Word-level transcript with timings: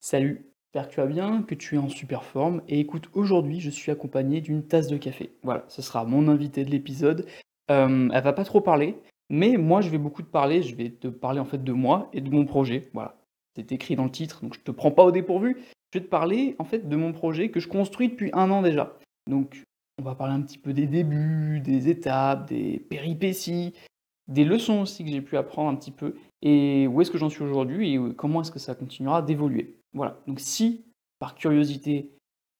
Salut, 0.00 0.46
j'espère 0.62 0.88
que 0.88 0.94
tu 0.94 1.00
vas 1.00 1.06
bien, 1.06 1.42
que 1.42 1.56
tu 1.56 1.74
es 1.74 1.78
en 1.78 1.88
super 1.88 2.22
forme. 2.22 2.62
Et 2.68 2.78
écoute, 2.78 3.10
aujourd'hui, 3.14 3.60
je 3.60 3.68
suis 3.68 3.90
accompagné 3.90 4.40
d'une 4.40 4.64
tasse 4.64 4.86
de 4.86 4.96
café. 4.96 5.32
Voilà, 5.42 5.64
ce 5.68 5.82
sera 5.82 6.04
mon 6.04 6.28
invité 6.28 6.64
de 6.64 6.70
l'épisode. 6.70 7.26
Euh, 7.70 8.08
elle 8.12 8.22
va 8.22 8.32
pas 8.32 8.44
trop 8.44 8.60
parler, 8.60 8.96
mais 9.28 9.56
moi, 9.56 9.80
je 9.80 9.90
vais 9.90 9.98
beaucoup 9.98 10.22
te 10.22 10.30
parler. 10.30 10.62
Je 10.62 10.76
vais 10.76 10.90
te 10.90 11.08
parler 11.08 11.40
en 11.40 11.44
fait 11.44 11.64
de 11.64 11.72
moi 11.72 12.08
et 12.12 12.20
de 12.20 12.30
mon 12.30 12.44
projet. 12.44 12.88
Voilà, 12.94 13.16
c'est 13.56 13.72
écrit 13.72 13.96
dans 13.96 14.04
le 14.04 14.10
titre, 14.10 14.40
donc 14.42 14.54
je 14.54 14.60
te 14.60 14.70
prends 14.70 14.92
pas 14.92 15.04
au 15.04 15.10
dépourvu. 15.10 15.56
Je 15.92 15.98
vais 15.98 16.04
te 16.04 16.10
parler 16.10 16.54
en 16.60 16.64
fait 16.64 16.88
de 16.88 16.96
mon 16.96 17.12
projet 17.12 17.50
que 17.50 17.58
je 17.58 17.68
construis 17.68 18.08
depuis 18.08 18.30
un 18.34 18.50
an 18.52 18.62
déjà. 18.62 18.96
Donc, 19.28 19.64
on 20.00 20.04
va 20.04 20.14
parler 20.14 20.34
un 20.34 20.42
petit 20.42 20.58
peu 20.58 20.72
des 20.72 20.86
débuts, 20.86 21.60
des 21.60 21.88
étapes, 21.88 22.48
des 22.48 22.78
péripéties, 22.78 23.74
des 24.28 24.44
leçons 24.44 24.82
aussi 24.82 25.04
que 25.04 25.10
j'ai 25.10 25.22
pu 25.22 25.36
apprendre 25.36 25.70
un 25.70 25.74
petit 25.74 25.90
peu, 25.90 26.14
et 26.42 26.86
où 26.86 27.00
est-ce 27.00 27.10
que 27.10 27.18
j'en 27.18 27.30
suis 27.30 27.42
aujourd'hui 27.42 27.94
et 27.94 28.14
comment 28.14 28.42
est-ce 28.42 28.52
que 28.52 28.60
ça 28.60 28.76
continuera 28.76 29.22
d'évoluer? 29.22 29.77
Voilà, 29.92 30.20
donc 30.26 30.40
si 30.40 30.84
par 31.18 31.34
curiosité 31.34 32.10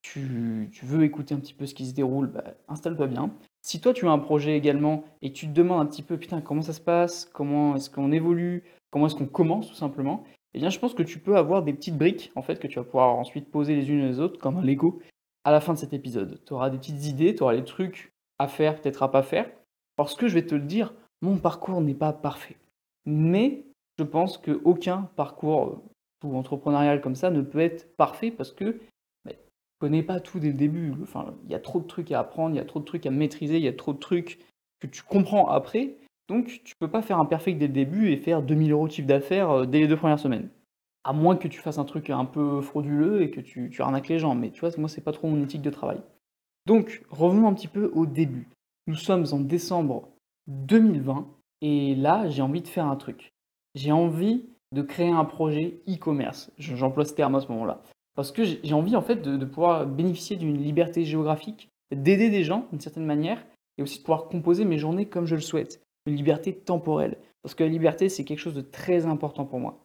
tu, 0.03 0.71
veux 0.83 1.05
écouter 1.05 1.35
un 1.35 1.39
petit 1.39 1.53
peu 1.53 1.67
ce 1.67 1.75
qui 1.75 1.87
se 1.87 1.95
déroule, 1.95 2.29
bah, 2.29 2.55
installe-toi 2.69 3.07
bien. 3.09 3.31
Si 3.63 3.81
toi 3.81 3.93
tu 3.93 4.07
as 4.07 4.11
un 4.11 4.19
projet 4.19 4.57
également 4.57 5.05
et 5.21 5.33
tu 5.33 5.47
te 5.47 5.53
demandes 5.53 5.81
un 5.81 5.87
petit 5.87 6.03
peu, 6.03 6.17
putain, 6.17 6.41
comment 6.41 6.63
ça 6.63 6.73
se 6.73 6.81
passe, 6.81 7.27
comment 7.27 7.77
est-ce 7.77 7.91
qu'on 7.91 8.13
évolue, 8.13 8.65
comment 8.91 9.07
est-ce 9.07 9.17
qu'on 9.17 9.27
commence 9.27 9.69
tout 9.69 9.75
simplement, 9.75 10.25
eh 10.55 10.59
bien 10.59 10.71
je 10.71 10.79
pense 10.79 10.95
que 10.95 11.03
tu 11.03 11.19
peux 11.19 11.37
avoir 11.37 11.63
des 11.63 11.75
petites 11.75 11.99
briques 11.99 12.33
en 12.37 12.43
fait 12.43 12.59
que 12.59 12.67
tu 12.67 12.79
vas 12.79 12.85
pouvoir 12.85 13.17
ensuite 13.17 13.51
poser 13.51 13.75
les 13.75 13.91
unes 13.91 14.07
les 14.07 14.21
autres 14.21 14.39
comme 14.39 14.57
un 14.57 14.63
Lego 14.63 15.01
à 15.45 15.53
la 15.53 15.61
fin 15.61 15.75
de 15.75 15.79
cet 15.79 15.93
épisode. 15.93 16.41
Tu 16.47 16.53
auras 16.53 16.71
des 16.71 16.79
petites 16.79 17.05
idées, 17.07 17.35
tu 17.35 17.43
auras 17.43 17.57
des 17.57 17.65
trucs 17.65 18.13
à 18.39 18.49
faire, 18.49 18.81
peut-être 18.81 19.03
à 19.03 19.11
pas 19.11 19.23
faire, 19.23 19.51
parce 19.97 20.15
que 20.15 20.29
je 20.29 20.35
vais 20.35 20.47
te 20.47 20.55
le 20.55 20.63
dire, 20.63 20.95
mon 21.23 21.37
parcours 21.37 21.81
n'est 21.81 21.95
pas 21.95 22.13
parfait. 22.13 22.57
Mais 23.05 23.67
je 23.99 24.05
pense 24.05 24.39
qu'aucun 24.39 25.11
parcours 25.17 25.83
tout 26.21 26.35
entrepreneurial 26.35 27.01
comme 27.01 27.15
ça 27.15 27.31
ne 27.31 27.43
peut 27.43 27.61
être 27.61 27.97
parfait 27.97 28.31
parce 28.31 28.53
que 28.53 28.81
bah, 29.25 29.33
tu 29.33 29.37
ne 29.37 29.81
connais 29.81 30.03
pas 30.03 30.21
tout 30.21 30.41
dès 30.41 30.49
le 30.49 30.55
début. 30.55 30.95
Enfin, 31.03 31.35
il 31.45 31.51
y 31.51 31.55
a 31.55 31.61
trop 31.61 31.81
de 31.81 31.87
trucs 31.87 32.13
à 32.13 32.21
apprendre, 32.21 32.55
il 32.55 32.59
y 32.59 32.61
a 32.61 32.65
trop 32.65 32.81
de 32.81 32.85
trucs 32.85 33.07
à 33.07 33.11
maîtriser, 33.11 33.57
il 33.57 33.65
y 33.65 33.69
a 33.69 33.73
trop 33.73 33.93
de 33.93 33.99
trucs 33.99 34.39
que 34.81 34.87
tu 34.87 35.03
comprends 35.03 35.49
après. 35.49 35.97
Donc, 36.29 36.61
tu 36.65 36.75
peux 36.79 36.89
pas 36.89 37.03
faire 37.03 37.19
un 37.19 37.25
perfect 37.25 37.59
dès 37.59 37.69
le 37.69 37.73
début 37.73 38.11
et 38.11 38.17
faire 38.17 38.43
2000 38.43 38.73
euros 38.73 38.87
de 38.87 38.93
chiffre 38.93 39.09
d'affaires 39.09 39.51
euh, 39.51 39.67
dès 39.67 39.81
les 39.81 39.89
deux 39.89 39.97
premières 39.97 40.19
semaines. 40.19 40.51
À 41.05 41.13
moins 41.15 41.37
que 41.37 41.49
tu 41.49 41.59
fasses 41.61 41.79
un 41.79 41.85
truc 41.85 42.11
un 42.11 42.27
peu 42.27 42.61
frauduleux 42.61 43.23
et 43.23 43.31
que 43.31 43.41
tu, 43.41 43.71
tu 43.71 43.81
arnaques 43.81 44.09
les 44.09 44.19
gens. 44.19 44.35
Mais 44.35 44.51
tu 44.51 44.61
vois, 44.61 44.71
moi, 44.77 44.89
c'est 44.89 45.01
pas 45.01 45.13
trop 45.13 45.29
mon 45.29 45.43
éthique 45.43 45.63
de 45.63 45.71
travail. 45.71 46.03
Donc, 46.67 47.03
revenons 47.09 47.49
un 47.49 47.55
petit 47.55 47.69
peu 47.69 47.91
au 47.95 48.05
début. 48.05 48.47
Nous 48.87 48.97
sommes 48.97 49.25
en 49.33 49.41
décembre 49.41 50.11
2020 50.49 51.27
et 51.63 51.95
là, 51.95 52.29
j'ai 52.29 52.43
envie 52.43 52.61
de 52.61 52.69
faire 52.69 52.87
un 52.87 52.97
truc. 52.97 53.33
J'ai 53.75 53.93
envie 53.93 54.45
de 54.73 54.83
créer 54.83 55.11
un 55.11 55.25
projet 55.25 55.81
e-commerce. 55.89 56.51
J'emploie 56.59 57.05
ce 57.05 57.15
terme 57.15 57.35
à 57.35 57.41
ce 57.41 57.49
moment-là. 57.49 57.83
Parce 58.15 58.33
que 58.33 58.43
j'ai 58.45 58.75
envie 58.75 58.97
en 58.97 59.03
fait 59.03 59.23
de, 59.23 59.45
pouvoir 59.45 59.87
bénéficier 59.87 60.37
d'une 60.37 60.59
liberté 60.59 61.05
géographique, 61.05 61.69
d'aider 61.95 62.31
des 62.31 62.45
gens 62.45 62.67
d'une 62.71 62.81
certaine 62.81 63.07
manière, 63.07 63.45
et 63.79 63.83
aussi 63.83 63.99
de 63.99 64.03
pouvoir 64.03 64.27
composer 64.27 64.65
mes 64.65 64.79
journées 64.79 65.07
comme 65.07 65.27
je 65.27 65.37
le 65.37 65.41
souhaite. 65.41 65.81
Une 66.07 66.17
liberté 66.17 66.53
temporelle. 66.53 67.17
Parce 67.43 67.55
que 67.55 67.63
la 67.63 67.71
liberté, 67.71 68.09
c'est 68.09 68.25
quelque 68.25 68.41
chose 68.41 68.55
de 68.55 68.61
très 68.61 69.07
important 69.07 69.45
pour 69.45 69.61
moi. 69.61 69.79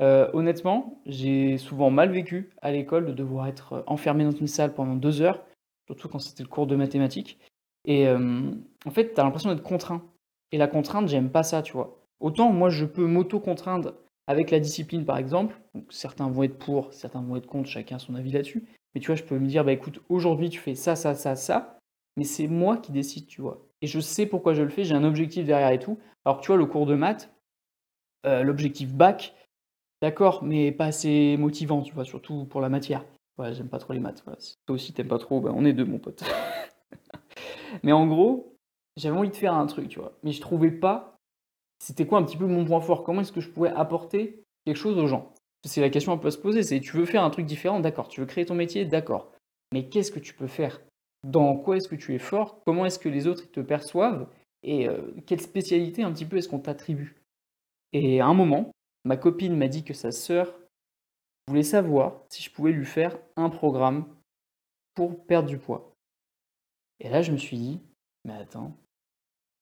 Euh, 0.00 0.28
honnêtement, 0.32 1.00
j'ai 1.06 1.56
souvent 1.58 1.90
mal 1.90 2.10
vécu 2.10 2.50
à 2.62 2.70
l'école 2.70 3.06
de 3.06 3.12
devoir 3.12 3.46
être 3.48 3.82
enfermé 3.86 4.24
dans 4.24 4.30
une 4.30 4.46
salle 4.46 4.74
pendant 4.74 4.94
deux 4.94 5.22
heures, 5.22 5.42
surtout 5.86 6.08
quand 6.08 6.18
c'était 6.18 6.42
le 6.42 6.48
cours 6.48 6.66
de 6.66 6.76
mathématiques. 6.76 7.38
Et 7.86 8.06
euh, 8.06 8.50
en 8.84 8.90
fait, 8.90 9.14
tu 9.14 9.20
as 9.20 9.24
l'impression 9.24 9.50
d'être 9.50 9.62
contraint. 9.62 10.02
Et 10.52 10.58
la 10.58 10.68
contrainte, 10.68 11.08
j'aime 11.08 11.30
pas 11.30 11.42
ça, 11.42 11.62
tu 11.62 11.72
vois. 11.72 11.98
Autant 12.20 12.52
moi, 12.52 12.68
je 12.68 12.84
peux 12.84 13.06
m'auto-contraindre 13.06 13.94
avec 14.28 14.50
la 14.50 14.60
discipline, 14.60 15.04
par 15.04 15.16
exemple. 15.16 15.58
certains 15.88 16.28
vont 16.28 16.42
être 16.42 16.58
pour, 16.58 16.92
certains 16.92 17.22
vont 17.22 17.36
être 17.36 17.46
contre, 17.46 17.68
chacun 17.68 17.98
son 17.98 18.14
avis 18.14 18.30
là-dessus. 18.30 18.68
Mais 18.94 19.00
tu 19.00 19.06
vois, 19.08 19.16
je 19.16 19.24
peux 19.24 19.38
me 19.38 19.48
dire, 19.48 19.64
bah 19.64 19.72
écoute, 19.72 20.00
aujourd'hui, 20.10 20.50
tu 20.50 20.60
fais 20.60 20.74
ça, 20.74 20.94
ça, 20.96 21.14
ça, 21.14 21.34
ça. 21.34 21.78
Mais 22.16 22.24
c'est 22.24 22.46
moi 22.46 22.76
qui 22.76 22.92
décide, 22.92 23.26
tu 23.26 23.40
vois. 23.40 23.66
Et 23.80 23.86
je 23.86 24.00
sais 24.00 24.26
pourquoi 24.26 24.52
je 24.52 24.62
le 24.62 24.68
fais, 24.68 24.84
j'ai 24.84 24.94
un 24.94 25.04
objectif 25.04 25.46
derrière 25.46 25.70
et 25.70 25.78
tout. 25.78 25.98
Alors, 26.26 26.42
tu 26.42 26.48
vois, 26.48 26.58
le 26.58 26.66
cours 26.66 26.84
de 26.84 26.94
maths, 26.94 27.32
euh, 28.26 28.42
l'objectif 28.42 28.92
bac, 28.92 29.34
d'accord, 30.02 30.44
mais 30.44 30.72
pas 30.72 30.86
assez 30.86 31.36
motivant, 31.38 31.80
tu 31.80 31.94
vois, 31.94 32.04
surtout 32.04 32.44
pour 32.44 32.60
la 32.60 32.68
matière. 32.68 33.04
Ouais, 33.38 33.54
j'aime 33.54 33.68
pas 33.68 33.78
trop 33.78 33.94
les 33.94 34.00
maths. 34.00 34.22
Si 34.38 34.56
toi 34.66 34.74
aussi 34.74 34.92
t'aimes 34.92 35.08
pas 35.08 35.18
trop, 35.18 35.40
bah, 35.40 35.52
on 35.54 35.64
est 35.64 35.72
deux, 35.72 35.86
mon 35.86 35.98
pote. 35.98 36.22
mais 37.82 37.92
en 37.92 38.06
gros, 38.06 38.56
j'avais 38.96 39.16
envie 39.16 39.30
de 39.30 39.36
faire 39.36 39.54
un 39.54 39.66
truc, 39.66 39.88
tu 39.88 40.00
vois. 40.00 40.18
Mais 40.22 40.32
je 40.32 40.40
trouvais 40.40 40.72
pas, 40.72 41.17
c'était 41.78 42.06
quoi 42.06 42.18
un 42.18 42.24
petit 42.24 42.36
peu 42.36 42.46
mon 42.46 42.64
point 42.64 42.80
fort? 42.80 43.04
Comment 43.04 43.20
est-ce 43.20 43.32
que 43.32 43.40
je 43.40 43.50
pouvais 43.50 43.70
apporter 43.70 44.42
quelque 44.64 44.76
chose 44.76 44.98
aux 44.98 45.06
gens? 45.06 45.32
C'est 45.64 45.80
la 45.80 45.90
question 45.90 46.12
à 46.12 46.18
peut 46.18 46.30
se 46.30 46.38
poser, 46.38 46.62
c'est 46.62 46.80
tu 46.80 46.96
veux 46.96 47.04
faire 47.04 47.24
un 47.24 47.30
truc 47.30 47.46
différent, 47.46 47.80
d'accord. 47.80 48.08
Tu 48.08 48.20
veux 48.20 48.26
créer 48.26 48.46
ton 48.46 48.54
métier, 48.54 48.84
d'accord. 48.84 49.32
Mais 49.72 49.88
qu'est-ce 49.88 50.12
que 50.12 50.20
tu 50.20 50.34
peux 50.34 50.46
faire? 50.46 50.80
Dans 51.24 51.56
quoi 51.56 51.76
est-ce 51.76 51.88
que 51.88 51.96
tu 51.96 52.14
es 52.14 52.18
fort? 52.18 52.60
Comment 52.64 52.86
est-ce 52.86 52.98
que 52.98 53.08
les 53.08 53.26
autres 53.26 53.50
te 53.50 53.60
perçoivent? 53.60 54.28
Et 54.62 54.88
euh, 54.88 55.12
quelle 55.26 55.40
spécialité 55.40 56.02
un 56.02 56.12
petit 56.12 56.24
peu 56.24 56.36
est-ce 56.36 56.48
qu'on 56.48 56.60
t'attribue? 56.60 57.16
Et 57.92 58.20
à 58.20 58.26
un 58.26 58.34
moment, 58.34 58.72
ma 59.04 59.16
copine 59.16 59.56
m'a 59.56 59.68
dit 59.68 59.84
que 59.84 59.94
sa 59.94 60.12
sœur 60.12 60.54
voulait 61.48 61.62
savoir 61.62 62.22
si 62.30 62.42
je 62.42 62.50
pouvais 62.50 62.72
lui 62.72 62.86
faire 62.86 63.18
un 63.36 63.50
programme 63.50 64.06
pour 64.94 65.24
perdre 65.26 65.48
du 65.48 65.58
poids. 65.58 65.92
Et 67.00 67.08
là, 67.08 67.22
je 67.22 67.32
me 67.32 67.36
suis 67.36 67.56
dit, 67.56 67.80
mais 68.24 68.34
attends, 68.34 68.76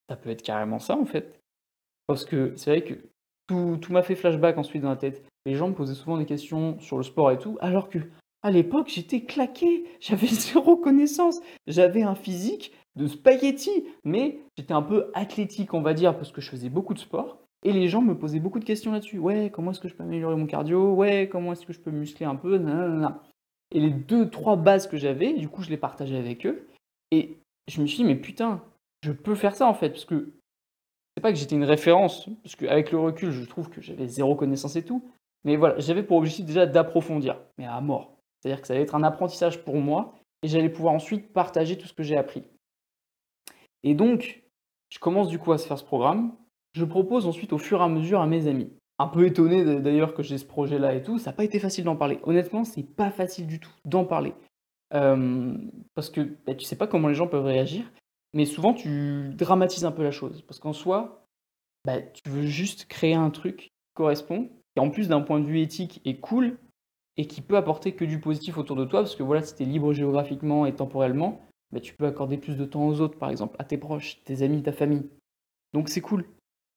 ça 0.09 0.17
peut 0.17 0.31
être 0.31 0.43
carrément 0.43 0.79
ça 0.79 0.97
en 0.97 1.05
fait. 1.05 1.41
Parce 2.07 2.25
que 2.25 2.53
c'est 2.57 2.71
vrai 2.71 2.83
que 2.83 2.95
tout, 3.47 3.79
m'a 3.91 4.03
fait 4.03 4.15
flashback 4.17 4.59
ensuite 4.59 4.83
dans 4.83 4.91
la 4.91 4.97
tête. 4.97 5.25
Les 5.45 5.55
gens 5.55 5.69
me 5.69 5.75
posaient 5.75 5.95
souvent 5.95 6.19
des 6.19 6.27
questions 6.27 6.79
sur 6.81 6.97
le 6.97 7.03
sport 7.03 7.31
et 7.31 7.39
tout, 7.39 7.57
alors 7.61 7.89
que 7.89 7.99
à 8.43 8.51
l'époque 8.51 8.89
j'étais 8.89 9.23
claqué, 9.23 9.85
j'avais 10.01 10.27
zéro 10.27 10.77
connaissance, 10.77 11.41
j'avais 11.67 12.03
un 12.03 12.15
physique 12.15 12.73
de 12.97 13.07
spaghetti, 13.07 13.85
mais 14.05 14.41
j'étais 14.57 14.73
un 14.73 14.83
peu 14.83 15.11
athlétique 15.15 15.75
on 15.75 15.83
va 15.83 15.95
dire 15.95 16.17
parce 16.17 16.33
que 16.33 16.41
je 16.41 16.51
faisais 16.51 16.71
beaucoup 16.71 16.95
de 16.95 16.99
sport. 16.99 17.39
Et 17.65 17.73
les 17.73 17.89
gens 17.89 18.01
me 18.01 18.17
posaient 18.17 18.39
beaucoup 18.39 18.61
de 18.61 18.65
questions 18.65 18.93
là-dessus. 18.93 19.19
Ouais, 19.19 19.51
comment 19.53 19.73
est-ce 19.73 19.81
que 19.81 19.89
je 19.89 19.95
peux 19.95 20.05
améliorer 20.05 20.37
mon 20.37 20.47
cardio? 20.47 20.95
Ouais, 20.95 21.29
comment 21.29 21.53
est-ce 21.53 21.67
que 21.67 21.73
je 21.73 21.81
peux 21.81 21.91
muscler 21.91 22.25
un 22.25 22.37
peu? 22.37 22.61
Et 23.73 23.81
les 23.81 23.91
deux, 23.91 24.31
trois 24.31 24.55
bases 24.55 24.87
que 24.87 24.97
j'avais, 24.97 25.33
du 25.33 25.49
coup, 25.49 25.63
je 25.63 25.71
les 25.71 25.77
partageais 25.77 26.17
avec 26.17 26.47
eux. 26.47 26.69
Et 27.11 27.39
je 27.67 27.81
me 27.81 27.87
suis 27.87 27.97
dit, 27.99 28.05
mais 28.05 28.15
putain, 28.15 28.63
je 29.03 29.11
peux 29.11 29.35
faire 29.35 29.57
ça 29.57 29.67
en 29.67 29.75
fait, 29.75 29.91
parce 29.91 30.05
que 30.05 30.33
c'est 31.17 31.23
pas 31.23 31.33
que 31.33 31.39
j'étais 31.39 31.57
une 31.57 31.65
référence, 31.65 32.29
parce 32.43 32.57
qu'avec 32.57 32.93
le 32.93 32.99
recul, 32.99 33.31
je 33.31 33.45
trouve 33.45 33.71
que 33.71 33.81
j'avais 33.81 34.07
zéro 34.07 34.35
connaissance 34.35 34.77
et 34.77 34.85
tout, 34.85 35.03
mais 35.45 35.57
voilà, 35.57 35.79
j'avais 35.79 36.03
pour 36.03 36.19
objectif 36.19 36.45
déjà 36.45 36.67
d'approfondir, 36.67 37.41
mais 37.57 37.65
à 37.65 37.81
mort. 37.81 38.19
C'est-à-dire 38.39 38.61
que 38.61 38.67
ça 38.67 38.75
allait 38.75 38.83
être 38.83 38.95
un 38.95 39.03
apprentissage 39.03 39.65
pour 39.65 39.77
moi, 39.77 40.15
et 40.43 40.49
j'allais 40.49 40.69
pouvoir 40.69 40.93
ensuite 40.93 41.33
partager 41.33 41.79
tout 41.79 41.87
ce 41.87 41.95
que 41.95 42.03
j'ai 42.03 42.19
appris. 42.19 42.43
Et 43.83 43.95
donc, 43.95 44.43
je 44.91 44.99
commence 44.99 45.29
du 45.29 45.39
coup 45.39 45.53
à 45.53 45.59
se 45.59 45.67
faire 45.67 45.79
ce 45.79 45.85
programme, 45.85 46.35
je 46.75 46.85
propose 46.85 47.27
ensuite 47.27 47.55
au 47.55 47.59
fur 47.59 47.81
et 47.81 47.85
à 47.85 47.89
mesure 47.89 48.21
à 48.21 48.27
mes 48.27 48.47
amis. 48.47 48.71
Un 48.99 49.07
peu 49.07 49.27
étonné 49.27 49.81
d'ailleurs 49.81 50.13
que 50.13 50.23
j'ai 50.23 50.37
ce 50.37 50.45
projet-là 50.45 50.95
et 50.95 51.03
tout, 51.03 51.19
ça 51.19 51.31
n'a 51.31 51.37
pas 51.37 51.45
été 51.45 51.59
facile 51.59 51.85
d'en 51.85 51.97
parler. 51.97 52.19
Honnêtement, 52.25 52.65
c'est 52.65 52.83
pas 52.83 53.11
facile 53.11 53.47
du 53.47 53.59
tout 53.59 53.73
d'en 53.87 54.05
parler. 54.05 54.35
Euh, 54.95 55.55
parce 55.95 56.11
que 56.11 56.21
bah, 56.47 56.55
tu 56.55 56.65
sais 56.65 56.77
pas 56.77 56.87
comment 56.87 57.09
les 57.09 57.15
gens 57.15 57.27
peuvent 57.27 57.45
réagir. 57.45 57.91
Mais 58.37 58.45
souvent, 58.45 58.75
tu 58.75 59.31
dramatises 59.33 59.87
un 59.87 59.93
peu 59.93 60.03
la 60.03 60.11
chose. 60.11 60.43
Parce 60.43 60.61
qu'en 60.61 60.75
soi, 60.75 61.25
bah, 61.87 62.03
tu 62.03 62.29
veux 62.29 62.43
juste 62.43 62.85
créer 62.85 63.15
un 63.15 63.31
truc 63.31 63.57
qui 63.57 63.71
correspond, 63.95 64.51
qui 64.75 64.81
en 64.81 64.91
plus 64.91 65.09
d'un 65.09 65.23
point 65.23 65.41
de 65.41 65.47
vue 65.47 65.61
éthique 65.61 66.03
est 66.05 66.21
cool, 66.21 66.59
et 67.17 67.25
qui 67.25 67.41
peut 67.41 67.57
apporter 67.57 67.93
que 67.93 68.05
du 68.05 68.21
positif 68.21 68.59
autour 68.59 68.77
de 68.77 68.85
toi. 68.85 69.01
Parce 69.01 69.17
que 69.17 69.23
voilà, 69.23 69.41
si 69.41 69.55
tu 69.55 69.63
es 69.63 69.67
libre 69.67 69.95
géographiquement 69.95 70.67
et 70.67 70.75
temporellement, 70.75 71.41
bah, 71.73 71.81
tu 71.81 71.95
peux 71.95 72.05
accorder 72.05 72.37
plus 72.37 72.59
de 72.59 72.67
temps 72.67 72.87
aux 72.87 73.01
autres, 73.01 73.19
par 73.19 73.31
exemple, 73.31 73.57
à 73.59 73.65
tes 73.65 73.79
proches, 73.79 74.23
tes 74.25 74.43
amis, 74.43 74.63
ta 74.63 74.73
famille. 74.73 75.09
Donc 75.73 75.89
c'est 75.89 76.03
cool. 76.03 76.27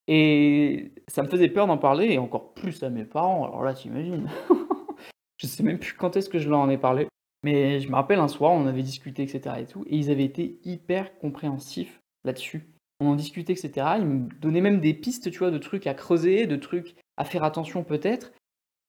Et 0.08 0.94
ça 1.10 1.24
me 1.24 1.28
faisait 1.28 1.50
peur 1.50 1.68
d'en 1.68 1.78
parler, 1.78 2.14
et 2.14 2.20
encore 2.20 2.54
plus 2.54 2.82
à 2.84 2.90
mes 2.90 3.04
parents. 3.04 3.44
Alors 3.44 3.66
là, 3.66 3.74
tu 3.74 3.90
imagines. 3.90 4.30
je 5.38 5.46
sais 5.46 5.64
même 5.64 5.78
plus 5.78 5.94
quand 5.94 6.16
est-ce 6.16 6.30
que 6.30 6.40
je 6.40 6.50
leur 6.50 6.60
en 6.60 6.70
ai 6.70 6.78
parlé. 6.78 7.10
Mais 7.44 7.80
je 7.80 7.90
me 7.90 7.96
rappelle 7.96 8.20
un 8.20 8.28
soir, 8.28 8.52
on 8.52 8.68
avait 8.68 8.84
discuté, 8.84 9.24
etc. 9.24 9.56
et 9.60 9.66
tout, 9.66 9.84
et 9.88 9.96
ils 9.96 10.12
avaient 10.12 10.26
été 10.26 10.60
hyper 10.64 11.18
compréhensifs 11.20 12.02
là-dessus. 12.26 12.68
On 13.00 13.08
en 13.08 13.16
discutait, 13.16 13.54
etc. 13.54 13.72
Ils 14.00 14.06
me 14.06 14.30
donnaient 14.42 14.62
même 14.62 14.82
des 14.82 14.94
pistes, 14.94 15.32
tu 15.32 15.40
vois, 15.40 15.52
de 15.52 15.58
trucs 15.58 15.88
à 15.88 15.94
creuser, 15.94 16.48
de 16.48 16.58
trucs 16.58 16.96
à 17.16 17.24
faire 17.24 17.44
attention 17.44 17.84
peut-être. 17.84 18.34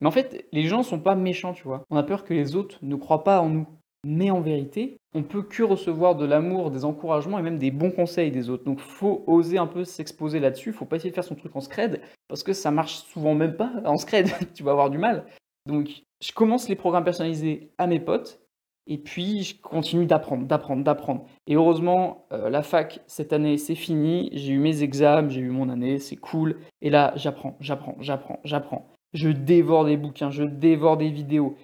Mais 0.00 0.08
en 0.08 0.10
fait, 0.10 0.46
les 0.52 0.64
gens 0.64 0.82
sont 0.82 0.98
pas 0.98 1.14
méchants, 1.14 1.52
tu 1.52 1.64
vois. 1.64 1.84
On 1.90 1.96
a 1.96 2.02
peur 2.02 2.24
que 2.24 2.34
les 2.34 2.56
autres 2.56 2.78
ne 2.82 2.96
croient 2.96 3.24
pas 3.24 3.40
en 3.40 3.48
nous. 3.48 3.66
Mais 4.06 4.30
en 4.30 4.40
vérité, 4.40 4.96
on 5.14 5.22
peut 5.22 5.42
que 5.42 5.62
recevoir 5.62 6.16
de 6.16 6.24
l'amour, 6.24 6.70
des 6.70 6.86
encouragements 6.86 7.38
et 7.38 7.42
même 7.42 7.58
des 7.58 7.70
bons 7.70 7.90
conseils 7.90 8.30
des 8.30 8.48
autres. 8.48 8.64
Donc 8.64 8.80
faut 8.80 9.24
oser 9.26 9.58
un 9.58 9.66
peu 9.66 9.84
s'exposer 9.84 10.40
là-dessus. 10.40 10.72
Faut 10.72 10.86
pas 10.86 10.96
essayer 10.96 11.10
de 11.10 11.14
faire 11.14 11.24
son 11.24 11.34
truc 11.34 11.54
en 11.54 11.60
scred 11.60 12.00
parce 12.26 12.42
que 12.42 12.54
ça 12.54 12.70
marche 12.70 12.94
souvent 12.94 13.34
même 13.34 13.56
pas 13.56 13.70
en 13.84 13.98
scred. 13.98 14.30
tu 14.54 14.62
vas 14.62 14.70
avoir 14.70 14.88
du 14.88 14.96
mal. 14.96 15.26
Donc 15.66 16.02
je 16.20 16.32
commence 16.32 16.68
les 16.68 16.76
programmes 16.76 17.04
personnalisés 17.04 17.72
à 17.78 17.86
mes 17.86 18.00
potes, 18.00 18.40
et 18.86 18.98
puis 18.98 19.42
je 19.42 19.60
continue 19.60 20.06
d'apprendre, 20.06 20.46
d'apprendre, 20.46 20.82
d'apprendre. 20.82 21.26
Et 21.46 21.54
heureusement, 21.54 22.26
euh, 22.32 22.50
la 22.50 22.62
fac, 22.62 23.00
cette 23.06 23.32
année, 23.32 23.56
c'est 23.56 23.74
fini, 23.74 24.30
j'ai 24.32 24.52
eu 24.52 24.58
mes 24.58 24.82
examens, 24.82 25.28
j'ai 25.28 25.40
eu 25.40 25.50
mon 25.50 25.68
année, 25.68 25.98
c'est 25.98 26.16
cool. 26.16 26.58
Et 26.82 26.90
là, 26.90 27.12
j'apprends, 27.16 27.56
j'apprends, 27.60 27.96
j'apprends, 28.00 28.40
j'apprends. 28.44 28.90
Je 29.12 29.28
dévore 29.28 29.84
des 29.84 29.96
bouquins, 29.96 30.30
je 30.30 30.44
dévore 30.44 30.96
des 30.96 31.10
vidéos. 31.10 31.56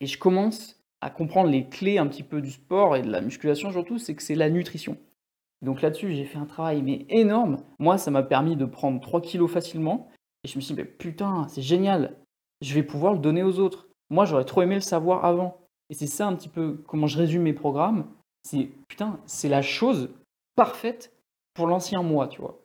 et 0.00 0.06
je 0.06 0.18
commence 0.18 0.82
à 1.00 1.10
comprendre 1.10 1.50
les 1.50 1.68
clés 1.68 1.98
un 1.98 2.06
petit 2.06 2.22
peu 2.22 2.40
du 2.40 2.50
sport 2.50 2.96
et 2.96 3.02
de 3.02 3.10
la 3.10 3.20
musculation 3.20 3.70
surtout, 3.72 3.98
c'est 3.98 4.14
que 4.14 4.22
c'est 4.22 4.36
la 4.36 4.50
nutrition. 4.50 4.96
Donc 5.60 5.82
là-dessus, 5.82 6.12
j'ai 6.12 6.24
fait 6.24 6.38
un 6.38 6.46
travail 6.46 6.82
mais 6.82 7.06
énorme. 7.08 7.58
Moi, 7.78 7.98
ça 7.98 8.10
m'a 8.10 8.22
permis 8.22 8.56
de 8.56 8.64
prendre 8.64 9.00
3 9.00 9.20
kilos 9.20 9.50
facilement. 9.50 10.08
Et 10.44 10.48
je 10.48 10.56
me 10.56 10.60
suis 10.60 10.74
dit, 10.74 10.82
putain, 10.84 11.46
c'est 11.48 11.62
génial. 11.62 12.16
Je 12.60 12.74
vais 12.74 12.82
pouvoir 12.82 13.12
le 13.12 13.20
donner 13.20 13.42
aux 13.44 13.60
autres. 13.60 13.88
Moi, 14.12 14.26
j'aurais 14.26 14.44
trop 14.44 14.60
aimé 14.60 14.74
le 14.74 14.82
savoir 14.82 15.24
avant. 15.24 15.56
Et 15.88 15.94
c'est 15.94 16.06
ça 16.06 16.26
un 16.26 16.36
petit 16.36 16.50
peu 16.50 16.82
comment 16.86 17.06
je 17.06 17.16
résume 17.16 17.42
mes 17.42 17.54
programmes. 17.54 18.04
C'est, 18.42 18.68
putain, 18.86 19.18
c'est 19.24 19.48
la 19.48 19.62
chose 19.62 20.10
parfaite 20.54 21.14
pour 21.54 21.66
l'ancien 21.66 22.02
moi, 22.02 22.28
tu 22.28 22.42
vois. 22.42 22.60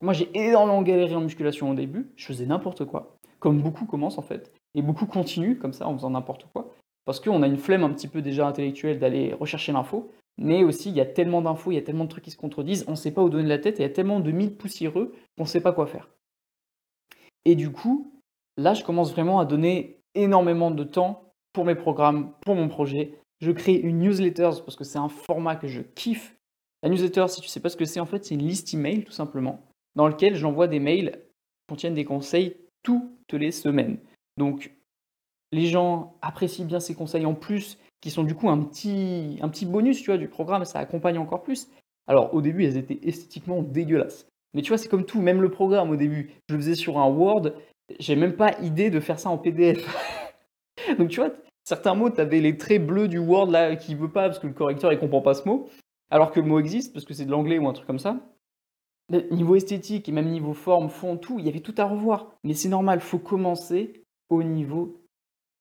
Moi, 0.00 0.14
j'ai 0.14 0.30
énormément 0.32 0.80
galéré 0.80 1.14
en 1.14 1.20
musculation 1.20 1.70
au 1.70 1.74
début. 1.74 2.10
Je 2.16 2.24
faisais 2.24 2.46
n'importe 2.46 2.86
quoi. 2.86 3.18
Comme 3.38 3.60
beaucoup 3.60 3.84
commencent 3.84 4.16
en 4.16 4.22
fait. 4.22 4.50
Et 4.74 4.80
beaucoup 4.80 5.04
continuent 5.04 5.58
comme 5.58 5.74
ça 5.74 5.86
en 5.86 5.92
faisant 5.92 6.08
n'importe 6.08 6.46
quoi. 6.54 6.72
Parce 7.04 7.20
qu'on 7.20 7.42
a 7.42 7.46
une 7.46 7.58
flemme 7.58 7.84
un 7.84 7.90
petit 7.90 8.08
peu 8.08 8.22
déjà 8.22 8.46
intellectuelle 8.46 8.98
d'aller 8.98 9.34
rechercher 9.34 9.72
l'info. 9.72 10.10
Mais 10.38 10.64
aussi, 10.64 10.88
il 10.88 10.96
y 10.96 11.02
a 11.02 11.06
tellement 11.06 11.42
d'infos, 11.42 11.70
il 11.70 11.74
y 11.74 11.78
a 11.78 11.82
tellement 11.82 12.04
de 12.04 12.10
trucs 12.10 12.24
qui 12.24 12.30
se 12.30 12.36
contredisent, 12.38 12.86
on 12.88 12.92
ne 12.92 12.96
sait 12.96 13.10
pas 13.10 13.22
où 13.22 13.28
donner 13.28 13.48
la 13.48 13.58
tête, 13.58 13.80
et 13.80 13.82
il 13.82 13.86
y 13.86 13.90
a 13.90 13.92
tellement 13.92 14.20
de 14.20 14.30
mythes 14.30 14.56
poussiéreux 14.56 15.12
qu'on 15.36 15.42
ne 15.42 15.48
sait 15.48 15.60
pas 15.60 15.72
quoi 15.72 15.86
faire. 15.86 16.08
Et 17.44 17.56
du 17.56 17.72
coup, 17.72 18.12
là, 18.56 18.72
je 18.72 18.84
commence 18.84 19.12
vraiment 19.12 19.40
à 19.40 19.44
donner 19.44 19.97
énormément 20.18 20.70
de 20.70 20.84
temps 20.84 21.32
pour 21.52 21.64
mes 21.64 21.74
programmes, 21.74 22.32
pour 22.42 22.54
mon 22.54 22.68
projet. 22.68 23.18
Je 23.40 23.52
crée 23.52 23.74
une 23.74 24.00
newsletter 24.00 24.50
parce 24.64 24.76
que 24.76 24.84
c'est 24.84 24.98
un 24.98 25.08
format 25.08 25.56
que 25.56 25.68
je 25.68 25.80
kiffe. 25.80 26.36
La 26.82 26.88
newsletter, 26.88 27.26
si 27.28 27.40
tu 27.40 27.46
ne 27.46 27.50
sais 27.50 27.60
pas 27.60 27.68
ce 27.68 27.76
que 27.76 27.84
c'est, 27.84 28.00
en 28.00 28.06
fait, 28.06 28.24
c'est 28.24 28.34
une 28.34 28.46
liste 28.46 28.72
email 28.74 29.04
tout 29.04 29.12
simplement, 29.12 29.64
dans 29.94 30.08
lequel 30.08 30.36
j'envoie 30.36 30.68
des 30.68 30.80
mails 30.80 31.12
qui 31.12 31.66
contiennent 31.68 31.94
des 31.94 32.04
conseils 32.04 32.56
toutes 32.82 33.32
les 33.32 33.50
semaines. 33.50 33.98
Donc, 34.36 34.72
les 35.52 35.66
gens 35.66 36.16
apprécient 36.22 36.66
bien 36.66 36.80
ces 36.80 36.94
conseils 36.94 37.26
en 37.26 37.34
plus, 37.34 37.78
qui 38.00 38.10
sont 38.10 38.22
du 38.22 38.34
coup 38.34 38.48
un 38.48 38.58
petit, 38.62 39.38
un 39.40 39.48
petit 39.48 39.66
bonus 39.66 40.00
tu 40.00 40.06
vois, 40.06 40.18
du 40.18 40.28
programme, 40.28 40.64
ça 40.64 40.78
accompagne 40.78 41.18
encore 41.18 41.42
plus. 41.42 41.68
Alors 42.06 42.32
au 42.34 42.40
début, 42.40 42.64
elles 42.64 42.76
étaient 42.76 43.00
esthétiquement 43.02 43.62
dégueulasses. 43.62 44.26
Mais 44.54 44.62
tu 44.62 44.68
vois, 44.68 44.78
c'est 44.78 44.88
comme 44.88 45.04
tout, 45.04 45.20
même 45.20 45.42
le 45.42 45.50
programme 45.50 45.90
au 45.90 45.96
début, 45.96 46.30
je 46.48 46.54
le 46.54 46.60
faisais 46.60 46.74
sur 46.74 46.98
un 46.98 47.08
Word, 47.08 47.52
j'ai 47.98 48.16
même 48.16 48.36
pas 48.36 48.58
idée 48.60 48.90
de 48.90 49.00
faire 49.00 49.18
ça 49.18 49.30
en 49.30 49.38
PDF. 49.38 49.84
Donc 50.98 51.08
tu 51.08 51.20
vois, 51.20 51.30
certains 51.64 51.94
mots, 51.94 52.10
tu 52.10 52.20
avais 52.20 52.40
les 52.40 52.56
traits 52.56 52.84
bleus 52.84 53.08
du 53.08 53.18
Word 53.18 53.50
là 53.50 53.76
qui 53.76 53.94
veut 53.94 54.10
pas 54.10 54.28
parce 54.28 54.38
que 54.38 54.46
le 54.46 54.52
correcteur 54.52 54.92
il 54.92 54.98
comprend 54.98 55.20
pas 55.20 55.34
ce 55.34 55.48
mot, 55.48 55.68
alors 56.10 56.30
que 56.30 56.40
le 56.40 56.46
mot 56.46 56.58
existe 56.58 56.92
parce 56.92 57.04
que 57.04 57.14
c'est 57.14 57.24
de 57.24 57.30
l'anglais 57.30 57.58
ou 57.58 57.68
un 57.68 57.72
truc 57.72 57.86
comme 57.86 57.98
ça. 57.98 58.20
niveau 59.30 59.56
esthétique 59.56 60.08
et 60.08 60.12
même 60.12 60.28
niveau 60.28 60.54
forme, 60.54 60.88
fond, 60.88 61.16
tout, 61.16 61.38
il 61.38 61.46
y 61.46 61.48
avait 61.48 61.60
tout 61.60 61.74
à 61.78 61.84
revoir. 61.84 62.32
Mais 62.44 62.54
c'est 62.54 62.68
normal, 62.68 63.00
faut 63.00 63.18
commencer 63.18 64.04
au 64.28 64.42
niveau 64.42 65.00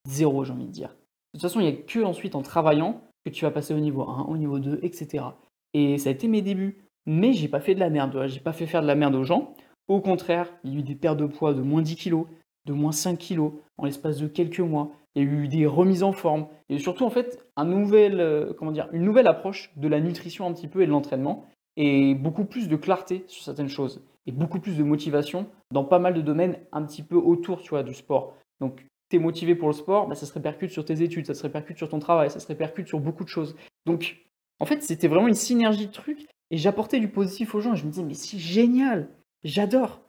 zéro, 0.08 0.44
j'ai 0.44 0.54
envie 0.54 0.66
de 0.66 0.72
dire. 0.72 0.90
De 0.90 1.40
toute 1.40 1.42
façon, 1.42 1.60
il 1.60 1.64
n'y 1.68 1.74
a 1.74 1.76
que 1.76 2.00
ensuite 2.00 2.36
en 2.36 2.42
travaillant 2.42 3.02
que 3.26 3.30
tu 3.30 3.46
vas 3.46 3.52
passer 3.52 3.74
au 3.74 3.80
niveau 3.80 4.04
1, 4.04 4.24
au 4.24 4.38
niveau 4.38 4.60
2, 4.60 4.80
etc. 4.82 5.26
Et 5.74 5.98
ça 5.98 6.10
a 6.10 6.14
été 6.14 6.28
mes 6.28 6.42
débuts. 6.42 6.84
Mais 7.06 7.34
j'ai 7.34 7.48
pas 7.48 7.62
fait 7.62 7.74
de 7.74 7.80
la 7.80 7.90
merde, 7.90 8.28
j'ai 8.28 8.42
pas 8.42 8.52
fait 8.52 8.66
faire 8.66 8.82
de 8.82 8.88
la 8.88 8.96
merde 8.96 9.16
aux 9.16 9.24
gens. 9.24 9.54
Au 9.88 10.02
contraire, 10.02 10.52
il 10.64 10.74
y 10.74 10.76
a 10.76 10.80
eu 10.80 10.84
des 10.84 10.96
pertes 10.96 11.18
de 11.18 11.26
poids 11.26 11.54
de 11.54 11.62
moins 11.62 11.82
10 11.82 11.96
kg, 11.96 12.24
de 12.66 12.74
moins 12.74 12.92
5 12.92 13.18
kg 13.18 13.52
en 13.78 13.86
l'espace 13.86 14.18
de 14.20 14.28
quelques 14.28 14.60
mois. 14.60 14.92
Il 15.16 15.24
y 15.24 15.26
a 15.26 15.30
eu 15.30 15.48
des 15.48 15.66
remises 15.66 16.04
en 16.04 16.12
forme. 16.12 16.48
Et 16.70 16.78
surtout, 16.80 17.06
en 17.06 17.10
fait, 17.10 17.46
euh, 17.58 18.54
une 18.92 19.04
nouvelle 19.04 19.28
approche 19.28 19.72
de 19.76 19.88
la 19.88 20.00
nutrition 20.00 20.46
un 20.46 20.54
petit 20.54 20.68
peu 20.68 20.82
et 20.82 20.86
de 20.86 20.92
l'entraînement. 20.92 21.46
Et 21.76 22.16
beaucoup 22.16 22.46
plus 22.46 22.68
de 22.68 22.76
clarté 22.76 23.24
sur 23.28 23.44
certaines 23.44 23.70
choses. 23.70 24.04
Et 24.26 24.32
beaucoup 24.32 24.60
plus 24.60 24.78
de 24.78 24.84
motivation 24.84 25.48
dans 25.72 25.86
pas 25.86 26.00
mal 26.00 26.14
de 26.14 26.22
domaines 26.22 26.58
un 26.72 26.84
petit 26.84 27.04
peu 27.04 27.16
autour 27.16 27.62
tu 27.62 27.82
du 27.84 27.94
sport. 27.94 28.36
Donc 28.60 28.86
tu 29.10 29.20
motivé 29.20 29.56
pour 29.56 29.70
le 29.70 29.74
sport, 29.74 30.08
bah, 30.08 30.16
ça 30.16 30.26
se 30.26 30.34
répercute 30.34 30.72
sur 30.72 30.84
tes 30.84 31.02
études, 31.02 31.26
ça 31.26 31.34
se 31.34 31.44
répercute 31.44 31.78
sur 31.78 31.88
ton 31.88 32.00
travail, 32.00 32.30
ça 32.30 32.40
se 32.40 32.48
répercute 32.48 32.88
sur 32.88 33.00
beaucoup 33.00 33.24
de 33.24 33.30
choses. 33.30 33.56
Donc, 33.86 34.18
en 34.60 34.66
fait, 34.66 34.84
c'était 34.84 35.08
vraiment 35.08 35.28
une 35.28 35.34
synergie 35.34 35.88
de 35.88 35.92
trucs 35.92 36.28
et 36.52 36.58
j'apportais 36.58 37.00
du 37.00 37.08
positif 37.08 37.56
aux 37.56 37.62
gens 37.62 37.76
je 37.76 37.86
me 37.86 37.92
disais, 37.92 38.04
mais 38.04 38.14
c'est 38.14 38.38
génial, 38.38 39.08
j'adore, 39.48 40.02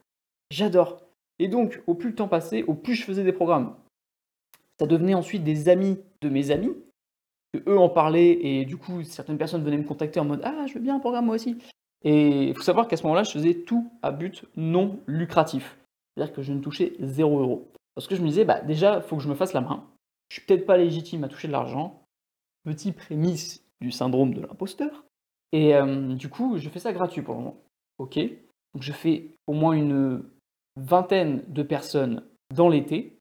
j'adore. 0.50 1.02
Et 1.38 1.49
donc, 1.49 1.82
au 1.87 1.94
plus 1.94 2.11
le 2.11 2.14
temps 2.17 2.29
passait, 2.29 2.64
au 2.64 2.75
plus 2.75 2.94
je 2.94 3.05
faisais 3.05 3.25
des 3.25 3.32
programmes. 3.32 3.76
Ça 4.79 4.87
devenait 4.87 5.14
ensuite 5.14 5.44
des 5.44 5.69
amis 5.69 5.99
de 6.20 6.29
mes 6.29 6.50
amis, 6.50 6.75
eux 7.67 7.79
en 7.79 7.88
parlaient 7.88 8.38
et 8.44 8.64
du 8.64 8.76
coup, 8.76 9.02
certaines 9.02 9.38
personnes 9.38 9.64
venaient 9.64 9.79
me 9.79 9.85
contacter 9.85 10.20
en 10.20 10.25
mode, 10.25 10.43
ah, 10.44 10.67
je 10.67 10.75
veux 10.75 10.81
bien 10.81 10.96
un 10.96 11.00
programme 11.00 11.26
moi 11.26 11.37
aussi. 11.37 11.56
Et 12.05 12.49
il 12.49 12.55
faut 12.55 12.62
savoir 12.62 12.87
qu'à 12.87 12.96
ce 12.96 13.02
moment-là, 13.05 13.23
je 13.23 13.31
faisais 13.31 13.55
tout 13.55 13.90
à 14.02 14.12
but 14.12 14.44
non 14.56 15.00
lucratif. 15.06 15.79
C'est-à-dire 16.14 16.35
que 16.35 16.43
je 16.43 16.52
ne 16.52 16.61
touchais 16.61 16.94
0 17.00 17.40
euros. 17.40 17.69
Parce 17.94 18.06
que 18.06 18.14
je 18.14 18.23
me 18.23 18.29
disais, 18.29 18.44
bah, 18.44 18.61
déjà, 18.61 18.96
il 18.96 19.02
faut 19.02 19.17
que 19.17 19.23
je 19.23 19.29
me 19.29 19.35
fasse 19.35 19.52
la 19.52 19.61
main. 19.61 19.85
Je 20.29 20.37
suis 20.37 20.46
peut-être 20.46 20.67
pas 20.67 20.76
légitime 20.76 21.25
à 21.25 21.29
toucher 21.29 21.49
de 21.49 21.52
l'argent. 21.52 22.02
Petit 22.64 22.93
prémisse 22.93 23.64
du 23.81 23.90
syndrome 23.90 24.35
de 24.35 24.40
l'imposteur. 24.40 25.05
Et 25.52 25.75
euh, 25.75 26.14
du 26.14 26.29
coup, 26.29 26.58
je 26.58 26.69
fais 26.69 26.79
ça 26.79 26.93
gratuit 26.93 27.23
pour 27.23 27.35
le 27.35 27.40
moment. 27.40 27.56
Ok. 27.99 28.20
Donc 28.74 28.82
je 28.82 28.92
fais 28.92 29.34
au 29.46 29.52
moins 29.52 29.72
une 29.72 30.22
vingtaine 30.76 31.42
de 31.48 31.62
personnes 31.62 32.22
dans 32.54 32.68
l'été. 32.68 33.18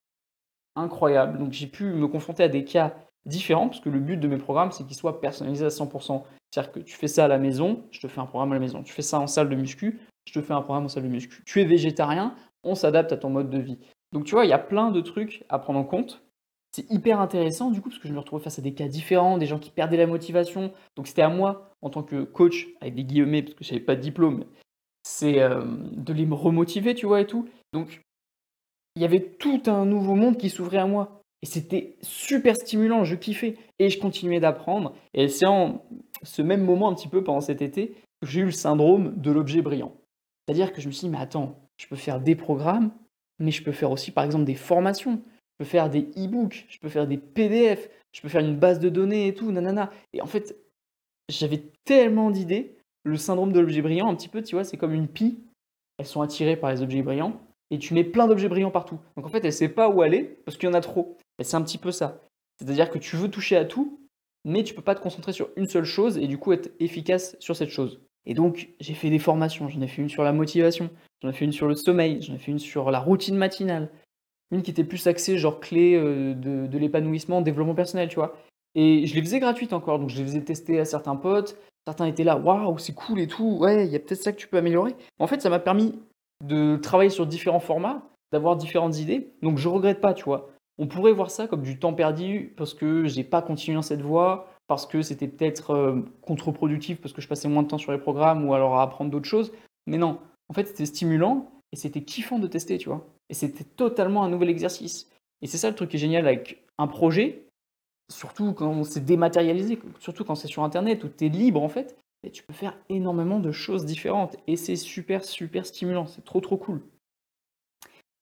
Incroyable. 0.75 1.39
Donc 1.39 1.53
j'ai 1.53 1.67
pu 1.67 1.85
me 1.85 2.07
confronter 2.07 2.43
à 2.43 2.49
des 2.49 2.63
cas 2.63 2.95
différents, 3.25 3.67
parce 3.67 3.81
que 3.81 3.89
le 3.89 3.99
but 3.99 4.17
de 4.17 4.27
mes 4.27 4.37
programmes, 4.37 4.71
c'est 4.71 4.85
qu'ils 4.85 4.95
soient 4.95 5.19
personnalisés 5.19 5.65
à 5.65 5.69
100%. 5.69 6.23
C'est-à-dire 6.49 6.71
que 6.71 6.79
tu 6.79 6.95
fais 6.95 7.07
ça 7.07 7.25
à 7.25 7.27
la 7.27 7.37
maison, 7.37 7.83
je 7.91 7.99
te 7.99 8.07
fais 8.07 8.21
un 8.21 8.25
programme 8.25 8.51
à 8.51 8.55
la 8.55 8.61
maison. 8.61 8.83
Tu 8.83 8.93
fais 8.93 9.01
ça 9.01 9.19
en 9.19 9.27
salle 9.27 9.49
de 9.49 9.55
muscu, 9.55 9.99
je 10.25 10.33
te 10.33 10.41
fais 10.41 10.53
un 10.53 10.61
programme 10.61 10.85
en 10.85 10.89
salle 10.89 11.03
de 11.03 11.09
muscu. 11.09 11.43
Tu 11.45 11.61
es 11.61 11.65
végétarien, 11.65 12.35
on 12.63 12.75
s'adapte 12.75 13.11
à 13.11 13.17
ton 13.17 13.29
mode 13.29 13.49
de 13.49 13.59
vie. 13.59 13.79
Donc 14.13 14.23
tu 14.23 14.35
vois, 14.35 14.45
il 14.45 14.49
y 14.49 14.53
a 14.53 14.59
plein 14.59 14.91
de 14.91 15.01
trucs 15.01 15.43
à 15.49 15.59
prendre 15.59 15.79
en 15.79 15.83
compte. 15.83 16.23
C'est 16.71 16.89
hyper 16.91 17.19
intéressant 17.19 17.71
du 17.71 17.81
coup 17.81 17.89
parce 17.89 17.99
que 17.99 18.07
je 18.07 18.13
me 18.13 18.19
retrouve 18.19 18.41
face 18.41 18.59
à 18.59 18.61
des 18.61 18.73
cas 18.73 18.87
différents, 18.87 19.37
des 19.37 19.45
gens 19.45 19.59
qui 19.59 19.71
perdaient 19.71 19.97
la 19.97 20.07
motivation. 20.07 20.71
Donc 20.95 21.07
c'était 21.07 21.21
à 21.21 21.29
moi 21.29 21.71
en 21.81 21.89
tant 21.89 22.03
que 22.03 22.23
coach 22.23 22.67
avec 22.81 22.95
des 22.95 23.03
guillemets 23.03 23.41
parce 23.41 23.55
que 23.55 23.63
je 23.63 23.73
n'avais 23.73 23.83
pas 23.83 23.95
de 23.95 24.01
diplôme, 24.01 24.45
c'est 25.07 25.41
euh, 25.41 25.63
de 25.63 26.13
les 26.13 26.27
remotiver, 26.29 26.93
tu 26.93 27.05
vois 27.05 27.21
et 27.21 27.27
tout. 27.27 27.47
Donc 27.73 28.01
il 28.95 29.01
y 29.01 29.05
avait 29.05 29.21
tout 29.21 29.61
un 29.67 29.85
nouveau 29.85 30.15
monde 30.15 30.37
qui 30.37 30.49
s'ouvrait 30.49 30.79
à 30.79 30.85
moi 30.85 31.21
et 31.41 31.45
c'était 31.45 31.95
super 32.01 32.55
stimulant, 32.55 33.03
je 33.03 33.15
kiffais 33.15 33.57
et 33.79 33.89
je 33.89 33.99
continuais 33.99 34.39
d'apprendre. 34.39 34.93
Et 35.13 35.27
c'est 35.27 35.45
en 35.45 35.85
ce 36.23 36.41
même 36.41 36.63
moment 36.63 36.89
un 36.89 36.95
petit 36.95 37.07
peu 37.07 37.23
pendant 37.23 37.41
cet 37.41 37.61
été 37.61 37.95
que 38.21 38.27
j'ai 38.27 38.41
eu 38.41 38.45
le 38.45 38.51
syndrome 38.51 39.13
de 39.15 39.31
l'objet 39.31 39.61
brillant. 39.61 39.95
C'est-à-dire 40.45 40.73
que 40.73 40.81
je 40.81 40.87
me 40.87 40.91
suis 40.91 41.07
dit 41.07 41.11
mais 41.11 41.19
attends, 41.19 41.59
je 41.77 41.87
peux 41.87 41.95
faire 41.95 42.19
des 42.19 42.35
programmes 42.35 42.91
mais 43.39 43.51
je 43.51 43.63
peux 43.63 43.71
faire 43.71 43.91
aussi 43.91 44.11
par 44.11 44.23
exemple 44.23 44.45
des 44.45 44.55
formations, 44.55 45.21
je 45.59 45.63
peux 45.63 45.69
faire 45.69 45.89
des 45.89 46.09
e-books, 46.17 46.65
je 46.69 46.79
peux 46.79 46.89
faire 46.89 47.07
des 47.07 47.17
PDF, 47.17 47.89
je 48.11 48.21
peux 48.21 48.29
faire 48.29 48.41
une 48.41 48.57
base 48.57 48.79
de 48.79 48.89
données 48.89 49.27
et 49.27 49.33
tout, 49.33 49.51
nanana. 49.51 49.91
Et 50.13 50.21
en 50.21 50.25
fait, 50.25 50.57
j'avais 51.29 51.63
tellement 51.85 52.31
d'idées. 52.31 52.76
Le 53.07 53.15
syndrome 53.15 53.53
de 53.53 53.59
l'objet 53.61 53.81
brillant, 53.81 54.09
un 54.09 54.15
petit 54.15 54.27
peu, 54.27 54.43
tu 54.43 54.55
vois, 54.55 54.65
c'est 54.65 54.75
comme 54.75 54.93
une 54.93 55.07
pie. 55.07 55.39
Elles 55.97 56.05
sont 56.05 56.21
attirées 56.21 56.57
par 56.57 56.71
les 56.71 56.81
objets 56.81 57.01
brillants 57.01 57.39
et 57.71 57.79
tu 57.79 57.93
mets 57.93 58.03
plein 58.03 58.27
d'objets 58.27 58.49
brillants 58.49 58.69
partout. 58.69 58.99
Donc 59.15 59.25
en 59.25 59.29
fait, 59.29 59.39
elle 59.39 59.45
ne 59.45 59.51
sait 59.51 59.69
pas 59.69 59.87
où 59.87 60.01
aller 60.01 60.23
parce 60.43 60.57
qu'il 60.57 60.67
y 60.67 60.71
en 60.71 60.75
a 60.75 60.81
trop. 60.81 61.17
C'est 61.41 61.55
un 61.55 61.61
petit 61.61 61.77
peu 61.77 61.91
ça. 61.91 62.21
C'est-à-dire 62.59 62.89
que 62.89 62.97
tu 62.97 63.15
veux 63.15 63.29
toucher 63.29 63.55
à 63.55 63.63
tout, 63.63 64.01
mais 64.43 64.63
tu 64.63 64.73
peux 64.73 64.81
pas 64.81 64.93
te 64.93 65.01
concentrer 65.01 65.31
sur 65.31 65.49
une 65.55 65.67
seule 65.67 65.85
chose 65.85 66.17
et 66.17 66.27
du 66.27 66.37
coup 66.37 66.51
être 66.51 66.71
efficace 66.81 67.37
sur 67.39 67.55
cette 67.55 67.69
chose. 67.69 68.01
Et 68.25 68.33
donc, 68.33 68.69
j'ai 68.81 68.93
fait 68.93 69.09
des 69.09 69.19
formations. 69.19 69.69
J'en 69.69 69.81
ai 69.81 69.87
fait 69.87 70.01
une 70.01 70.09
sur 70.09 70.23
la 70.23 70.33
motivation, 70.33 70.89
j'en 71.21 71.29
ai 71.29 71.33
fait 71.33 71.45
une 71.45 71.53
sur 71.53 71.67
le 71.67 71.75
sommeil, 71.75 72.21
j'en 72.21 72.35
ai 72.35 72.39
fait 72.39 72.51
une 72.51 72.59
sur 72.59 72.91
la 72.91 72.99
routine 72.99 73.37
matinale, 73.37 73.89
une 74.51 74.63
qui 74.63 74.71
était 74.71 74.83
plus 74.83 75.07
axée, 75.07 75.37
genre 75.37 75.61
clé 75.61 75.95
euh, 75.95 76.33
de, 76.33 76.77
l'épanouissement, 76.77 77.39
développement 77.39 77.73
personnel, 77.73 78.09
tu 78.09 78.15
vois. 78.15 78.35
Et 78.75 79.05
je 79.05 79.15
les 79.15 79.21
faisais 79.21 79.39
gratuites 79.39 79.71
encore, 79.71 79.97
donc 79.97 80.09
je 80.09 80.17
les 80.17 80.23
faisais 80.23 80.41
tester 80.41 80.77
à 80.77 80.85
certains 80.85 81.15
potes. 81.15 81.57
Certains 81.87 82.05
étaient 82.07 82.25
là, 82.25 82.35
waouh, 82.35 82.77
c'est 82.79 82.93
cool 82.93 83.17
et 83.21 83.27
tout, 83.27 83.59
ouais, 83.61 83.85
il 83.85 83.93
y 83.93 83.95
a 83.95 83.99
peut-être 83.99 84.21
ça 84.21 84.33
que 84.33 84.37
tu 84.37 84.49
peux 84.49 84.57
améliorer. 84.57 84.93
En 85.19 85.27
fait, 85.27 85.41
ça 85.41 85.49
m'a 85.49 85.59
permis 85.59 85.97
de 86.43 86.75
travailler 86.75 87.09
sur 87.09 87.25
différents 87.25 87.61
formats, 87.61 88.03
d'avoir 88.33 88.57
différentes 88.57 88.99
idées. 88.99 89.31
Donc 89.41 89.57
je 89.57 89.69
regrette 89.69 90.01
pas, 90.01 90.13
tu 90.13 90.25
vois. 90.25 90.49
On 90.79 90.87
pourrait 90.87 91.13
voir 91.13 91.31
ça 91.31 91.47
comme 91.47 91.61
du 91.61 91.79
temps 91.79 91.93
perdu 91.93 92.53
parce 92.57 92.73
que 92.73 93.05
j'ai 93.05 93.23
pas 93.23 93.41
continué 93.41 93.75
dans 93.75 93.81
cette 93.81 94.01
voie, 94.01 94.49
parce 94.67 94.85
que 94.85 95.01
c'était 95.01 95.29
peut-être 95.29 95.71
euh, 95.71 96.01
contre-productif 96.23 96.99
parce 96.99 97.13
que 97.13 97.21
je 97.21 97.29
passais 97.29 97.47
moins 97.47 97.63
de 97.63 97.69
temps 97.69 97.77
sur 97.77 97.93
les 97.93 97.99
programmes 97.99 98.45
ou 98.45 98.53
alors 98.53 98.75
à 98.75 98.83
apprendre 98.83 99.09
d'autres 99.09 99.29
choses. 99.29 99.53
Mais 99.85 99.97
non, 99.97 100.19
en 100.49 100.53
fait, 100.53 100.67
c'était 100.67 100.85
stimulant 100.85 101.49
et 101.71 101.77
c'était 101.77 102.01
kiffant 102.01 102.37
de 102.37 102.47
tester, 102.47 102.77
tu 102.77 102.89
vois. 102.89 103.07
Et 103.29 103.33
c'était 103.33 103.63
totalement 103.63 104.25
un 104.25 104.29
nouvel 104.29 104.49
exercice. 104.49 105.09
Et 105.41 105.47
c'est 105.47 105.57
ça 105.57 105.69
le 105.69 105.75
truc 105.77 105.91
qui 105.91 105.95
est 105.95 105.99
génial 105.99 106.27
avec 106.27 106.65
un 106.77 106.87
projet, 106.87 107.46
surtout 108.11 108.53
quand 108.53 108.83
c'est 108.83 109.05
dématérialisé, 109.05 109.79
surtout 109.99 110.23
quand 110.23 110.35
c'est 110.35 110.47
sur 110.47 110.63
Internet 110.63 111.03
où 111.03 111.09
tu 111.09 111.25
es 111.25 111.29
libre 111.29 111.61
en 111.61 111.69
fait, 111.69 111.97
et 112.23 112.31
tu 112.31 112.43
peux 112.43 112.53
faire 112.53 112.77
énormément 112.89 113.39
de 113.39 113.51
choses 113.51 113.85
différentes. 113.85 114.37
Et 114.47 114.55
c'est 114.55 114.75
super, 114.75 115.23
super 115.23 115.65
stimulant, 115.65 116.07
c'est 116.07 116.23
trop, 116.23 116.41
trop 116.41 116.57
cool. 116.57 116.81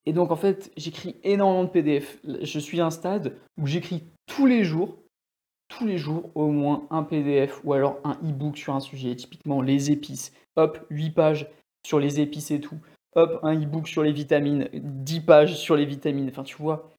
Et 0.06 0.14
donc 0.14 0.32
en 0.32 0.36
fait, 0.36 0.72
j'écris 0.78 1.16
énormément 1.24 1.64
de 1.64 1.70
PDF. 1.70 2.20
Je 2.42 2.60
suis 2.60 2.80
à 2.80 2.86
un 2.86 2.92
stade 2.92 3.36
où 3.58 3.66
j'écris 3.66 4.04
tous 4.28 4.46
les 4.46 4.64
jours 4.64 4.98
tous 5.68 5.86
les 5.86 5.98
jours 5.98 6.30
au 6.36 6.48
moins 6.48 6.88
un 6.90 7.04
PDF 7.04 7.62
ou 7.64 7.74
alors 7.74 8.00
un 8.04 8.18
e-book 8.24 8.58
sur 8.58 8.76
un 8.76 8.80
sujet, 8.80 9.16
typiquement 9.16 9.62
les 9.62 9.92
épices. 9.92 10.32
Hop, 10.56 10.86
8 10.90 11.12
pages 11.12 11.50
sur 11.86 12.00
les 12.00 12.20
épices 12.20 12.52
et 12.52 12.60
tout. 12.60 12.78
Hop, 13.16 13.40
un 13.44 13.56
e-book 13.56 13.88
sur 13.88 14.04
les 14.04 14.12
vitamines, 14.12 14.70
10 14.74 15.22
pages 15.22 15.58
sur 15.58 15.76
les 15.76 15.86
vitamines. 15.86 16.30
Enfin, 16.30 16.44
tu 16.44 16.56
vois, 16.58 16.92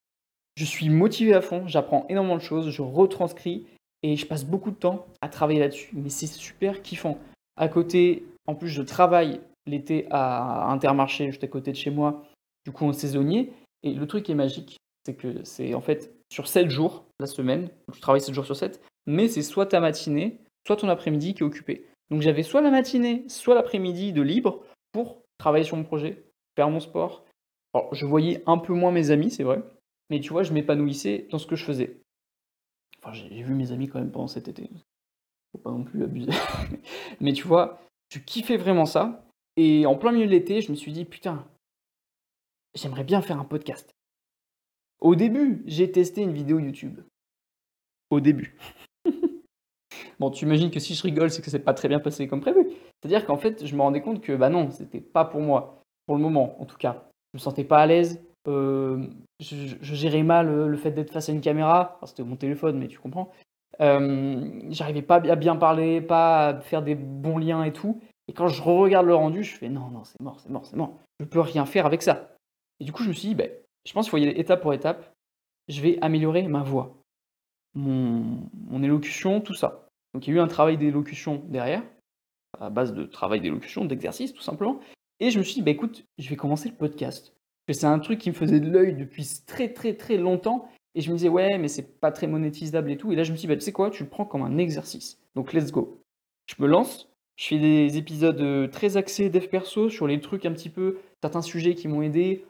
je 0.56 0.64
suis 0.64 0.88
motivé 0.88 1.34
à 1.34 1.40
fond, 1.40 1.66
j'apprends 1.68 2.06
énormément 2.08 2.36
de 2.36 2.42
choses, 2.42 2.70
je 2.70 2.82
retranscris 2.82 3.66
et 4.02 4.16
je 4.16 4.26
passe 4.26 4.44
beaucoup 4.44 4.70
de 4.70 4.76
temps 4.76 5.06
à 5.20 5.28
travailler 5.28 5.60
là-dessus. 5.60 5.90
Mais 5.94 6.08
c'est 6.08 6.26
super 6.26 6.82
kiffant. 6.82 7.18
À 7.56 7.68
côté, 7.68 8.24
en 8.46 8.54
plus, 8.54 8.68
je 8.68 8.82
travaille 8.82 9.40
l'été 9.66 10.06
à 10.10 10.70
Intermarché, 10.70 11.26
juste 11.26 11.44
à 11.44 11.48
côté 11.48 11.72
de 11.72 11.76
chez 11.76 11.90
moi, 11.90 12.24
du 12.64 12.72
coup 12.72 12.86
en 12.86 12.92
saisonnier. 12.92 13.52
Et 13.82 13.92
le 13.92 14.06
truc 14.06 14.24
qui 14.24 14.32
est 14.32 14.36
magique, 14.36 14.78
c'est 15.04 15.14
que 15.14 15.44
c'est 15.44 15.74
en 15.74 15.80
fait 15.80 16.12
sur 16.32 16.48
7 16.48 16.70
jours 16.70 17.04
la 17.20 17.26
semaine, 17.26 17.68
je 17.94 18.00
travaille 18.00 18.20
7 18.20 18.34
jours 18.34 18.46
sur 18.46 18.56
7, 18.56 18.80
mais 19.06 19.28
c'est 19.28 19.42
soit 19.42 19.66
ta 19.66 19.80
matinée, 19.80 20.40
soit 20.66 20.76
ton 20.76 20.88
après-midi 20.88 21.34
qui 21.34 21.42
est 21.42 21.46
occupé. 21.46 21.86
Donc 22.10 22.22
j'avais 22.22 22.42
soit 22.42 22.60
la 22.60 22.70
matinée, 22.70 23.24
soit 23.28 23.54
l'après-midi 23.54 24.12
de 24.12 24.22
libre 24.22 24.62
pour 24.92 25.18
travailler 25.38 25.64
sur 25.64 25.76
mon 25.76 25.84
projet, 25.84 26.24
faire 26.56 26.70
mon 26.70 26.80
sport. 26.80 27.24
Alors 27.74 27.94
je 27.94 28.06
voyais 28.06 28.42
un 28.46 28.58
peu 28.58 28.72
moins 28.72 28.90
mes 28.90 29.10
amis, 29.10 29.30
c'est 29.30 29.44
vrai, 29.44 29.62
mais 30.10 30.20
tu 30.20 30.30
vois, 30.30 30.42
je 30.42 30.52
m'épanouissais 30.52 31.26
dans 31.30 31.38
ce 31.38 31.46
que 31.46 31.56
je 31.56 31.64
faisais. 31.64 32.00
Enfin, 32.98 33.12
j'ai 33.12 33.42
vu 33.42 33.54
mes 33.54 33.72
amis 33.72 33.88
quand 33.88 33.98
même 33.98 34.10
pendant 34.10 34.28
cet 34.28 34.48
été. 34.48 34.70
Faut 35.52 35.58
pas 35.58 35.70
non 35.70 35.84
plus 35.84 36.02
abuser. 36.02 36.32
mais 37.20 37.32
tu 37.32 37.46
vois, 37.46 37.80
je 38.12 38.18
kiffais 38.18 38.56
vraiment 38.56 38.86
ça. 38.86 39.24
Et 39.56 39.86
en 39.86 39.96
plein 39.96 40.12
milieu 40.12 40.26
de 40.26 40.30
l'été, 40.30 40.60
je 40.60 40.70
me 40.70 40.76
suis 40.76 40.92
dit, 40.92 41.04
putain, 41.04 41.46
j'aimerais 42.74 43.04
bien 43.04 43.22
faire 43.22 43.38
un 43.38 43.44
podcast. 43.44 43.94
Au 45.00 45.14
début, 45.14 45.62
j'ai 45.66 45.90
testé 45.90 46.22
une 46.22 46.32
vidéo 46.32 46.58
YouTube. 46.58 47.00
Au 48.10 48.20
début. 48.20 48.56
bon, 50.18 50.30
tu 50.30 50.44
imagines 50.44 50.70
que 50.70 50.80
si 50.80 50.94
je 50.94 51.02
rigole, 51.02 51.30
c'est 51.30 51.42
que 51.42 51.50
c'est 51.50 51.58
pas 51.58 51.74
très 51.74 51.88
bien 51.88 52.00
passé 52.00 52.28
comme 52.28 52.40
prévu. 52.40 52.66
C'est-à-dire 53.00 53.26
qu'en 53.26 53.36
fait, 53.36 53.66
je 53.66 53.76
me 53.76 53.82
rendais 53.82 54.00
compte 54.00 54.22
que 54.22 54.34
bah 54.34 54.48
non, 54.48 54.70
c'était 54.70 55.00
pas 55.00 55.24
pour 55.24 55.40
moi, 55.40 55.82
pour 56.06 56.16
le 56.16 56.22
moment 56.22 56.60
en 56.60 56.66
tout 56.66 56.76
cas. 56.76 57.08
Je 57.32 57.38
me 57.38 57.42
sentais 57.42 57.64
pas 57.64 57.78
à 57.78 57.86
l'aise. 57.86 58.25
Euh, 58.48 59.06
je, 59.40 59.76
gérais 59.80 60.22
mal 60.22 60.46
le, 60.46 60.76
fait 60.76 60.90
d'être 60.90 61.12
face 61.12 61.28
à 61.28 61.32
une 61.32 61.40
caméra. 61.40 61.98
c'était 62.04 62.22
mon 62.22 62.36
téléphone, 62.36 62.78
mais 62.78 62.88
tu 62.88 62.98
comprends. 62.98 63.32
Euh, 63.80 64.60
j'arrivais 64.70 65.02
pas 65.02 65.16
à 65.16 65.36
bien 65.36 65.56
parler, 65.56 66.00
pas 66.00 66.48
à 66.48 66.60
faire 66.60 66.82
des 66.82 66.94
bons 66.94 67.38
liens 67.38 67.64
et 67.64 67.72
tout. 67.72 68.00
Et 68.28 68.32
quand 68.32 68.48
je 68.48 68.62
regarde 68.62 69.06
le 69.06 69.14
rendu, 69.14 69.44
je 69.44 69.56
fais 69.56 69.68
non, 69.68 69.88
non, 69.90 70.04
c'est 70.04 70.20
mort, 70.20 70.40
c'est 70.40 70.48
mort, 70.48 70.66
c'est 70.66 70.76
mort. 70.76 70.98
Je 71.20 71.24
peux 71.24 71.40
rien 71.40 71.66
faire 71.66 71.86
avec 71.86 72.02
ça. 72.02 72.36
Et 72.80 72.84
du 72.84 72.92
coup, 72.92 73.02
je 73.02 73.08
me 73.08 73.14
suis 73.14 73.28
dit, 73.28 73.34
ben, 73.34 73.50
je 73.86 73.92
pense 73.92 74.06
qu'il 74.06 74.10
faut 74.10 74.16
y 74.18 74.22
aller 74.22 74.38
étape 74.38 74.62
pour 74.62 74.74
étape. 74.74 75.12
Je 75.68 75.80
vais 75.80 75.98
améliorer 76.00 76.42
ma 76.44 76.62
voix, 76.62 76.96
mon, 77.74 78.82
élocution, 78.82 79.40
tout 79.40 79.54
ça. 79.54 79.88
Donc 80.14 80.26
il 80.26 80.30
y 80.30 80.32
a 80.32 80.36
eu 80.36 80.40
un 80.40 80.48
travail 80.48 80.78
d'élocution 80.78 81.42
derrière, 81.48 81.82
à 82.58 82.70
base 82.70 82.94
de 82.94 83.04
travail 83.04 83.40
d'élocution, 83.40 83.84
d'exercice 83.84 84.32
tout 84.32 84.42
simplement. 84.42 84.80
Et 85.18 85.30
je 85.30 85.38
me 85.38 85.44
suis 85.44 85.54
dit, 85.54 85.62
bah, 85.62 85.70
écoute, 85.70 86.04
je 86.18 86.28
vais 86.28 86.36
commencer 86.36 86.68
le 86.68 86.74
podcast. 86.74 87.35
Que 87.66 87.72
c'est 87.72 87.86
un 87.86 87.98
truc 87.98 88.18
qui 88.18 88.30
me 88.30 88.34
faisait 88.34 88.60
de 88.60 88.70
l'œil 88.70 88.94
depuis 88.94 89.28
très 89.46 89.72
très 89.72 89.94
très 89.94 90.16
longtemps. 90.16 90.68
Et 90.94 91.02
je 91.02 91.10
me 91.10 91.16
disais, 91.16 91.28
ouais, 91.28 91.58
mais 91.58 91.68
c'est 91.68 92.00
pas 92.00 92.10
très 92.10 92.26
monétisable 92.26 92.90
et 92.90 92.96
tout. 92.96 93.12
Et 93.12 93.16
là, 93.16 93.22
je 93.22 93.32
me 93.32 93.36
suis 93.36 93.46
dit, 93.46 93.52
bah, 93.52 93.56
tu 93.56 93.62
sais 93.62 93.72
quoi, 93.72 93.90
tu 93.90 94.02
le 94.02 94.08
prends 94.08 94.24
comme 94.24 94.42
un 94.42 94.56
exercice. 94.56 95.18
Donc 95.34 95.52
let's 95.52 95.70
go. 95.70 96.00
Je 96.46 96.54
me 96.58 96.66
lance. 96.66 97.10
Je 97.36 97.48
fais 97.48 97.58
des 97.58 97.98
épisodes 97.98 98.40
euh, 98.40 98.66
très 98.66 98.96
axés 98.96 99.28
dev 99.28 99.46
perso 99.48 99.90
sur 99.90 100.06
les 100.06 100.20
trucs 100.20 100.46
un 100.46 100.52
petit 100.52 100.70
peu, 100.70 100.98
certains 101.22 101.42
sujets 101.42 101.74
qui 101.74 101.86
m'ont 101.86 102.00
aidé 102.00 102.46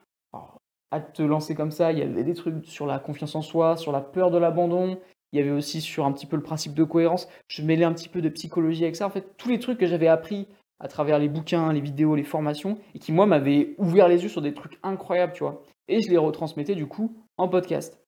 à 0.93 1.01
te 1.01 1.23
lancer 1.23 1.57
comme 1.57 1.73
ça. 1.73 1.91
Il 1.91 1.99
y 1.99 2.03
avait 2.03 2.23
des 2.23 2.35
trucs 2.35 2.65
sur 2.67 2.87
la 2.87 3.01
confiance 3.01 3.35
en 3.35 3.43
soi, 3.43 3.77
sur 3.77 3.91
la 3.91 4.01
peur 4.01 4.31
de 4.31 4.39
l'abandon. 4.39 4.99
Il 5.33 5.41
y 5.41 5.43
avait 5.43 5.51
aussi 5.51 5.81
sur 5.81 6.07
un 6.07 6.13
petit 6.13 6.27
peu 6.27 6.37
le 6.37 6.43
principe 6.43 6.75
de 6.75 6.85
cohérence. 6.85 7.29
Je 7.49 7.63
mêlais 7.63 7.85
un 7.85 7.93
petit 7.93 8.09
peu 8.09 8.23
de 8.23 8.29
psychologie 8.29 8.85
avec 8.85 8.95
ça. 8.95 9.07
En 9.07 9.11
fait, 9.11 9.37
tous 9.37 9.49
les 9.49 9.59
trucs 9.59 9.79
que 9.79 9.87
j'avais 9.87 10.07
appris 10.07 10.47
à 10.81 10.89
travers 10.89 11.19
les 11.19 11.29
bouquins, 11.29 11.73
les 11.73 11.81
vidéos, 11.81 12.15
les 12.15 12.25
formations, 12.25 12.79
et 12.95 12.99
qui, 12.99 13.13
moi, 13.13 13.27
m'avaient 13.27 13.75
ouvert 13.79 14.09
les 14.09 14.23
yeux 14.23 14.29
sur 14.29 14.43
des 14.43 14.55
trucs 14.55 14.79
incroyables, 14.83 15.33
tu 15.33 15.43
vois. 15.43 15.63
Et 15.89 16.03
je 16.03 16.11
les 16.11 16.19
retransmettais, 16.19 16.75
du 16.75 16.87
coup, 16.87 17.17
en 17.39 17.49
podcast. 17.49 18.01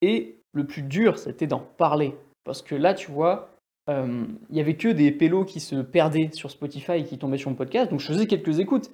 Et 0.00 0.40
le 0.52 0.66
plus 0.66 0.82
dur, 0.82 1.18
c'était 1.18 1.46
d'en 1.46 1.60
parler. 1.60 2.14
Parce 2.44 2.62
que 2.62 2.74
là, 2.74 2.94
tu 2.94 3.10
vois, 3.10 3.50
euh, 3.90 4.24
il 4.50 4.56
y 4.56 4.60
avait 4.60 4.76
que 4.76 4.88
des 4.88 5.12
pélos 5.12 5.44
qui 5.44 5.60
se 5.60 5.76
perdaient 5.76 6.30
sur 6.32 6.50
Spotify 6.50 6.92
et 6.92 7.04
qui 7.04 7.18
tombaient 7.18 7.38
sur 7.38 7.50
mon 7.50 7.56
podcast. 7.56 7.90
Donc, 7.90 8.00
je 8.00 8.06
faisais 8.06 8.26
quelques 8.26 8.58
écoutes. 8.58 8.90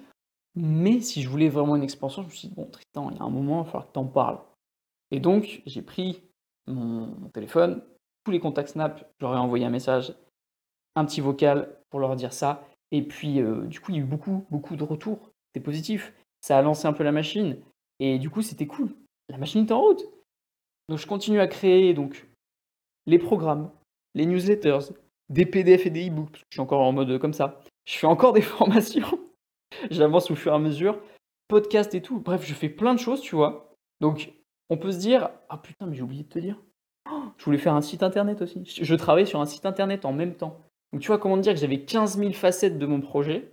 Mais 0.55 1.01
si 1.01 1.21
je 1.21 1.29
voulais 1.29 1.49
vraiment 1.49 1.75
une 1.75 1.83
expansion, 1.83 2.21
je 2.21 2.27
me 2.27 2.31
suis 2.31 2.47
dit, 2.47 2.55
bon, 2.55 2.65
Tristan, 2.65 3.09
il 3.11 3.17
y 3.17 3.19
a 3.19 3.23
un 3.23 3.29
moment, 3.29 3.61
il 3.61 3.65
va 3.65 3.71
falloir 3.71 3.87
que 3.87 3.93
tu 3.93 3.99
en 3.99 4.05
parles. 4.05 4.39
Et 5.11 5.19
donc, 5.19 5.61
j'ai 5.65 5.81
pris 5.81 6.23
mon, 6.67 7.29
téléphone, 7.33 7.83
tous 8.23 8.31
les 8.31 8.39
contacts 8.39 8.69
Snap, 8.69 9.11
j'aurais 9.19 9.37
envoyé 9.37 9.65
un 9.65 9.69
message, 9.69 10.13
un 10.95 11.05
petit 11.05 11.21
vocal 11.21 11.77
pour 11.95 12.01
leur 12.01 12.17
dire 12.17 12.33
ça. 12.33 12.67
Et 12.91 13.01
puis, 13.03 13.39
euh, 13.39 13.61
du 13.67 13.79
coup, 13.79 13.93
il 13.93 13.95
y 13.95 13.99
a 14.01 14.03
eu 14.03 14.05
beaucoup, 14.05 14.45
beaucoup 14.49 14.75
de 14.75 14.83
retours. 14.83 15.31
C'était 15.47 15.63
positif. 15.63 16.13
Ça 16.41 16.57
a 16.57 16.61
lancé 16.61 16.87
un 16.87 16.91
peu 16.91 17.05
la 17.05 17.13
machine. 17.13 17.55
Et 18.01 18.19
du 18.19 18.29
coup, 18.29 18.41
c'était 18.41 18.67
cool. 18.67 18.89
La 19.29 19.37
machine 19.37 19.65
est 19.65 19.71
en 19.71 19.79
route. 19.79 20.03
Donc, 20.89 20.97
je 20.97 21.07
continue 21.07 21.39
à 21.39 21.47
créer 21.47 21.93
donc, 21.93 22.27
les 23.05 23.17
programmes, 23.17 23.71
les 24.13 24.25
newsletters, 24.25 24.91
des 25.29 25.45
PDF 25.45 25.85
et 25.85 25.89
des 25.89 26.09
e-books, 26.09 26.35
je 26.35 26.55
suis 26.55 26.59
encore 26.59 26.81
en 26.81 26.91
mode 26.91 27.17
comme 27.17 27.31
ça. 27.31 27.61
Je 27.85 27.97
fais 27.97 28.07
encore 28.07 28.33
des 28.33 28.41
formations. 28.41 29.17
J'avance 29.89 30.29
au 30.29 30.35
fur 30.35 30.51
et 30.51 30.55
à 30.55 30.59
mesure. 30.59 30.99
Podcast 31.47 31.95
et 31.95 32.01
tout. 32.01 32.19
Bref, 32.19 32.45
je 32.45 32.53
fais 32.53 32.67
plein 32.67 32.93
de 32.93 32.99
choses, 32.99 33.21
tu 33.21 33.37
vois. 33.37 33.73
Donc, 34.01 34.33
on 34.69 34.75
peut 34.75 34.91
se 34.91 34.99
dire 34.99 35.29
Ah 35.47 35.59
putain, 35.59 35.85
mais 35.85 35.95
j'ai 35.95 36.03
oublié 36.03 36.23
de 36.23 36.29
te 36.29 36.39
dire. 36.39 36.61
Oh, 37.09 37.23
je 37.37 37.45
voulais 37.45 37.57
faire 37.57 37.73
un 37.73 37.81
site 37.81 38.03
internet 38.03 38.41
aussi. 38.41 38.65
Je 38.65 38.95
travaillais 38.95 39.25
sur 39.25 39.39
un 39.39 39.45
site 39.45 39.65
internet 39.65 40.03
en 40.03 40.11
même 40.11 40.35
temps. 40.35 40.59
Donc, 40.95 41.01
tu 41.01 41.07
vois 41.07 41.17
comment 41.17 41.35
dire 41.35 41.53
que 41.53 41.59
j'avais 41.59 41.81
15 41.81 42.19
000 42.19 42.31
facettes 42.31 42.79
de 42.79 42.85
mon 42.85 43.01
projet? 43.01 43.51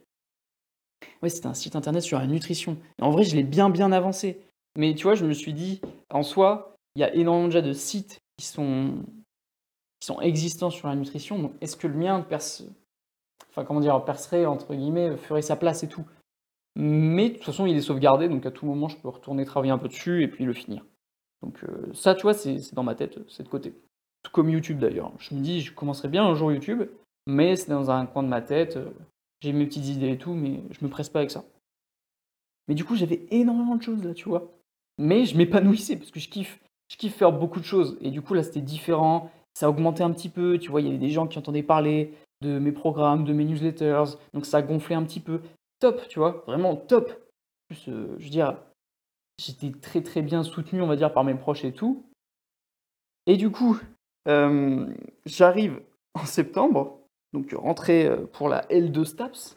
Ouais, 1.21 1.29
c'était 1.29 1.49
un 1.49 1.55
site 1.55 1.75
internet 1.75 2.01
sur 2.01 2.21
la 2.21 2.29
nutrition. 2.29 2.79
En 3.01 3.11
vrai, 3.11 3.25
je 3.25 3.35
l'ai 3.35 3.43
bien, 3.43 3.69
bien 3.69 3.91
avancé. 3.91 4.41
Mais 4.79 4.95
tu 4.95 5.03
vois, 5.03 5.17
je 5.17 5.27
me 5.27 5.33
suis 5.33 5.53
dit, 5.53 5.81
en 6.09 6.23
soi, 6.23 6.77
il 6.95 7.01
y 7.01 7.05
a 7.05 7.13
énormément 7.13 7.49
déjà 7.49 7.61
de 7.61 7.73
sites 7.73 8.21
qui 8.37 8.47
sont, 8.47 8.95
qui 9.99 10.07
sont 10.07 10.21
existants 10.21 10.71
sur 10.71 10.87
la 10.87 10.95
nutrition. 10.95 11.37
Donc, 11.37 11.55
est-ce 11.61 11.77
que 11.77 11.89
le 11.89 11.97
mien 11.97 12.21
perce, 12.21 12.63
enfin 13.51 13.65
comment 13.65 13.81
dire, 13.81 14.05
percerait, 14.05 14.47
entre 14.47 14.77
guillemets, 14.77 15.17
ferait 15.17 15.43
sa 15.43 15.57
place 15.57 15.83
et 15.83 15.89
tout? 15.89 16.05
Mais 16.77 17.31
de 17.31 17.35
toute 17.35 17.45
façon, 17.45 17.67
il 17.67 17.77
est 17.77 17.81
sauvegardé, 17.81 18.29
donc 18.29 18.47
à 18.47 18.53
tout 18.53 18.67
moment, 18.67 18.87
je 18.87 18.99
peux 18.99 19.09
retourner 19.09 19.45
travailler 19.45 19.73
un 19.73 19.79
peu 19.79 19.89
dessus 19.89 20.23
et 20.23 20.29
puis 20.29 20.45
le 20.45 20.53
finir. 20.53 20.87
Donc 21.43 21.65
euh, 21.65 21.93
ça, 21.93 22.15
tu 22.15 22.23
vois, 22.23 22.35
c'est 22.35 22.73
dans 22.73 22.85
ma 22.85 22.95
tête, 22.95 23.19
c'est 23.29 23.43
de 23.43 23.49
côté. 23.49 23.75
Tout 24.23 24.31
comme 24.31 24.49
YouTube 24.49 24.79
d'ailleurs. 24.79 25.11
Je 25.19 25.35
me 25.35 25.41
dis, 25.41 25.61
je 25.61 25.75
commencerai 25.75 26.07
bien 26.07 26.25
un 26.25 26.37
jour 26.37 26.53
YouTube, 26.53 26.85
mais 27.27 27.57
c'est 27.57 27.71
dans 27.71 27.91
un 27.91 28.07
coin 28.07 28.23
de 28.23 28.29
ma 28.29 28.43
tête. 28.43 28.79
J'ai 29.41 29.53
mes 29.53 29.67
petites 29.67 29.89
idées 29.89 30.11
et 30.11 30.19
tout, 30.19 30.35
mais 30.35 30.61
je 30.71 30.85
me 30.85 30.91
presse 30.91 31.09
pas 31.09 31.21
avec 31.21 31.31
ça. 31.31 31.45
Mais 32.69 32.75
du 32.75 32.85
coup, 32.85 32.95
j'avais 32.95 33.27
énormément 33.31 33.77
de 33.77 33.83
choses 33.83 34.05
là, 34.05 34.15
tu 34.15 34.29
vois. 34.29 34.51
Mais 34.99 35.25
je 35.25 35.37
m'épanouissais 35.37 35.97
parce 35.97 36.11
que 36.11 36.21
je 36.21 36.29
kiffe. 36.29 36.61
Je 36.89 36.97
kiffe 36.97 37.17
faire 37.17 37.33
beaucoup 37.33 37.59
de 37.59 37.65
choses. 37.65 37.99
Et 38.01 38.11
du 38.11 38.23
coup, 38.23 38.35
là, 38.35 38.43
c'était 38.43 38.61
différent. 38.61 39.31
Ça 39.55 39.67
a 39.67 39.69
augmenté 39.69 40.03
un 40.03 40.13
petit 40.13 40.29
peu. 40.29 40.59
Tu 40.59 40.71
vois, 40.71 40.81
il 40.81 40.87
y 40.87 40.91
avait 40.91 40.99
des 40.99 41.11
gens 41.11 41.27
qui 41.27 41.39
entendaient 41.39 41.63
parler 41.63 42.13
de 42.43 42.59
mes 42.59 42.73
programmes, 42.73 43.25
de 43.25 43.33
mes 43.33 43.45
newsletters. 43.45 44.17
Donc 44.35 44.47
ça 44.47 44.59
a 44.59 44.63
gonflé 44.63 44.95
un 44.95 45.05
petit 45.05 45.21
peu. 45.21 45.41
Top, 45.81 46.07
tu 46.09 46.19
vois, 46.19 46.45
vraiment 46.47 46.77
top. 46.77 47.11
Plus, 47.69 47.89
euh, 47.89 48.15
je 48.19 48.25
veux 48.25 48.31
dire, 48.31 48.57
j'étais 49.39 49.73
très 49.73 50.03
très 50.03 50.23
bien 50.23 50.43
soutenu, 50.43 50.83
on 50.83 50.87
va 50.87 50.97
dire, 50.97 51.13
par 51.13 51.25
mes 51.25 51.35
proches 51.35 51.65
et 51.65 51.73
tout. 51.73 52.05
Et 53.27 53.37
du 53.37 53.51
coup, 53.51 53.81
euh, 54.29 54.87
j'arrive 55.25 55.81
en 56.15 56.25
septembre, 56.25 56.99
donc 57.33 57.53
rentrée 57.53 58.07
euh, 58.07 58.27
pour 58.27 58.49
la 58.49 58.63
L2 58.69 59.05
STAPS. 59.05 59.57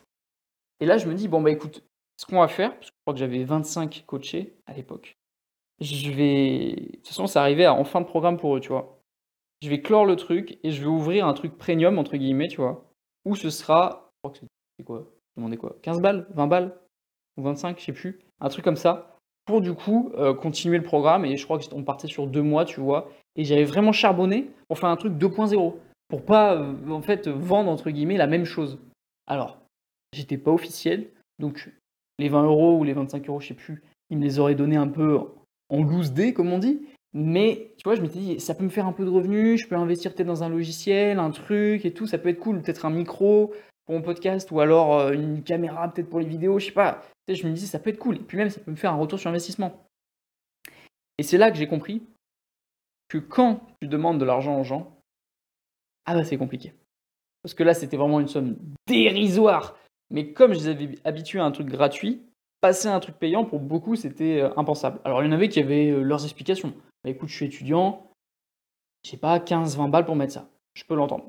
Et 0.79 0.85
là, 0.85 0.97
je 0.97 1.07
me 1.07 1.13
dis, 1.13 1.27
bon, 1.27 1.41
bah 1.41 1.51
écoute, 1.51 1.83
ce 2.17 2.25
qu'on 2.25 2.39
va 2.39 2.47
faire, 2.47 2.73
parce 2.73 2.89
que 2.89 2.95
je 2.95 3.01
crois 3.05 3.13
que 3.13 3.19
j'avais 3.19 3.43
25 3.43 4.03
coachés 4.05 4.55
à 4.65 4.73
l'époque, 4.73 5.17
je 5.79 6.11
vais. 6.11 6.75
De 6.75 6.95
toute 6.97 7.07
façon, 7.07 7.27
ça 7.27 7.41
arrivait 7.41 7.67
en 7.67 7.83
fin 7.83 8.01
de 8.01 8.05
programme 8.05 8.37
pour 8.37 8.55
eux, 8.55 8.59
tu 8.59 8.69
vois 8.69 8.95
je 9.65 9.69
vais 9.69 9.81
clore 9.81 10.05
le 10.05 10.15
truc 10.15 10.59
et 10.63 10.71
je 10.71 10.81
vais 10.81 10.87
ouvrir 10.87 11.27
un 11.27 11.33
truc 11.33 11.57
premium, 11.57 11.97
entre 11.97 12.17
guillemets, 12.17 12.47
tu 12.47 12.57
vois, 12.57 12.85
où 13.25 13.35
ce 13.35 13.49
sera, 13.49 14.11
je 14.11 14.29
crois 14.29 14.39
que 14.39 14.45
c'est 14.77 14.85
quoi 14.85 15.07
Demandez 15.37 15.57
quoi 15.57 15.75
15 15.81 16.01
balles 16.01 16.27
20 16.35 16.47
balles 16.47 16.79
Ou 17.37 17.43
25, 17.43 17.79
je 17.79 17.85
sais 17.85 17.93
plus. 17.93 18.19
Un 18.39 18.49
truc 18.49 18.63
comme 18.63 18.75
ça, 18.75 19.17
pour 19.45 19.61
du 19.61 19.73
coup 19.73 20.11
euh, 20.15 20.33
continuer 20.33 20.77
le 20.77 20.83
programme. 20.83 21.25
Et 21.25 21.35
je 21.35 21.43
crois 21.43 21.59
qu'on 21.59 21.83
partait 21.83 22.07
sur 22.07 22.27
deux 22.27 22.41
mois, 22.41 22.63
tu 22.63 22.79
vois. 22.79 23.09
Et 23.35 23.43
j'avais 23.43 23.63
vraiment 23.63 23.91
charbonné 23.91 24.51
pour 24.67 24.77
faire 24.77 24.89
un 24.89 24.95
truc 24.95 25.13
2.0. 25.13 25.73
Pour 26.07 26.25
pas, 26.25 26.55
euh, 26.55 26.89
en 26.89 27.01
fait, 27.01 27.27
vendre, 27.27 27.69
entre 27.69 27.89
guillemets, 27.89 28.17
la 28.17 28.27
même 28.27 28.45
chose. 28.45 28.79
Alors, 29.27 29.59
j'étais 30.13 30.37
pas 30.37 30.51
officiel, 30.51 31.09
donc 31.39 31.69
les 32.19 32.29
20 32.29 32.43
euros 32.43 32.77
ou 32.77 32.83
les 32.83 32.93
25 32.93 33.27
euros, 33.27 33.39
je 33.39 33.49
sais 33.49 33.53
plus, 33.53 33.83
ils 34.09 34.17
me 34.17 34.23
les 34.23 34.39
auraient 34.39 34.55
donné 34.55 34.75
un 34.75 34.87
peu 34.87 35.19
en 35.69 35.83
loose 35.83 36.13
day, 36.13 36.33
comme 36.33 36.53
on 36.53 36.59
dit. 36.59 36.87
Mais 37.13 37.71
tu 37.77 37.83
vois, 37.85 37.95
je 37.95 38.01
m'étais 38.01 38.19
dit, 38.19 38.39
ça 38.39 38.53
peut 38.53 38.63
me 38.63 38.69
faire 38.69 38.85
un 38.85 38.91
peu 38.91 39.05
de 39.05 39.09
revenus, 39.09 39.61
je 39.61 39.67
peux 39.67 39.75
investir 39.75 40.13
peut-être 40.13 40.27
dans 40.27 40.43
un 40.43 40.49
logiciel, 40.49 41.17
un 41.17 41.31
truc 41.31 41.85
et 41.85 41.93
tout, 41.93 42.07
ça 42.07 42.17
peut 42.17 42.29
être 42.29 42.39
cool, 42.39 42.61
peut-être 42.61 42.85
un 42.85 42.89
micro 42.89 43.53
pour 43.85 43.95
mon 43.95 44.01
podcast 44.01 44.51
ou 44.51 44.59
alors 44.59 44.99
euh, 44.99 45.13
une 45.13 45.41
caméra 45.41 45.91
peut-être 45.91 46.09
pour 46.09 46.19
les 46.19 46.25
vidéos, 46.25 46.59
je 46.59 46.65
sais 46.65 46.71
pas. 46.71 47.03
je 47.29 47.47
me 47.47 47.53
disais, 47.53 47.67
ça 47.67 47.79
peut 47.79 47.89
être 47.89 47.99
cool. 47.99 48.17
Et 48.17 48.19
puis 48.19 48.37
même, 48.37 48.49
ça 48.49 48.59
peut 48.59 48.71
me 48.71 48.75
faire 48.75 48.91
un 48.91 48.97
retour 48.97 49.17
sur 49.17 49.29
investissement. 49.29 49.87
Et 51.17 51.23
c'est 51.23 51.37
là 51.37 51.51
que 51.51 51.57
j'ai 51.57 51.67
compris 51.67 52.03
que 53.07 53.17
quand 53.17 53.61
tu 53.81 53.87
demandes 53.87 54.19
de 54.19 54.25
l'argent 54.25 54.59
aux 54.59 54.65
gens, 54.65 54.94
ah 56.05 56.13
bah 56.13 56.23
c'est 56.23 56.37
compliqué. 56.37 56.73
Parce 57.41 57.53
que 57.53 57.63
là, 57.63 57.73
c'était 57.73 57.97
vraiment 57.97 58.19
une 58.19 58.27
somme 58.27 58.57
dérisoire. 58.87 59.77
Mais 60.09 60.33
comme 60.33 60.53
je 60.53 60.59
les 60.59 60.67
avais 60.67 60.95
habitués 61.03 61.39
à 61.39 61.45
un 61.45 61.51
truc 61.51 61.67
gratuit, 61.67 62.21
passer 62.61 62.87
à 62.87 62.95
un 62.95 62.99
truc 62.99 63.17
payant, 63.17 63.45
pour 63.45 63.59
beaucoup, 63.59 63.95
c'était 63.95 64.41
euh, 64.41 64.49
impensable. 64.57 64.99
Alors, 65.03 65.21
il 65.21 65.27
y 65.27 65.29
en 65.29 65.31
avait 65.31 65.49
qui 65.49 65.59
avaient 65.59 65.91
euh, 65.91 66.01
leurs 66.01 66.23
explications. 66.23 66.73
Bah, 67.03 67.11
écoute, 67.11 67.29
je 67.29 67.35
suis 67.35 67.45
étudiant, 67.45 68.09
j'ai 69.03 69.17
pas 69.17 69.37
15-20 69.37 69.91
balles 69.91 70.05
pour 70.05 70.15
mettre 70.15 70.33
ça. 70.33 70.49
Je 70.73 70.83
peux 70.85 70.95
l'entendre. 70.95 71.25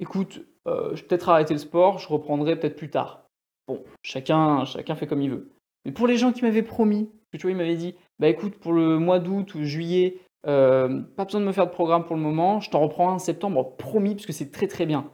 Écoute, 0.00 0.44
euh, 0.66 0.94
je 0.96 1.02
vais 1.02 1.08
peut-être 1.08 1.28
arrêter 1.28 1.54
le 1.54 1.60
sport, 1.60 1.98
je 1.98 2.08
reprendrai 2.08 2.58
peut-être 2.58 2.76
plus 2.76 2.90
tard. 2.90 3.24
Bon, 3.68 3.84
chacun, 4.02 4.64
chacun 4.64 4.96
fait 4.96 5.06
comme 5.06 5.22
il 5.22 5.30
veut. 5.30 5.50
Mais 5.84 5.92
pour 5.92 6.08
les 6.08 6.16
gens 6.16 6.32
qui 6.32 6.42
m'avaient 6.42 6.62
promis, 6.62 7.08
que 7.32 7.38
tu 7.38 7.42
vois, 7.42 7.52
ils 7.52 7.56
m'avaient 7.56 7.76
dit, 7.76 7.94
bah 8.18 8.28
écoute, 8.28 8.56
pour 8.56 8.72
le 8.72 8.98
mois 8.98 9.20
d'août 9.20 9.54
ou 9.54 9.62
juillet, 9.62 10.18
euh, 10.46 11.00
pas 11.16 11.24
besoin 11.24 11.40
de 11.40 11.46
me 11.46 11.52
faire 11.52 11.66
de 11.66 11.72
programme 11.72 12.04
pour 12.04 12.16
le 12.16 12.22
moment, 12.22 12.60
je 12.60 12.70
t'en 12.70 12.80
reprends 12.80 13.10
un 13.10 13.14
en 13.14 13.18
septembre, 13.18 13.76
promis, 13.76 14.14
parce 14.14 14.26
que 14.26 14.32
c'est 14.32 14.50
très 14.50 14.66
très 14.68 14.86
bien. 14.86 15.10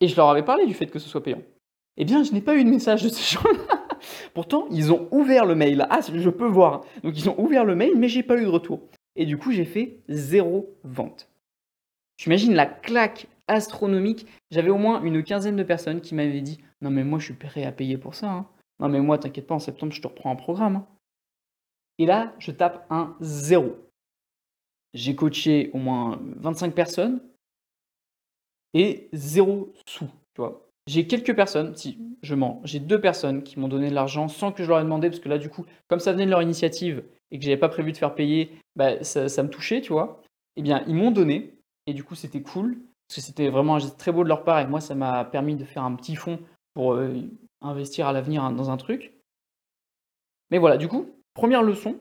Et 0.00 0.08
je 0.08 0.16
leur 0.16 0.28
avais 0.28 0.44
parlé 0.44 0.66
du 0.66 0.74
fait 0.74 0.86
que 0.86 0.98
ce 0.98 1.08
soit 1.08 1.22
payant. 1.22 1.42
Eh 1.96 2.04
bien, 2.04 2.22
je 2.24 2.32
n'ai 2.32 2.40
pas 2.40 2.56
eu 2.56 2.64
de 2.64 2.70
message 2.70 3.02
de 3.02 3.08
ces 3.08 3.34
gens-là. 3.34 3.86
Pourtant, 4.34 4.66
ils 4.70 4.92
ont 4.92 5.08
ouvert 5.12 5.44
le 5.46 5.54
mail. 5.54 5.86
Ah, 5.90 6.00
je 6.00 6.30
peux 6.30 6.46
voir. 6.46 6.80
Donc, 7.04 7.16
ils 7.18 7.28
ont 7.28 7.38
ouvert 7.38 7.64
le 7.64 7.76
mail, 7.76 7.92
mais 7.96 8.08
j'ai 8.08 8.22
pas 8.22 8.36
eu 8.36 8.44
de 8.44 8.48
retour. 8.48 8.80
Et 9.14 9.26
du 9.26 9.36
coup, 9.36 9.52
j'ai 9.52 9.64
fait 9.64 10.00
zéro 10.08 10.74
vente. 10.82 11.28
J'imagine 12.16 12.54
la 12.54 12.66
claque 12.66 13.26
astronomique. 13.46 14.26
J'avais 14.50 14.70
au 14.70 14.78
moins 14.78 15.02
une 15.02 15.22
quinzaine 15.22 15.56
de 15.56 15.62
personnes 15.62 16.00
qui 16.00 16.14
m'avaient 16.14 16.40
dit 16.40 16.60
Non, 16.80 16.90
mais 16.90 17.04
moi, 17.04 17.18
je 17.18 17.26
suis 17.26 17.34
prêt 17.34 17.64
à 17.64 17.72
payer 17.72 17.98
pour 17.98 18.14
ça. 18.14 18.30
hein. 18.30 18.48
Non, 18.80 18.88
mais 18.88 19.00
moi, 19.00 19.18
t'inquiète 19.18 19.46
pas, 19.46 19.54
en 19.54 19.58
septembre, 19.60 19.92
je 19.92 20.00
te 20.00 20.08
reprends 20.08 20.32
un 20.32 20.36
programme. 20.36 20.76
hein. 20.76 20.86
Et 21.98 22.06
là, 22.06 22.34
je 22.38 22.50
tape 22.50 22.86
un 22.90 23.16
zéro. 23.20 23.76
J'ai 24.94 25.14
coaché 25.14 25.70
au 25.72 25.78
moins 25.78 26.20
25 26.36 26.74
personnes 26.74 27.20
et 28.74 29.08
zéro 29.12 29.72
sous, 29.86 30.06
tu 30.34 30.40
vois. 30.40 30.68
J'ai 30.88 31.06
quelques 31.06 31.34
personnes, 31.36 31.76
si 31.76 31.98
je 32.22 32.34
mens, 32.34 32.60
j'ai 32.64 32.80
deux 32.80 33.00
personnes 33.00 33.44
qui 33.44 33.58
m'ont 33.60 33.68
donné 33.68 33.88
de 33.88 33.94
l'argent 33.94 34.26
sans 34.28 34.50
que 34.50 34.64
je 34.64 34.68
leur 34.68 34.80
ai 34.80 34.82
demandé, 34.82 35.08
parce 35.08 35.20
que 35.20 35.28
là, 35.28 35.38
du 35.38 35.48
coup, 35.48 35.64
comme 35.88 36.00
ça 36.00 36.12
venait 36.12 36.24
de 36.24 36.30
leur 36.30 36.42
initiative 36.42 37.04
et 37.30 37.38
que 37.38 37.44
j'avais 37.44 37.56
pas 37.56 37.68
prévu 37.68 37.92
de 37.92 37.96
faire 37.96 38.14
payer, 38.14 38.50
bah, 38.74 39.02
ça, 39.04 39.42
me 39.42 39.48
touchait, 39.48 39.80
tu 39.80 39.92
vois. 39.92 40.20
Eh 40.56 40.62
bien, 40.62 40.82
ils 40.88 40.94
m'ont 40.94 41.12
donné, 41.12 41.54
et 41.86 41.94
du 41.94 42.02
coup, 42.02 42.16
c'était 42.16 42.42
cool, 42.42 42.78
parce 43.06 43.16
que 43.16 43.20
c'était 43.20 43.48
vraiment 43.48 43.78
très 43.78 44.10
beau 44.10 44.24
de 44.24 44.28
leur 44.28 44.42
part, 44.42 44.58
et 44.58 44.66
moi, 44.66 44.80
ça 44.80 44.94
m'a 44.94 45.24
permis 45.24 45.54
de 45.54 45.64
faire 45.64 45.84
un 45.84 45.94
petit 45.94 46.16
fonds 46.16 46.40
pour 46.74 46.94
euh, 46.94 47.14
investir 47.60 48.08
à 48.08 48.12
l'avenir 48.12 48.42
hein, 48.42 48.52
dans 48.52 48.70
un 48.70 48.76
truc. 48.76 49.14
Mais 50.50 50.58
voilà, 50.58 50.76
du 50.76 50.88
coup, 50.88 51.06
première 51.34 51.62
leçon, 51.62 51.98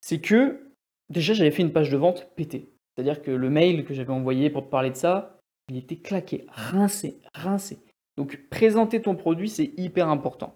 c'est 0.00 0.20
que 0.20 0.72
déjà, 1.10 1.34
j'avais 1.34 1.50
fait 1.50 1.62
une 1.62 1.72
page 1.72 1.90
de 1.90 1.96
vente 1.96 2.28
pétée. 2.34 2.68
C'est-à-dire 2.94 3.22
que 3.22 3.30
le 3.30 3.50
mail 3.50 3.84
que 3.84 3.94
j'avais 3.94 4.12
envoyé 4.12 4.50
pour 4.50 4.64
te 4.64 4.70
parler 4.70 4.90
de 4.90 4.96
ça, 4.96 5.38
il 5.68 5.76
était 5.76 5.96
claqué, 5.96 6.44
rincé, 6.48 7.20
rincé. 7.34 7.78
Donc 8.16 8.48
présenter 8.50 9.00
ton 9.00 9.16
produit, 9.16 9.48
c'est 9.48 9.72
hyper 9.76 10.08
important. 10.08 10.54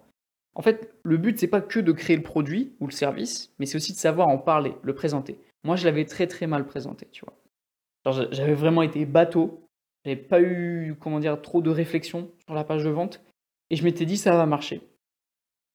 En 0.53 0.61
fait, 0.61 0.93
le 1.03 1.17
but, 1.17 1.39
c'est 1.39 1.47
pas 1.47 1.61
que 1.61 1.79
de 1.79 1.91
créer 1.91 2.15
le 2.15 2.23
produit 2.23 2.75
ou 2.79 2.87
le 2.87 2.91
service, 2.91 3.53
mais 3.59 3.65
c'est 3.65 3.77
aussi 3.77 3.93
de 3.93 3.97
savoir 3.97 4.27
en 4.27 4.37
parler, 4.37 4.73
le 4.81 4.95
présenter. 4.95 5.39
Moi, 5.63 5.75
je 5.75 5.85
l'avais 5.85 6.05
très 6.05 6.27
très 6.27 6.47
mal 6.47 6.65
présenté, 6.65 7.07
tu 7.11 7.23
vois. 7.25 7.33
J'avais 8.31 8.53
vraiment 8.53 8.81
été 8.81 9.05
bateau, 9.05 9.67
j'avais 10.03 10.15
pas 10.15 10.41
eu, 10.41 10.95
comment 10.99 11.19
dire, 11.19 11.41
trop 11.41 11.61
de 11.61 11.69
réflexion 11.69 12.31
sur 12.45 12.55
la 12.55 12.63
page 12.63 12.83
de 12.83 12.89
vente, 12.89 13.21
et 13.69 13.75
je 13.75 13.83
m'étais 13.83 14.05
dit, 14.05 14.17
ça 14.17 14.31
va 14.31 14.45
marcher. 14.45 14.81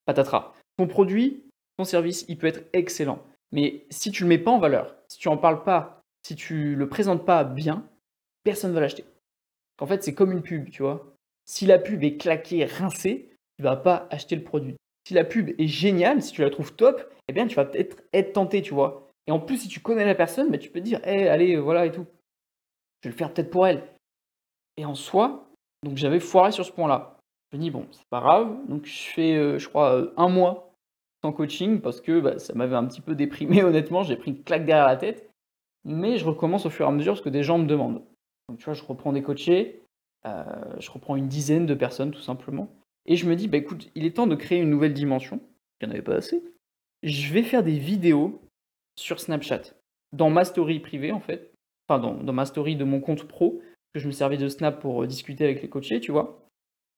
Patatras. 0.06 0.52
Ton 0.78 0.86
produit, 0.86 1.44
ton 1.76 1.84
service, 1.84 2.24
il 2.28 2.38
peut 2.38 2.46
être 2.46 2.68
excellent, 2.72 3.22
mais 3.52 3.84
si 3.90 4.10
tu 4.10 4.22
le 4.22 4.28
mets 4.28 4.38
pas 4.38 4.50
en 4.50 4.58
valeur, 4.58 4.96
si 5.08 5.18
tu 5.18 5.28
en 5.28 5.36
parles 5.36 5.62
pas, 5.62 6.02
si 6.26 6.36
tu 6.36 6.74
le 6.74 6.88
présentes 6.88 7.24
pas 7.24 7.44
bien, 7.44 7.86
personne 8.44 8.72
va 8.72 8.80
l'acheter. 8.80 9.04
En 9.80 9.86
fait, 9.86 10.02
c'est 10.02 10.14
comme 10.14 10.32
une 10.32 10.42
pub, 10.42 10.70
tu 10.70 10.82
vois. 10.82 11.14
Si 11.44 11.66
la 11.66 11.78
pub 11.78 12.04
est 12.04 12.16
claquée, 12.16 12.64
rincée, 12.64 13.30
tu 13.58 13.64
vas 13.64 13.76
pas 13.76 14.06
acheter 14.10 14.36
le 14.36 14.44
produit. 14.44 14.76
Si 15.06 15.14
la 15.14 15.24
pub 15.24 15.50
est 15.58 15.66
géniale, 15.66 16.22
si 16.22 16.32
tu 16.32 16.42
la 16.42 16.50
trouves 16.50 16.74
top, 16.74 17.12
eh 17.28 17.32
bien, 17.32 17.46
tu 17.46 17.56
vas 17.56 17.64
peut-être 17.64 18.02
être 18.12 18.32
tenté, 18.32 18.62
tu 18.62 18.74
vois. 18.74 19.08
Et 19.26 19.32
en 19.32 19.40
plus, 19.40 19.58
si 19.58 19.68
tu 19.68 19.80
connais 19.80 20.04
la 20.04 20.14
personne, 20.14 20.50
bah, 20.50 20.58
tu 20.58 20.70
peux 20.70 20.80
te 20.80 20.84
dire, 20.84 21.00
Eh, 21.04 21.28
allez, 21.28 21.56
voilà 21.56 21.86
et 21.86 21.92
tout. 21.92 22.06
Je 23.02 23.08
vais 23.08 23.12
le 23.12 23.18
faire 23.18 23.32
peut-être 23.32 23.50
pour 23.50 23.66
elle. 23.66 23.82
Et 24.76 24.84
en 24.84 24.94
soi, 24.94 25.48
donc 25.82 25.96
j'avais 25.96 26.20
foiré 26.20 26.52
sur 26.52 26.64
ce 26.64 26.72
point-là. 26.72 27.18
Je 27.50 27.58
me 27.58 27.62
dis, 27.62 27.70
bon, 27.70 27.86
c'est 27.90 28.08
pas 28.08 28.20
grave. 28.20 28.56
Donc 28.68 28.86
je 28.86 29.02
fais, 29.10 29.34
euh, 29.34 29.58
je 29.58 29.68
crois, 29.68 29.96
euh, 29.96 30.14
un 30.16 30.28
mois 30.28 30.71
sans 31.22 31.32
coaching 31.32 31.80
parce 31.80 32.00
que 32.00 32.20
bah, 32.20 32.38
ça 32.38 32.54
m'avait 32.54 32.76
un 32.76 32.86
petit 32.86 33.00
peu 33.00 33.14
déprimé, 33.14 33.62
honnêtement. 33.64 34.02
J'ai 34.02 34.16
pris 34.16 34.32
une 34.32 34.42
claque 34.42 34.64
derrière 34.64 34.86
la 34.86 34.96
tête. 34.96 35.28
Mais 35.84 36.16
je 36.18 36.24
recommence 36.24 36.66
au 36.66 36.70
fur 36.70 36.86
et 36.86 36.88
à 36.88 36.92
mesure 36.92 37.14
parce 37.14 37.24
que 37.24 37.28
des 37.28 37.42
gens 37.42 37.58
me 37.58 37.66
demandent. 37.66 38.02
Donc 38.48 38.58
tu 38.58 38.64
vois, 38.64 38.74
je 38.74 38.84
reprends 38.84 39.12
des 39.12 39.22
coachés, 39.22 39.82
euh, 40.26 40.44
je 40.78 40.90
reprends 40.90 41.16
une 41.16 41.28
dizaine 41.28 41.66
de 41.66 41.74
personnes 41.74 42.12
tout 42.12 42.20
simplement. 42.20 42.68
Et 43.06 43.16
je 43.16 43.26
me 43.26 43.34
dis, 43.34 43.48
bah 43.48 43.56
écoute, 43.56 43.90
il 43.96 44.04
est 44.04 44.16
temps 44.16 44.28
de 44.28 44.36
créer 44.36 44.60
une 44.60 44.70
nouvelle 44.70 44.94
dimension. 44.94 45.40
Il 45.80 45.86
n'y 45.86 45.90
en 45.90 45.94
avait 45.94 46.04
pas 46.04 46.14
assez. 46.14 46.42
Je 47.02 47.32
vais 47.32 47.42
faire 47.42 47.64
des 47.64 47.78
vidéos 47.78 48.40
sur 48.96 49.18
Snapchat. 49.18 49.62
Dans 50.12 50.30
ma 50.30 50.44
story 50.44 50.78
privée 50.78 51.10
en 51.10 51.20
fait. 51.20 51.52
Enfin, 51.88 52.00
dans, 52.00 52.14
dans 52.14 52.32
ma 52.32 52.46
story 52.46 52.76
de 52.76 52.84
mon 52.84 53.00
compte 53.00 53.24
pro. 53.24 53.60
Que 53.92 54.00
je 54.00 54.06
me 54.06 54.12
servais 54.12 54.38
de 54.38 54.48
Snap 54.48 54.80
pour 54.80 55.02
euh, 55.02 55.06
discuter 55.06 55.44
avec 55.44 55.60
les 55.62 55.68
coachés, 55.68 56.00
tu 56.00 56.12
vois. 56.12 56.46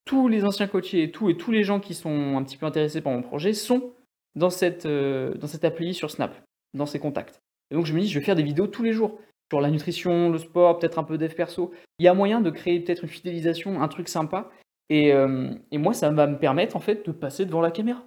Tous 0.05 0.29
les 0.29 0.45
anciens 0.45 0.69
coachés 0.69 1.03
et 1.03 1.05
et 1.05 1.37
tous 1.37 1.51
les 1.51 1.65
gens 1.65 1.81
qui 1.81 1.95
sont 1.95 2.37
un 2.37 2.45
petit 2.45 2.59
peu 2.59 2.67
intéressés 2.67 3.01
par 3.01 3.13
mon 3.13 3.23
projet 3.23 3.55
sont 3.55 3.93
dans 4.35 4.51
cette, 4.51 4.87
euh, 4.87 5.35
dans 5.35 5.47
cette 5.47 5.65
appli 5.65 5.95
sur 5.95 6.11
Snap, 6.11 6.35
dans 6.75 6.87
ces 6.87 6.99
contacts. 6.99 7.41
Et 7.71 7.75
donc 7.75 7.87
je 7.87 7.95
me 7.95 8.01
dis, 8.01 8.09
je 8.09 8.19
vais 8.19 8.25
faire 8.25 8.37
des 8.37 8.43
vidéos 8.43 8.67
tous 8.67 8.83
les 8.83 8.93
jours 8.93 9.19
sur 9.51 9.61
la 9.61 9.71
nutrition, 9.71 10.31
le 10.31 10.39
sport, 10.39 10.79
peut-être 10.79 10.99
un 10.99 11.05
peu 11.05 11.19
dev 11.19 11.35
perso. 11.35 11.73
Il 11.99 12.05
y 12.05 12.09
a 12.09 12.15
moyen 12.15 12.41
de 12.41 12.51
créer 12.51 12.81
peut-être 12.81 13.03
une 13.03 13.09
fidélisation, 13.09 13.81
un 13.81 13.89
truc 13.89 14.09
sympa. 14.09 14.51
Et, 14.91 15.13
euh, 15.13 15.55
et 15.71 15.79
moi, 15.79 15.95
ça 15.95 16.11
va 16.11 16.27
me 16.27 16.39
permettre 16.39 16.77
en 16.77 16.81
fait 16.81 17.07
de 17.07 17.13
passer 17.13 17.47
devant 17.47 17.61
la 17.61 17.71
caméra. 17.71 18.05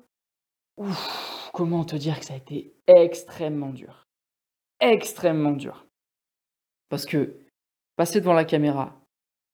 Ouf, 0.77 1.49
comment 1.53 1.85
te 1.85 1.95
dire 1.95 2.19
que 2.19 2.25
ça 2.25 2.33
a 2.33 2.37
été 2.37 2.73
extrêmement 2.87 3.69
dur. 3.69 4.03
Extrêmement 4.79 5.53
dur. 5.53 5.87
Parce 6.89 7.05
que 7.05 7.37
passer 7.95 8.19
devant 8.19 8.33
la 8.33 8.45
caméra, 8.45 9.01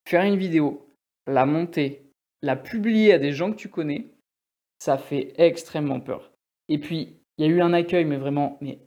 faire 0.07 0.23
une 0.23 0.37
vidéo, 0.37 0.87
la 1.27 1.45
monter, 1.45 2.09
la 2.41 2.55
publier 2.55 3.13
à 3.13 3.19
des 3.19 3.31
gens 3.31 3.51
que 3.51 3.57
tu 3.57 3.69
connais, 3.69 4.11
ça 4.79 4.97
fait 4.97 5.33
extrêmement 5.37 6.01
peur. 6.01 6.32
Et 6.69 6.77
puis, 6.77 7.17
il 7.37 7.45
y 7.45 7.47
a 7.47 7.51
eu 7.51 7.61
un 7.61 7.73
accueil, 7.73 8.05
mais 8.05 8.17
vraiment 8.17 8.57
mais 8.61 8.79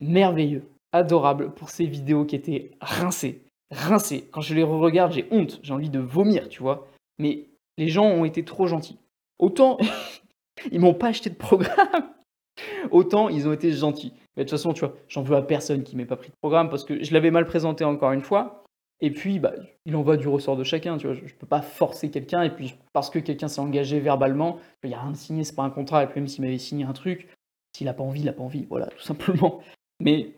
merveilleux, 0.00 0.68
adorable 0.92 1.52
pour 1.52 1.70
ces 1.70 1.86
vidéos 1.86 2.24
qui 2.24 2.36
étaient 2.36 2.70
rincées. 2.80 3.42
Rincées. 3.70 4.28
Quand 4.30 4.40
je 4.40 4.54
les 4.54 4.62
re-regarde, 4.62 5.12
j'ai 5.12 5.26
honte, 5.30 5.60
j'ai 5.62 5.72
envie 5.72 5.90
de 5.90 5.98
vomir, 5.98 6.48
tu 6.48 6.62
vois. 6.62 6.88
Mais 7.18 7.46
les 7.78 7.88
gens 7.88 8.06
ont 8.06 8.24
été 8.24 8.44
trop 8.44 8.66
gentils. 8.66 8.98
Autant 9.38 9.78
ils 10.70 10.80
m'ont 10.80 10.94
pas 10.94 11.08
acheté 11.08 11.30
de 11.30 11.34
programme, 11.34 12.10
autant 12.90 13.28
ils 13.28 13.48
ont 13.48 13.52
été 13.52 13.72
gentils. 13.72 14.12
Mais 14.36 14.44
de 14.44 14.48
toute 14.48 14.58
façon, 14.58 14.72
tu 14.72 14.80
vois, 14.80 14.94
j'en 15.08 15.22
veux 15.22 15.36
à 15.36 15.42
personne 15.42 15.82
qui 15.82 15.96
m'ait 15.96 16.06
pas 16.06 16.16
pris 16.16 16.30
de 16.30 16.36
programme 16.40 16.68
parce 16.68 16.84
que 16.84 17.02
je 17.02 17.12
l'avais 17.12 17.30
mal 17.30 17.46
présenté 17.46 17.84
encore 17.84 18.12
une 18.12 18.20
fois. 18.20 18.63
Et 19.00 19.10
puis, 19.10 19.38
bah, 19.38 19.52
il 19.86 19.96
en 19.96 20.02
va 20.02 20.16
du 20.16 20.28
ressort 20.28 20.56
de 20.56 20.64
chacun, 20.64 20.96
tu 20.96 21.06
vois. 21.06 21.14
Je, 21.14 21.22
ne 21.22 21.28
peux 21.28 21.46
pas 21.46 21.62
forcer 21.62 22.10
quelqu'un. 22.10 22.42
Et 22.42 22.50
puis, 22.50 22.76
parce 22.92 23.10
que 23.10 23.18
quelqu'un 23.18 23.48
s'est 23.48 23.60
engagé 23.60 24.00
verbalement, 24.00 24.58
il 24.82 24.88
n'y 24.88 24.94
a 24.94 25.00
rien 25.00 25.10
de 25.10 25.16
signé, 25.16 25.44
c'est 25.44 25.54
pas 25.54 25.62
un 25.62 25.70
contrat. 25.70 26.04
Et 26.04 26.06
puis, 26.06 26.20
même 26.20 26.28
s'il 26.28 26.42
m'avait 26.42 26.58
signé 26.58 26.84
un 26.84 26.92
truc, 26.92 27.28
s'il 27.76 27.86
n'a 27.86 27.94
pas 27.94 28.04
envie, 28.04 28.20
il 28.20 28.26
n'a 28.26 28.32
pas 28.32 28.42
envie. 28.42 28.66
Voilà, 28.66 28.86
tout 28.86 29.02
simplement. 29.02 29.60
Mais 30.00 30.32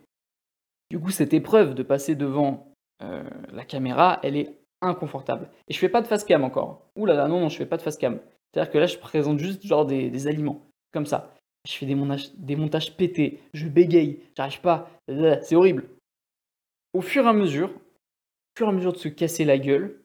du 0.91 0.99
coup, 0.99 1.11
cette 1.11 1.35
épreuve 1.35 1.75
de 1.75 1.83
passer 1.83 2.15
devant 2.15 2.73
euh, 3.03 3.29
la 3.53 3.65
caméra, 3.65 4.21
elle 4.23 4.37
est 4.37 4.59
inconfortable. 4.81 5.51
Et 5.69 5.75
je 5.75 5.79
fais 5.79 5.89
pas 5.89 6.03
de 6.03 6.07
face 6.07 6.25
cam 6.25 6.45
encore. 6.45 6.83
Ouh 6.97 7.07
là 7.07 7.15
là, 7.15 7.29
non, 7.29 7.41
non, 7.41 7.49
je 7.49 7.57
fais 7.57 7.67
pas 7.67 7.77
de 7.77 7.83
face 7.83 7.97
cam. 7.97 8.19
C'est-à-dire 8.53 8.73
que 8.73 8.79
là, 8.79 8.87
je 8.87 8.99
présente 8.99 9.39
juste 9.39 9.67
genre 9.67 9.85
des, 9.85 10.11
des 10.11 10.27
aliments, 10.27 10.63
comme 10.93 11.07
ça. 11.07 11.35
Je 11.69 11.73
fais 11.75 11.87
des 11.87 11.95
montages, 11.95 12.33
des 12.37 12.57
montages 12.57 12.97
pétés, 12.97 13.41
je 13.53 13.67
bégaye, 13.67 14.21
j'arrive 14.37 14.61
pas, 14.61 14.89
c'est 15.43 15.57
horrible. 15.57 15.89
Au 16.95 17.01
fur 17.01 17.25
et 17.25 17.29
à 17.29 17.33
mesure, 17.33 17.73
fur 18.57 18.67
et 18.67 18.71
à 18.71 18.73
mesure 18.73 18.93
de 18.93 18.99
se 18.99 19.09
casser 19.09 19.45
la 19.45 19.59
gueule, 19.59 20.03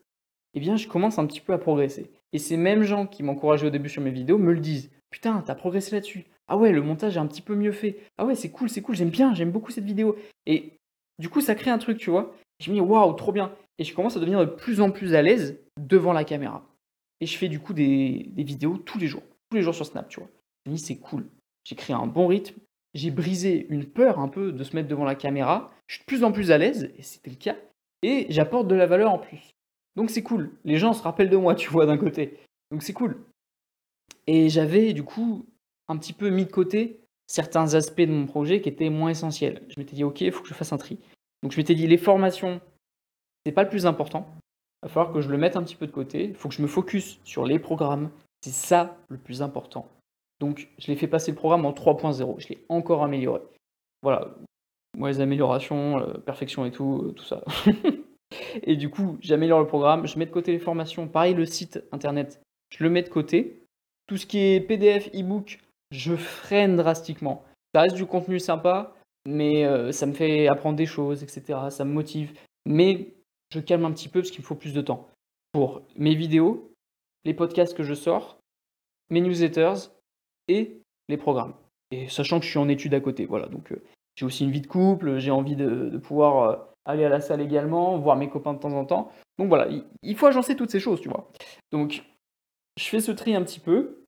eh 0.54 0.60
bien, 0.60 0.76
je 0.76 0.88
commence 0.88 1.20
un 1.20 1.26
petit 1.26 1.42
peu 1.42 1.54
à 1.54 1.58
progresser. 1.58 2.12
Et 2.34 2.40
ces 2.40 2.58
mêmes 2.58 2.84
gens 2.84 3.08
qui 3.08 3.24
m'encourageaient 3.24 3.68
au 3.68 3.72
début 3.72 3.90
sur 3.90 4.02
mes 4.02 4.12
vidéos 4.12 4.38
me 4.38 4.54
le 4.54 4.60
disent. 4.60 4.92
Putain, 5.10 5.42
t'as 5.46 5.56
progressé 5.56 5.96
là-dessus. 5.96 6.26
Ah 6.48 6.58
ouais, 6.58 6.72
le 6.72 6.82
montage 6.82 7.16
est 7.16 7.20
un 7.20 7.28
petit 7.28 7.42
peu 7.42 7.56
mieux 7.56 7.72
fait. 7.72 8.00
Ah 8.18 8.26
ouais, 8.26 8.36
c'est 8.36 8.52
cool, 8.52 8.70
c'est 8.70 8.82
cool, 8.82 8.96
j'aime 8.96 9.10
bien, 9.10 9.34
j'aime 9.34 9.52
beaucoup 9.52 9.72
cette 9.72 9.86
vidéo. 9.86 10.18
Et 10.46 10.80
du 11.20 11.30
coup, 11.30 11.42
ça 11.42 11.56
crée 11.56 11.72
un 11.72 11.78
truc, 11.78 11.98
tu 11.98 12.10
vois. 12.10 12.36
Je 12.60 12.70
me 12.70 12.76
dis, 12.76 12.82
waouh, 12.82 13.14
trop 13.14 13.32
bien. 13.32 13.54
Et 13.78 13.84
je 13.84 13.96
commence 13.96 14.18
à 14.18 14.20
devenir 14.20 14.40
de 14.40 14.46
plus 14.46 14.82
en 14.82 14.92
plus 14.92 15.16
à 15.16 15.22
l'aise 15.22 15.60
devant 15.80 16.14
la 16.14 16.24
caméra. 16.24 16.68
Et 17.22 17.26
je 17.26 17.38
fais 17.38 17.48
du 17.48 17.60
coup 17.60 17.74
des, 17.74 18.26
des 18.30 18.44
vidéos 18.44 18.78
tous 18.78 19.00
les 19.00 19.08
jours. 19.08 19.24
Tous 19.50 19.58
les 19.58 19.64
jours 19.64 19.76
sur 19.76 19.86
Snap, 19.86 20.10
tu 20.10 20.20
vois. 20.20 20.30
Je 20.66 20.72
me 20.72 20.76
dis, 20.76 20.82
c'est 20.82 20.98
cool. 20.98 21.26
J'ai 21.64 21.76
créé 21.76 21.96
un 21.96 22.08
bon 22.08 22.28
rythme. 22.28 22.60
J'ai 22.94 23.12
brisé 23.12 23.68
une 23.70 23.86
peur 23.86 24.20
un 24.20 24.28
peu 24.28 24.52
de 24.52 24.64
se 24.64 24.76
mettre 24.76 24.90
devant 24.90 25.06
la 25.06 25.16
caméra. 25.16 25.72
Je 25.88 25.96
suis 25.96 26.02
de 26.02 26.06
plus 26.06 26.24
en 26.24 26.32
plus 26.32 26.52
à 26.52 26.58
l'aise, 26.58 26.92
et 26.98 27.04
c'était 27.04 27.30
le 27.30 27.38
cas. 27.38 27.56
Et 28.04 28.28
j'apporte 28.30 28.68
de 28.68 28.76
la 28.76 28.88
valeur 28.88 29.12
en 29.12 29.20
plus. 29.20 29.52
Donc 29.96 30.10
c'est 30.10 30.24
cool. 30.24 30.52
Les 30.64 30.78
gens 30.78 30.94
se 30.94 31.04
rappellent 31.04 31.30
de 31.30 31.38
moi, 31.38 31.56
tu 31.56 31.70
vois, 31.70 31.86
d'un 31.86 31.98
côté. 31.98 32.40
Donc 32.72 32.84
c'est 32.84 32.94
cool. 32.94 33.18
Et 34.28 34.50
j'avais 34.50 34.94
du 34.94 35.04
coup 35.04 35.46
un 35.88 35.98
petit 35.98 36.14
peu 36.14 36.30
mis 36.30 36.46
de 36.46 36.52
côté 36.52 37.00
certains 37.28 37.74
aspects 37.76 38.02
de 38.02 38.12
mon 38.12 38.26
projet 38.26 38.62
qui 38.62 38.70
étaient 38.70 38.90
moins 38.90 39.10
essentiels. 39.10 39.62
Je 39.70 39.80
m'étais 39.80 39.96
dit, 39.96 40.04
ok, 40.04 40.22
il 40.22 40.32
faut 40.32 40.42
que 40.42 40.50
je 40.50 40.54
fasse 40.54 40.74
un 40.74 40.78
tri. 40.78 41.00
Donc 41.44 41.52
je 41.52 41.58
m'étais 41.58 41.76
dit, 41.76 41.88
les 41.88 41.98
formations, 41.98 42.62
c'est 43.46 43.52
pas 43.52 43.64
le 43.64 43.70
plus 43.70 43.86
important. 43.86 44.28
Il 44.84 44.88
va 44.88 44.90
falloir 44.90 45.14
que 45.14 45.22
je 45.22 45.30
le 45.30 45.38
mette 45.38 45.56
un 45.56 45.64
petit 45.64 45.76
peu 45.76 45.88
de 45.88 45.92
côté. 45.92 46.26
Il 46.26 46.36
faut 46.36 46.50
que 46.50 46.56
je 46.56 46.62
me 46.62 46.68
focus 46.68 47.20
sur 47.24 47.46
les 47.46 47.60
programmes, 47.60 48.10
C'est 48.44 48.52
ça 48.52 48.98
le 49.10 49.18
plus 49.18 49.42
important. 49.42 49.88
Donc, 50.40 50.70
je 50.80 50.88
l'ai 50.88 50.96
fait 50.96 51.08
passer 51.08 51.32
le 51.32 51.38
programme 51.38 51.66
en 51.66 51.72
3.0. 51.72 52.40
Je 52.40 52.50
l'ai 52.50 52.66
encore 52.68 53.04
amélioré. 53.04 53.42
Voilà. 54.02 54.36
Moi, 54.98 55.10
les 55.10 55.22
améliorations, 55.22 56.00
euh, 56.00 56.18
perfection 56.18 56.66
et 56.66 56.72
tout, 56.72 57.04
euh, 57.06 57.12
tout 57.12 57.24
ça. 57.24 57.44
et 58.64 58.76
du 58.76 58.90
coup, 58.90 59.18
j'améliore 59.22 59.60
le 59.60 59.68
programme. 59.68 60.06
Je 60.06 60.20
mets 60.20 60.26
de 60.26 60.32
côté 60.32 60.52
les 60.52 60.60
formations. 60.60 61.08
Pareil, 61.08 61.34
le 61.34 61.46
site 61.46 61.84
internet, 61.92 62.42
je 62.70 62.84
le 62.84 62.90
mets 62.90 63.04
de 63.04 63.10
côté. 63.10 63.64
Tout 64.08 64.18
ce 64.18 64.26
qui 64.26 64.40
est 64.40 64.60
PDF, 64.60 65.10
e-book, 65.16 65.60
je 65.92 66.16
freine 66.16 66.76
drastiquement. 66.76 67.44
Ça 67.74 67.82
reste 67.82 67.96
du 67.96 68.06
contenu 68.06 68.40
sympa, 68.40 68.94
mais 69.26 69.66
euh, 69.66 69.92
ça 69.92 70.06
me 70.06 70.14
fait 70.14 70.48
apprendre 70.48 70.76
des 70.76 70.86
choses, 70.86 71.24
etc. 71.24 71.60
Ça 71.70 71.86
me 71.86 71.94
motive. 71.94 72.34
Mais 72.66 73.14
je 73.54 73.60
calme 73.60 73.86
un 73.86 73.92
petit 73.92 74.10
peu 74.10 74.20
parce 74.20 74.32
qu'il 74.32 74.42
me 74.42 74.46
faut 74.46 74.56
plus 74.56 74.74
de 74.74 74.82
temps 74.82 75.08
pour 75.54 75.82
mes 75.96 76.16
vidéos, 76.16 76.72
les 77.26 77.34
podcasts 77.34 77.76
que 77.76 77.84
je 77.84 77.94
sors, 77.94 78.38
mes 79.10 79.22
newsletters 79.22 79.90
et 80.48 80.78
les 81.08 81.18
programmes. 81.18 81.54
Et 81.92 82.08
sachant 82.08 82.40
que 82.40 82.46
je 82.46 82.52
suis 82.52 82.60
en 82.60 82.70
études 82.70 82.94
à 82.94 83.02
côté, 83.02 83.26
voilà. 83.26 83.48
Donc 83.48 83.74
j'ai 84.16 84.26
aussi 84.26 84.44
une 84.44 84.52
vie 84.52 84.62
de 84.62 84.68
couple, 84.68 85.18
j'ai 85.18 85.32
envie 85.32 85.56
de, 85.56 85.98
pouvoir 85.98 86.44
euh, 86.44 86.58
aller 86.86 87.06
à 87.06 87.10
la 87.10 87.22
salle 87.22 87.42
également, 87.42 87.98
voir 87.98 88.16
mes 88.16 88.30
copains 88.30 88.54
de 88.54 88.60
temps 88.60 88.74
en 88.74 88.86
temps. 88.86 89.12
Donc 89.38 89.48
voilà, 89.48 89.68
il, 90.04 90.16
faut 90.16 90.28
agencer 90.28 90.56
toutes 90.56 90.70
ces 90.70 90.80
choses, 90.80 91.02
tu 91.02 91.10
vois. 91.10 91.32
Donc 91.72 92.04
je 92.78 92.84
fais 92.84 93.00
ce 93.00 93.12
tri 93.12 93.36
un 93.36 93.44
petit 93.44 93.60
peu. 93.60 94.04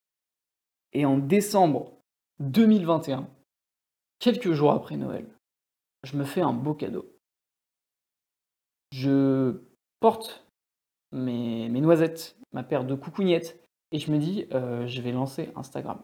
Et 0.96 1.06
en 1.06 1.18
décembre 1.18 1.92
2021, 2.40 3.28
quelques 4.20 4.52
jours 4.52 4.72
après 4.72 4.96
Noël, 4.96 5.26
je 6.04 6.18
me 6.18 6.24
fais 6.24 6.42
un 6.42 6.54
beau 6.54 6.76
cadeau. 6.76 7.10
Je 8.92 9.64
porte 10.00 10.46
mes, 11.12 11.70
noisettes, 11.70 12.38
ma 12.52 12.62
paire 12.62 12.84
de 12.84 12.94
coucougnettes, 12.94 13.60
et 13.92 13.98
je 13.98 14.12
me 14.12 14.20
dis, 14.20 14.46
euh, 14.52 14.86
je 14.86 15.02
vais 15.02 15.12
lancer 15.12 15.50
Instagram. 15.56 16.00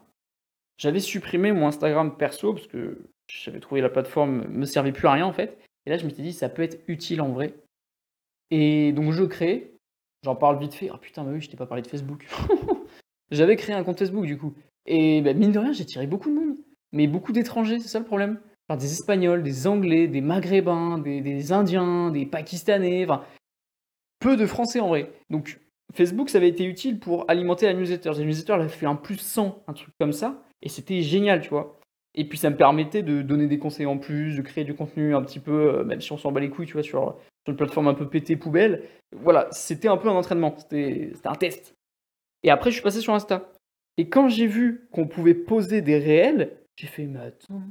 J'avais 0.76 1.00
supprimé 1.00 1.52
mon 1.52 1.66
Instagram 1.66 2.16
perso 2.16 2.54
parce 2.54 2.66
que 2.66 3.10
j'avais 3.30 3.60
trouvé 3.60 3.80
la 3.80 3.88
plateforme 3.88 4.46
me 4.48 4.64
servait 4.64 4.92
plus 4.92 5.08
à 5.08 5.12
rien 5.12 5.26
en 5.26 5.32
fait. 5.32 5.58
Et 5.86 5.90
là, 5.90 5.96
je 5.96 6.06
m'étais 6.06 6.22
dit, 6.22 6.32
ça 6.32 6.48
peut 6.48 6.62
être 6.62 6.80
utile 6.88 7.20
en 7.20 7.30
vrai. 7.30 7.54
Et 8.50 8.92
donc, 8.92 9.12
je 9.12 9.24
crée, 9.24 9.74
j'en 10.24 10.36
parle 10.36 10.58
vite 10.58 10.74
fait. 10.74 10.90
Ah 10.92 10.98
putain, 10.98 11.24
mais 11.24 11.34
oui, 11.34 11.40
je 11.40 11.48
t'ai 11.48 11.56
pas 11.56 11.66
parlé 11.66 11.82
de 11.82 11.88
Facebook. 11.88 12.26
J'avais 13.30 13.56
créé 13.56 13.74
un 13.74 13.84
compte 13.84 13.98
Facebook 13.98 14.26
du 14.26 14.36
coup. 14.36 14.54
Et 14.86 15.22
bah, 15.22 15.34
mine 15.34 15.52
de 15.52 15.58
rien, 15.58 15.72
j'ai 15.72 15.86
tiré 15.86 16.06
beaucoup 16.06 16.30
de 16.30 16.34
monde. 16.34 16.56
Mais 16.92 17.06
beaucoup 17.06 17.32
d'étrangers, 17.32 17.78
c'est 17.78 17.88
ça 17.88 18.00
le 18.00 18.04
problème. 18.04 18.40
Enfin, 18.68 18.76
des 18.76 18.92
Espagnols, 18.92 19.42
des 19.42 19.66
Anglais, 19.66 20.08
des 20.08 20.20
Maghrébins, 20.20 20.98
des, 20.98 21.52
Indiens, 21.52 22.10
des 22.10 22.26
Pakistanais. 22.26 23.04
Enfin, 23.04 23.24
peu 24.18 24.36
de 24.36 24.46
Français 24.46 24.80
en 24.80 24.88
vrai. 24.88 25.12
Donc, 25.30 25.60
Facebook, 25.94 26.28
ça 26.28 26.38
avait 26.38 26.48
été 26.48 26.64
utile 26.64 26.98
pour 26.98 27.28
alimenter 27.28 27.66
la 27.66 27.74
newsletter. 27.74 28.12
La 28.16 28.24
newsletter, 28.24 28.56
elle 28.60 28.68
fait 28.68 28.86
un 28.86 28.96
plus 28.96 29.18
100, 29.18 29.62
un 29.66 29.72
truc 29.72 29.94
comme 29.98 30.12
ça. 30.12 30.42
Et 30.62 30.68
c'était 30.68 31.02
génial, 31.02 31.40
tu 31.40 31.50
vois. 31.50 31.79
Et 32.14 32.28
puis 32.28 32.38
ça 32.38 32.50
me 32.50 32.56
permettait 32.56 33.02
de 33.02 33.22
donner 33.22 33.46
des 33.46 33.58
conseils 33.58 33.86
en 33.86 33.98
plus, 33.98 34.36
de 34.36 34.42
créer 34.42 34.64
du 34.64 34.74
contenu 34.74 35.14
un 35.14 35.22
petit 35.22 35.38
peu, 35.38 35.74
euh, 35.74 35.84
même 35.84 36.00
si 36.00 36.12
on 36.12 36.18
s'en 36.18 36.32
bat 36.32 36.40
les 36.40 36.50
couilles, 36.50 36.66
tu 36.66 36.72
vois, 36.72 36.82
sur, 36.82 37.16
une 37.46 37.56
plateforme 37.56 37.88
un 37.88 37.94
peu 37.94 38.08
pété 38.08 38.36
poubelle. 38.36 38.84
Voilà, 39.12 39.48
c'était 39.50 39.88
un 39.88 39.96
peu 39.96 40.08
un 40.08 40.14
entraînement, 40.14 40.54
c'était 40.56 41.12
un 41.24 41.34
test. 41.34 41.74
Et 42.42 42.50
après, 42.50 42.70
je 42.70 42.76
suis 42.76 42.82
passé 42.82 43.00
sur 43.00 43.14
Insta. 43.14 43.52
Et 43.96 44.08
quand 44.08 44.28
j'ai 44.28 44.46
vu 44.46 44.88
qu'on 44.92 45.06
pouvait 45.06 45.34
poser 45.34 45.82
des 45.82 45.98
réels, 45.98 46.56
j'ai 46.76 46.86
fait, 46.86 47.06
mais 47.06 47.20
attends, 47.20 47.62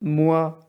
moi, 0.00 0.60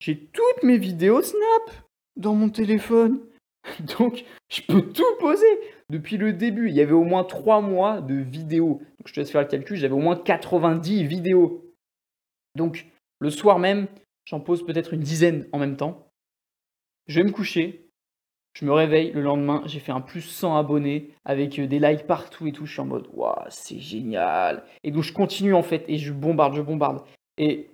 j'ai 0.00 0.18
toutes 0.18 0.62
mes 0.62 0.78
vidéos 0.78 1.22
Snap 1.22 1.70
dans 2.16 2.34
mon 2.34 2.48
téléphone. 2.48 3.20
Donc, 3.98 4.24
je 4.48 4.62
peux 4.62 4.82
tout 4.82 5.16
poser. 5.20 5.46
Depuis 5.88 6.16
le 6.16 6.32
début, 6.32 6.68
il 6.68 6.74
y 6.74 6.80
avait 6.80 6.92
au 6.92 7.04
moins 7.04 7.24
3 7.24 7.60
mois 7.60 8.00
de 8.00 8.14
vidéos. 8.14 8.80
Donc, 8.98 9.06
je 9.06 9.12
te 9.12 9.20
laisse 9.20 9.30
faire 9.30 9.42
le 9.42 9.46
calcul, 9.46 9.76
j'avais 9.76 9.94
au 9.94 9.98
moins 9.98 10.16
90 10.16 11.04
vidéos. 11.04 11.71
Donc, 12.56 12.86
le 13.18 13.30
soir 13.30 13.58
même, 13.58 13.86
j'en 14.24 14.40
pose 14.40 14.64
peut-être 14.64 14.94
une 14.94 15.00
dizaine 15.00 15.48
en 15.52 15.58
même 15.58 15.76
temps. 15.76 16.08
Je 17.06 17.20
vais 17.20 17.26
me 17.26 17.32
coucher. 17.32 17.88
Je 18.54 18.66
me 18.66 18.72
réveille 18.72 19.12
le 19.12 19.22
lendemain, 19.22 19.62
j'ai 19.64 19.80
fait 19.80 19.92
un 19.92 20.02
plus 20.02 20.20
100 20.20 20.58
abonnés 20.58 21.14
avec 21.24 21.58
euh, 21.58 21.66
des 21.66 21.78
likes 21.78 22.06
partout 22.06 22.46
et 22.46 22.52
tout. 22.52 22.66
Je 22.66 22.72
suis 22.72 22.80
en 22.82 22.86
mode, 22.86 23.08
waouh, 23.14 23.34
c'est 23.48 23.78
génial. 23.78 24.62
Et 24.84 24.90
donc, 24.90 25.04
je 25.04 25.12
continue 25.14 25.54
en 25.54 25.62
fait 25.62 25.86
et 25.88 25.96
je 25.96 26.12
bombarde, 26.12 26.54
je 26.54 26.60
bombarde. 26.60 27.02
Et 27.38 27.70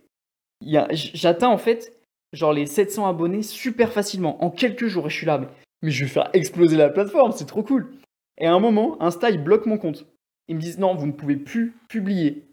j'atteins 0.92 1.48
en 1.48 1.58
fait 1.58 1.92
genre 2.32 2.52
les 2.52 2.66
700 2.66 3.08
abonnés 3.08 3.42
super 3.42 3.92
facilement 3.92 4.42
en 4.44 4.50
quelques 4.50 4.86
jours. 4.86 5.06
Et 5.06 5.10
je 5.10 5.16
suis 5.16 5.26
là, 5.26 5.38
mais 5.38 5.48
mais 5.82 5.90
je 5.90 6.04
vais 6.04 6.10
faire 6.10 6.30
exploser 6.32 6.76
la 6.76 6.88
plateforme, 6.88 7.32
c'est 7.32 7.46
trop 7.46 7.62
cool. 7.62 7.92
Et 8.38 8.46
à 8.46 8.52
un 8.52 8.60
moment, 8.60 9.00
Insta, 9.02 9.30
bloque 9.32 9.66
mon 9.66 9.78
compte. 9.78 10.06
Ils 10.48 10.56
me 10.56 10.60
disent 10.60 10.78
non, 10.78 10.94
vous 10.94 11.06
ne 11.06 11.12
pouvez 11.12 11.36
plus 11.36 11.74
publier. 11.88 12.46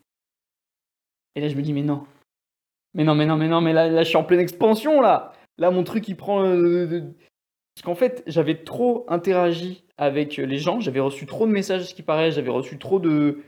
Et 1.36 1.42
là, 1.42 1.48
je 1.48 1.56
me 1.56 1.62
dis, 1.62 1.74
mais 1.74 1.82
non. 1.82 2.06
Mais 2.96 3.04
non, 3.04 3.14
mais 3.14 3.26
non, 3.26 3.36
mais 3.36 3.50
non, 3.50 3.62
mais 3.62 3.74
là, 3.74 3.90
là 3.90 4.04
je 4.04 4.10
suis 4.10 4.18
en 4.18 4.24
pleine 4.24 4.40
expansion, 4.40 5.02
là. 5.02 5.34
Là, 5.58 5.70
mon 5.70 5.84
truc, 5.84 6.08
il 6.08 6.16
prend. 6.16 6.44
Euh, 6.44 7.02
parce 7.76 7.84
qu'en 7.84 7.96
fait, 7.96 8.24
j'avais 8.26 8.64
trop 8.64 9.06
interagi 9.10 9.84
avec 9.98 10.38
les 10.38 10.58
gens, 10.58 10.80
j'avais 10.80 11.02
reçu 11.02 11.26
trop 11.26 11.46
de 11.46 11.52
messages, 11.52 11.90
ce 11.90 11.94
qui 11.94 12.04
paraît, 12.04 12.32
j'avais 12.32 12.50
reçu 12.50 12.78
trop 12.78 13.00
de, 13.00 13.44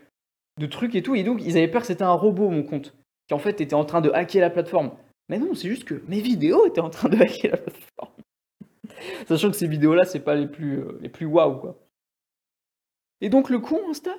trucs 0.69 0.95
et 0.95 1.01
tout. 1.01 1.15
Et 1.15 1.23
donc, 1.23 1.41
ils 1.43 1.57
avaient 1.57 1.67
peur 1.69 1.81
que 1.81 1.87
c'était 1.87 2.03
un 2.03 2.13
robot, 2.13 2.49
mon 2.49 2.63
compte, 2.63 2.93
qui 3.27 3.33
en 3.33 3.39
fait 3.39 3.61
était 3.61 3.73
en 3.73 3.85
train 3.85 4.01
de 4.01 4.09
hacker 4.09 4.41
la 4.41 4.49
plateforme. 4.49 4.91
Mais 5.29 5.39
non, 5.39 5.55
c'est 5.55 5.69
juste 5.69 5.85
que 5.85 6.01
mes 6.07 6.19
vidéos 6.19 6.65
étaient 6.65 6.81
en 6.81 6.89
train 6.89 7.09
de 7.09 7.17
hacker 7.17 7.51
la 7.51 7.57
plateforme. 7.57 8.11
Sachant 9.27 9.49
que 9.49 9.57
ces 9.57 9.67
vidéos-là, 9.67 10.03
c'est 10.03 10.23
pas 10.23 10.35
les 10.35 10.47
plus, 10.47 10.79
euh, 10.79 10.97
les 11.01 11.09
plus 11.09 11.25
waouh, 11.25 11.57
quoi. 11.57 11.77
Et 13.21 13.29
donc, 13.29 13.49
le 13.49 13.59
con 13.59 13.79
Insta, 13.89 14.15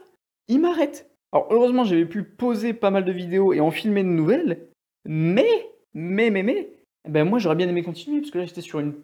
il 0.49 0.61
m'arrête. 0.61 1.11
Alors, 1.33 1.49
heureusement, 1.51 1.85
j'avais 1.85 2.07
pu 2.07 2.25
poser 2.25 2.73
pas 2.73 2.91
mal 2.91 3.05
de 3.05 3.13
vidéos 3.13 3.53
et 3.53 3.61
en 3.61 3.71
filmer 3.71 4.03
de 4.03 4.09
nouvelles, 4.09 4.68
mais, 5.09 5.71
mais, 5.95 6.29
mais, 6.31 6.43
mais, 6.43 6.71
ben 7.09 7.25
moi, 7.27 7.39
j'aurais 7.39 7.57
bien 7.57 7.69
aimé 7.69 7.83
continuer, 7.83 8.21
parce 8.21 8.31
que 8.31 8.39
là, 8.39 8.45
j'étais 8.45 8.61
sur 8.61 8.79
une 8.79 8.95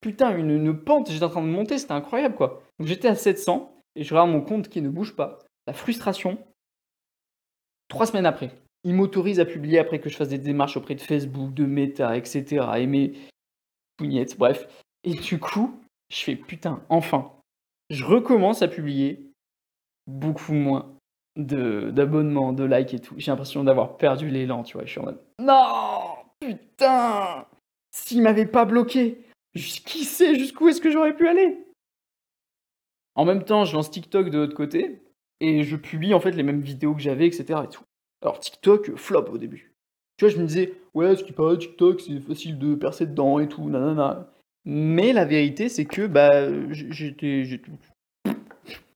putain, 0.00 0.36
une, 0.36 0.78
pente, 0.78 1.10
j'étais 1.10 1.24
en 1.24 1.28
train 1.28 1.42
de 1.42 1.48
monter, 1.48 1.76
c'était 1.76 1.92
incroyable, 1.92 2.36
quoi. 2.36 2.62
Donc, 2.78 2.86
j'étais 2.86 3.08
à 3.08 3.16
700, 3.16 3.82
et 3.96 4.04
je 4.04 4.14
regarde 4.14 4.30
mon 4.30 4.42
compte 4.42 4.68
qui 4.68 4.80
ne 4.80 4.88
bouge 4.88 5.16
pas. 5.16 5.40
La 5.66 5.72
frustration, 5.72 6.38
trois 7.88 8.06
semaines 8.06 8.26
après, 8.26 8.52
il 8.84 8.94
m'autorise 8.94 9.40
à 9.40 9.44
publier 9.44 9.80
après 9.80 9.98
que 9.98 10.08
je 10.08 10.16
fasse 10.16 10.28
des 10.28 10.38
démarches 10.38 10.76
auprès 10.76 10.94
de 10.94 11.00
Facebook, 11.00 11.52
de 11.52 11.64
Meta, 11.64 12.16
etc. 12.16 12.66
Et 12.78 12.86
mes 12.86 13.14
pougnettes, 13.96 14.38
bref. 14.38 14.68
Et 15.02 15.14
du 15.14 15.40
coup, 15.40 15.80
je 16.10 16.22
fais 16.22 16.36
putain, 16.36 16.84
enfin, 16.90 17.32
je 17.90 18.04
recommence 18.04 18.62
à 18.62 18.68
publier 18.68 19.32
beaucoup 20.06 20.52
moins 20.52 20.93
d'abonnements, 21.36 22.52
de 22.52 22.64
likes 22.64 22.94
et 22.94 23.00
tout. 23.00 23.14
J'ai 23.18 23.30
l'impression 23.30 23.64
d'avoir 23.64 23.96
perdu 23.96 24.28
l'élan, 24.28 24.62
tu 24.62 24.76
vois. 24.76 24.84
Je 24.84 24.90
suis 24.90 25.00
en 25.00 25.04
mode 25.04 25.20
non, 25.40 26.16
putain, 26.40 27.46
s'il 27.90 28.22
m'avait 28.22 28.46
pas 28.46 28.64
bloqué, 28.64 29.18
qui 29.54 30.04
sait 30.04 30.36
jusqu'où 30.36 30.68
est-ce 30.68 30.80
que 30.80 30.90
j'aurais 30.90 31.16
pu 31.16 31.28
aller? 31.28 31.58
En 33.14 33.24
même 33.24 33.44
temps, 33.44 33.64
je 33.64 33.74
lance 33.74 33.90
TikTok 33.90 34.30
de 34.30 34.38
l'autre 34.38 34.54
côté 34.54 35.02
et 35.40 35.62
je 35.62 35.76
publie 35.76 36.14
en 36.14 36.20
fait 36.20 36.32
les 36.32 36.42
mêmes 36.42 36.60
vidéos 36.60 36.94
que 36.94 37.02
j'avais, 37.02 37.26
etc. 37.26 37.60
Et 37.64 37.68
tout. 37.68 37.84
Alors 38.22 38.40
TikTok 38.40 38.96
flop 38.96 39.26
au 39.30 39.38
début. 39.38 39.74
Tu 40.16 40.24
vois, 40.24 40.34
je 40.34 40.40
me 40.40 40.46
disais 40.46 40.74
ouais, 40.94 41.16
ce 41.16 41.24
qui 41.24 41.32
paraît 41.32 41.58
TikTok, 41.58 42.00
c'est 42.00 42.20
facile 42.20 42.58
de 42.58 42.74
percer 42.74 43.06
dedans 43.06 43.38
et 43.38 43.48
tout, 43.48 43.68
nanana. 43.68 44.30
Mais 44.64 45.12
la 45.12 45.24
vérité, 45.24 45.68
c'est 45.68 45.84
que 45.84 46.06
bah, 46.06 46.48
j'étais. 46.72 47.44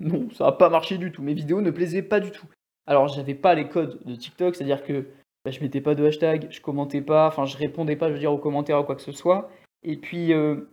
Non, 0.01 0.31
ça 0.31 0.45
n'a 0.45 0.53
pas 0.53 0.69
marché 0.69 0.99
du 0.99 1.13
tout. 1.13 1.23
Mes 1.23 1.35
vidéos 1.35 1.61
ne 1.61 1.71
plaisaient 1.71 2.03
pas 2.03 2.21
du 2.21 2.31
tout. 2.31 2.47
Alors, 2.87 3.09
j'avais 3.09 3.35
pas 3.35 3.55
les 3.55 3.69
codes 3.69 4.01
de 4.05 4.15
TikTok, 4.15 4.55
c'est-à-dire 4.55 4.83
que 4.83 5.09
bah, 5.45 5.51
je 5.51 5.61
mettais 5.61 5.81
pas 5.81 5.95
de 5.95 6.05
hashtag, 6.05 6.49
je 6.51 6.61
commentais 6.61 7.03
pas, 7.03 7.27
enfin, 7.29 7.45
je 7.45 7.57
répondais 7.57 7.97
pas, 7.97 8.09
je 8.09 8.15
veux 8.15 8.19
dire, 8.19 8.33
aux 8.33 8.39
commentaires 8.39 8.81
ou 8.81 8.85
quoi 8.85 8.97
que 8.97 9.03
ce 9.03 9.13
soit. 9.13 9.51
Et 9.83 9.97
puis, 9.97 10.33
euh, 10.33 10.71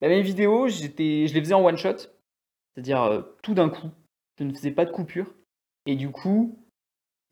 bah, 0.00 0.08
mes 0.08 0.22
vidéos, 0.22 0.68
je 0.68 0.86
les 0.86 1.28
faisais 1.28 1.54
en 1.54 1.64
one 1.64 1.76
shot, 1.76 1.96
c'est-à-dire 2.74 3.02
euh, 3.02 3.22
tout 3.42 3.54
d'un 3.54 3.68
coup. 3.68 3.88
Je 4.38 4.44
ne 4.44 4.52
faisais 4.52 4.70
pas 4.70 4.84
de 4.84 4.90
coupure. 4.90 5.32
Et 5.86 5.96
du 5.96 6.10
coup, 6.10 6.58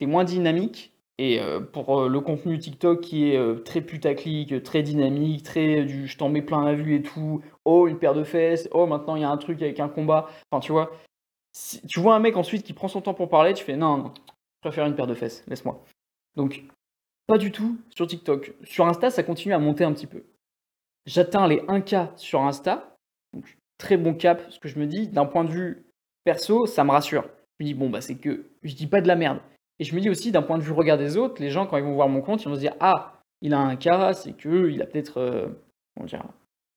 c'est 0.00 0.06
moins 0.06 0.24
dynamique. 0.24 0.93
Et 1.18 1.40
euh, 1.40 1.60
pour 1.60 2.00
euh, 2.00 2.08
le 2.08 2.20
contenu 2.20 2.58
TikTok 2.58 3.00
qui 3.00 3.30
est 3.30 3.36
euh, 3.36 3.60
très 3.60 3.80
putaclic, 3.80 4.62
très 4.64 4.82
dynamique, 4.82 5.44
très 5.44 5.84
du 5.84 6.08
je 6.08 6.18
t'en 6.18 6.28
mets 6.28 6.42
plein 6.42 6.64
la 6.64 6.74
vue 6.74 6.96
et 6.96 7.02
tout, 7.02 7.40
oh 7.64 7.86
une 7.86 7.98
paire 7.98 8.14
de 8.14 8.24
fesses, 8.24 8.68
oh 8.72 8.86
maintenant 8.86 9.14
il 9.14 9.22
y 9.22 9.24
a 9.24 9.30
un 9.30 9.36
truc 9.36 9.62
avec 9.62 9.78
un 9.78 9.88
combat, 9.88 10.28
enfin 10.50 10.60
tu 10.60 10.72
vois, 10.72 10.90
si 11.52 11.80
tu 11.86 12.00
vois 12.00 12.16
un 12.16 12.18
mec 12.18 12.36
ensuite 12.36 12.64
qui 12.64 12.72
prend 12.72 12.88
son 12.88 13.00
temps 13.00 13.14
pour 13.14 13.28
parler, 13.28 13.54
tu 13.54 13.64
fais 13.64 13.76
non, 13.76 13.96
non, 13.96 14.14
je 14.16 14.68
préfère 14.68 14.86
une 14.86 14.96
paire 14.96 15.06
de 15.06 15.14
fesses, 15.14 15.44
laisse-moi. 15.46 15.84
Donc, 16.34 16.64
pas 17.28 17.38
du 17.38 17.52
tout 17.52 17.78
sur 17.94 18.08
TikTok. 18.08 18.54
Sur 18.64 18.86
Insta, 18.86 19.10
ça 19.10 19.22
continue 19.22 19.54
à 19.54 19.58
monter 19.60 19.84
un 19.84 19.92
petit 19.92 20.08
peu. 20.08 20.24
J'atteins 21.06 21.46
les 21.46 21.60
1K 21.60 22.16
sur 22.16 22.42
Insta, 22.42 22.96
donc 23.32 23.56
très 23.78 23.96
bon 23.96 24.14
cap, 24.14 24.42
ce 24.50 24.58
que 24.58 24.68
je 24.68 24.80
me 24.80 24.86
dis, 24.86 25.06
d'un 25.06 25.26
point 25.26 25.44
de 25.44 25.50
vue 25.50 25.86
perso, 26.24 26.66
ça 26.66 26.82
me 26.82 26.90
rassure. 26.90 27.28
Je 27.60 27.64
me 27.64 27.68
dis, 27.68 27.74
bon, 27.74 27.88
bah 27.88 28.00
c'est 28.00 28.16
que 28.16 28.46
je 28.64 28.74
dis 28.74 28.88
pas 28.88 29.00
de 29.00 29.06
la 29.06 29.14
merde. 29.14 29.38
Et 29.78 29.84
je 29.84 29.94
me 29.94 30.00
dis 30.00 30.08
aussi, 30.08 30.30
d'un 30.30 30.42
point 30.42 30.58
de 30.58 30.62
vue 30.62 30.72
regard 30.72 30.98
des 30.98 31.16
autres, 31.16 31.42
les 31.42 31.50
gens, 31.50 31.66
quand 31.66 31.76
ils 31.76 31.84
vont 31.84 31.94
voir 31.94 32.08
mon 32.08 32.22
compte, 32.22 32.42
ils 32.42 32.48
vont 32.48 32.54
se 32.54 32.60
dire 32.60 32.74
Ah, 32.80 33.20
il 33.40 33.54
a 33.54 33.58
un 33.58 33.76
cas, 33.76 34.12
c'est 34.12 34.32
qu'il 34.32 34.80
a 34.80 34.86
peut-être 34.86 35.18
euh, 35.18 35.48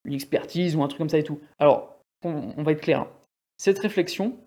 une 0.06 0.14
expertise 0.14 0.76
ou 0.76 0.84
un 0.84 0.88
truc 0.88 1.00
comme 1.00 1.10
ça 1.10 1.20
et 1.20 1.24
tout. 1.24 1.40
Alors, 1.60 1.98
on, 2.24 2.64
va 2.64 2.72
être 2.72 2.82
clair. 2.82 3.02
Hein. 3.02 3.08
Cette 3.58 3.80
réflexion, 3.80 4.38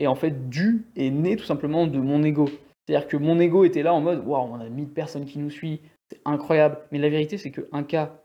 Et 0.00 0.06
en 0.06 0.14
fait, 0.14 0.48
dû 0.48 0.86
est 0.96 1.10
né 1.10 1.36
tout 1.36 1.44
simplement 1.44 1.86
de 1.86 1.98
mon 1.98 2.22
ego. 2.22 2.46
C'est-à-dire 2.86 3.08
que 3.08 3.16
mon 3.16 3.38
ego 3.38 3.64
était 3.64 3.82
là 3.82 3.92
en 3.92 4.00
mode 4.00 4.24
waouh, 4.26 4.52
on 4.52 4.60
a 4.60 4.68
1000 4.68 4.88
personnes 4.88 5.26
qui 5.26 5.38
nous 5.38 5.50
suivent, 5.50 5.80
c'est 6.10 6.20
incroyable. 6.24 6.78
Mais 6.90 6.98
la 6.98 7.08
vérité, 7.10 7.36
c'est 7.36 7.50
qu'un 7.50 7.82
cas, 7.82 8.22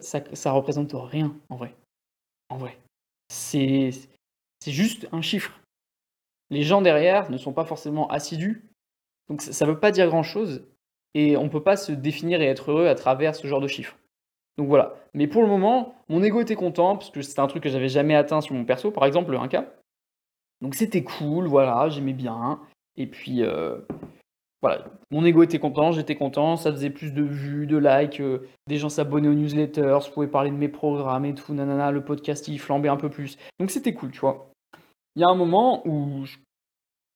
ça, 0.00 0.22
ça, 0.32 0.52
représente 0.52 0.92
rien 0.94 1.34
en 1.48 1.56
vrai. 1.56 1.74
En 2.48 2.56
vrai. 2.56 2.78
C'est 3.28 3.90
juste 4.66 5.08
un 5.12 5.22
chiffre. 5.22 5.58
Les 6.52 6.64
gens 6.64 6.82
derrière 6.82 7.30
ne 7.30 7.38
sont 7.38 7.54
pas 7.54 7.64
forcément 7.64 8.08
assidus. 8.08 8.68
Donc 9.30 9.40
ça 9.40 9.64
ne 9.64 9.70
veut 9.70 9.80
pas 9.80 9.90
dire 9.90 10.06
grand-chose. 10.08 10.68
Et 11.14 11.34
on 11.38 11.44
ne 11.44 11.48
peut 11.48 11.62
pas 11.62 11.76
se 11.76 11.92
définir 11.92 12.42
et 12.42 12.46
être 12.46 12.70
heureux 12.70 12.88
à 12.88 12.94
travers 12.94 13.34
ce 13.34 13.46
genre 13.46 13.62
de 13.62 13.66
chiffres. 13.66 13.96
Donc 14.58 14.68
voilà. 14.68 14.94
Mais 15.14 15.26
pour 15.26 15.40
le 15.40 15.48
moment, 15.48 15.94
mon 16.10 16.22
ego 16.22 16.42
était 16.42 16.54
content, 16.54 16.96
parce 16.98 17.10
que 17.10 17.22
c'était 17.22 17.40
un 17.40 17.46
truc 17.46 17.62
que 17.62 17.70
j'avais 17.70 17.88
jamais 17.88 18.14
atteint 18.14 18.42
sur 18.42 18.54
mon 18.54 18.66
perso, 18.66 18.90
par 18.90 19.06
exemple 19.06 19.30
le 19.30 19.38
1K. 19.38 19.64
Donc 20.60 20.74
c'était 20.74 21.02
cool, 21.02 21.46
voilà, 21.46 21.88
j'aimais 21.88 22.12
bien. 22.12 22.60
Et 22.98 23.06
puis, 23.06 23.42
euh, 23.42 23.78
voilà, 24.60 24.84
mon 25.10 25.24
ego 25.24 25.42
était 25.42 25.58
content, 25.58 25.90
j'étais 25.90 26.16
content, 26.16 26.56
ça 26.56 26.70
faisait 26.70 26.90
plus 26.90 27.14
de 27.14 27.22
vues, 27.22 27.66
de 27.66 27.78
likes, 27.78 28.20
euh, 28.20 28.46
des 28.66 28.76
gens 28.76 28.90
s'abonnaient 28.90 29.28
aux 29.28 29.34
newsletters, 29.34 30.00
je 30.04 30.10
pouvais 30.10 30.28
parler 30.28 30.50
de 30.50 30.56
mes 30.56 30.68
programmes 30.68 31.24
et 31.24 31.34
tout, 31.34 31.54
nanana, 31.54 31.90
le 31.90 32.04
podcast 32.04 32.46
il 32.48 32.58
flambait 32.58 32.90
un 32.90 32.98
peu 32.98 33.08
plus. 33.08 33.38
Donc 33.58 33.70
c'était 33.70 33.94
cool, 33.94 34.10
tu 34.10 34.20
vois. 34.20 34.51
Il 35.16 35.20
y 35.20 35.24
a 35.24 35.28
un 35.28 35.34
moment 35.34 35.86
où 35.86 36.24
je 36.24 36.38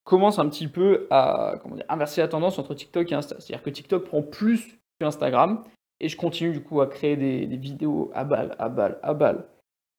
commence 0.03 0.39
un 0.39 0.47
petit 0.49 0.67
peu 0.67 1.07
à 1.09 1.55
inverser 1.89 2.21
la 2.21 2.27
tendance 2.27 2.59
entre 2.59 2.73
TikTok 2.73 3.11
et 3.11 3.15
Insta. 3.15 3.35
C'est-à-dire 3.39 3.63
que 3.63 3.69
TikTok 3.69 4.05
prend 4.05 4.21
plus 4.21 4.77
que 4.99 5.05
Instagram 5.05 5.63
et 5.99 6.09
je 6.09 6.17
continue 6.17 6.51
du 6.51 6.63
coup 6.63 6.81
à 6.81 6.87
créer 6.87 7.17
des, 7.17 7.45
vidéos 7.57 8.11
à 8.13 8.23
balle, 8.23 8.55
à 8.59 8.69
balle, 8.69 8.99
à 9.03 9.13
balle. 9.13 9.47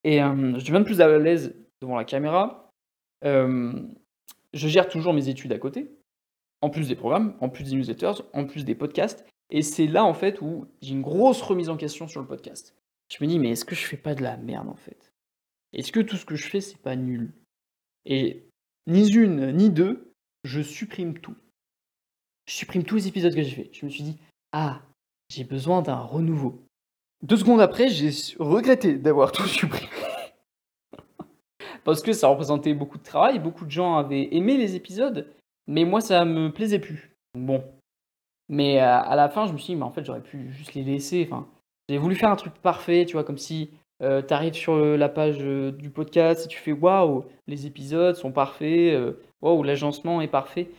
Et 0.04 0.22
euh, 0.22 0.58
je 0.58 0.64
deviens 0.64 0.80
de 0.80 0.84
plus 0.84 1.00
à 1.00 1.18
l'aise 1.18 1.54
devant 1.82 1.96
la 1.96 2.04
caméra. 2.04 2.70
Euh, 3.24 3.72
je 4.52 4.68
gère 4.68 4.88
toujours 4.88 5.12
mes 5.12 5.28
études 5.28 5.52
à 5.52 5.58
côté, 5.58 5.90
en 6.62 6.70
plus 6.70 6.88
des 6.88 6.96
programmes, 6.96 7.36
en 7.40 7.48
plus 7.48 7.64
des 7.64 7.76
newsletters, 7.76 8.22
en 8.32 8.46
plus 8.46 8.64
des 8.64 8.74
podcasts. 8.74 9.26
Et 9.50 9.62
c'est 9.62 9.86
là 9.86 10.04
en 10.04 10.14
fait 10.14 10.40
où 10.40 10.66
j'ai 10.80 10.92
une 10.92 11.02
grosse 11.02 11.42
remise 11.42 11.68
en 11.68 11.76
question 11.76 12.06
sur 12.06 12.20
le 12.20 12.26
podcast. 12.26 12.74
Je 13.10 13.22
me 13.22 13.28
dis 13.28 13.38
mais 13.38 13.50
est-ce 13.50 13.64
que 13.64 13.74
je 13.74 13.86
fais 13.86 13.96
pas 13.96 14.14
de 14.14 14.22
la 14.22 14.36
merde 14.36 14.68
en 14.68 14.76
fait? 14.76 15.12
Est-ce 15.72 15.92
que 15.92 16.00
tout 16.00 16.16
ce 16.16 16.24
que 16.24 16.36
je 16.36 16.48
fais 16.48 16.60
c'est 16.60 16.80
pas 16.80 16.96
nul? 16.96 17.32
Et 18.04 18.44
ni 18.86 19.10
une 19.10 19.52
ni 19.52 19.70
deux, 19.70 20.12
je 20.44 20.60
supprime 20.60 21.18
tout. 21.18 21.36
Je 22.46 22.54
supprime 22.54 22.84
tous 22.84 22.96
les 22.96 23.08
épisodes 23.08 23.34
que 23.34 23.42
j'ai 23.42 23.50
fait. 23.50 23.70
Je 23.72 23.84
me 23.84 23.90
suis 23.90 24.02
dit 24.02 24.16
ah 24.52 24.80
j'ai 25.28 25.44
besoin 25.44 25.82
d'un 25.82 25.98
renouveau. 25.98 26.62
Deux 27.22 27.36
secondes 27.36 27.60
après, 27.60 27.88
j'ai 27.88 28.10
regretté 28.38 28.96
d'avoir 28.96 29.32
tout 29.32 29.46
supprimé. 29.46 29.90
Parce 31.84 32.02
que 32.02 32.12
ça 32.12 32.28
représentait 32.28 32.74
beaucoup 32.74 32.98
de 32.98 33.02
travail, 33.02 33.38
beaucoup 33.38 33.64
de 33.64 33.70
gens 33.70 33.96
avaient 33.96 34.28
aimé 34.34 34.56
les 34.56 34.74
épisodes, 34.74 35.26
mais 35.66 35.84
moi 35.84 36.00
ça 36.00 36.24
me 36.24 36.52
plaisait 36.52 36.78
plus. 36.78 37.10
Bon. 37.34 37.64
Mais 38.48 38.80
euh, 38.80 39.00
à 39.00 39.16
la 39.16 39.28
fin, 39.28 39.46
je 39.46 39.52
me 39.52 39.58
suis 39.58 39.74
dit, 39.74 39.76
mais 39.76 39.84
en 39.84 39.90
fait, 39.90 40.04
j'aurais 40.04 40.22
pu 40.22 40.50
juste 40.52 40.74
les 40.74 40.82
laisser. 40.82 41.28
J'ai 41.88 41.98
voulu 41.98 42.14
faire 42.14 42.30
un 42.30 42.36
truc 42.36 42.54
parfait, 42.54 43.04
tu 43.06 43.12
vois, 43.14 43.24
comme 43.24 43.38
si 43.38 43.70
euh, 44.02 44.22
tu 44.22 44.34
arrives 44.34 44.54
sur 44.54 44.76
la 44.76 45.08
page 45.08 45.38
euh, 45.40 45.72
du 45.72 45.90
podcast 45.90 46.44
et 46.44 46.48
tu 46.48 46.58
fais 46.58 46.72
waouh, 46.72 47.24
les 47.46 47.66
épisodes 47.66 48.16
sont 48.16 48.32
parfaits, 48.32 48.98
waouh, 49.40 49.62
l'agencement 49.62 50.20
est 50.20 50.28
parfait 50.28 50.70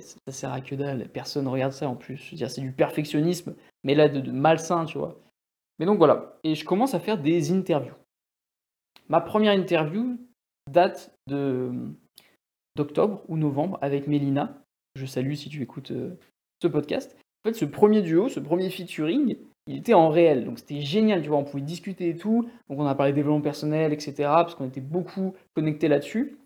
ça 0.00 0.32
sert 0.32 0.52
à 0.52 0.60
que 0.60 0.74
dalle, 0.74 1.08
personne 1.08 1.46
regarde 1.48 1.72
ça 1.72 1.88
en 1.88 1.94
plus. 1.94 2.34
C'est 2.36 2.60
du 2.60 2.72
perfectionnisme, 2.72 3.54
mais 3.84 3.94
là 3.94 4.08
de, 4.08 4.30
malsain, 4.30 4.84
tu 4.84 4.98
vois. 4.98 5.20
Mais 5.78 5.86
donc 5.86 5.98
voilà, 5.98 6.38
et 6.42 6.54
je 6.54 6.64
commence 6.64 6.94
à 6.94 7.00
faire 7.00 7.18
des 7.18 7.52
interviews. 7.52 7.94
Ma 9.08 9.20
première 9.20 9.52
interview 9.52 10.18
date 10.70 11.14
de 11.28 11.70
d'octobre 12.74 13.22
ou 13.28 13.36
novembre 13.36 13.78
avec 13.80 14.06
Mélina. 14.06 14.62
Je 14.96 15.06
salue 15.06 15.34
si 15.34 15.48
tu 15.48 15.62
écoutes 15.62 15.92
euh, 15.92 16.18
ce 16.62 16.68
podcast. 16.68 17.16
En 17.44 17.48
fait, 17.48 17.54
ce 17.54 17.64
premier 17.64 18.02
duo, 18.02 18.28
ce 18.28 18.40
premier 18.40 18.68
featuring, 18.68 19.38
il 19.66 19.78
était 19.78 19.94
en 19.94 20.08
réel, 20.08 20.44
donc 20.44 20.58
c'était 20.58 20.80
génial, 20.80 21.22
tu 21.22 21.28
vois, 21.28 21.38
on 21.38 21.44
pouvait 21.44 21.62
discuter 21.62 22.10
et 22.10 22.16
tout. 22.16 22.48
Donc 22.68 22.78
on 22.78 22.86
a 22.86 22.94
parlé 22.94 23.12
développement 23.12 23.40
personnel, 23.40 23.92
etc., 23.92 24.14
parce 24.18 24.54
qu'on 24.54 24.66
était 24.66 24.80
beaucoup 24.80 25.34
connectés 25.54 25.88
là-dessus. 25.88 26.38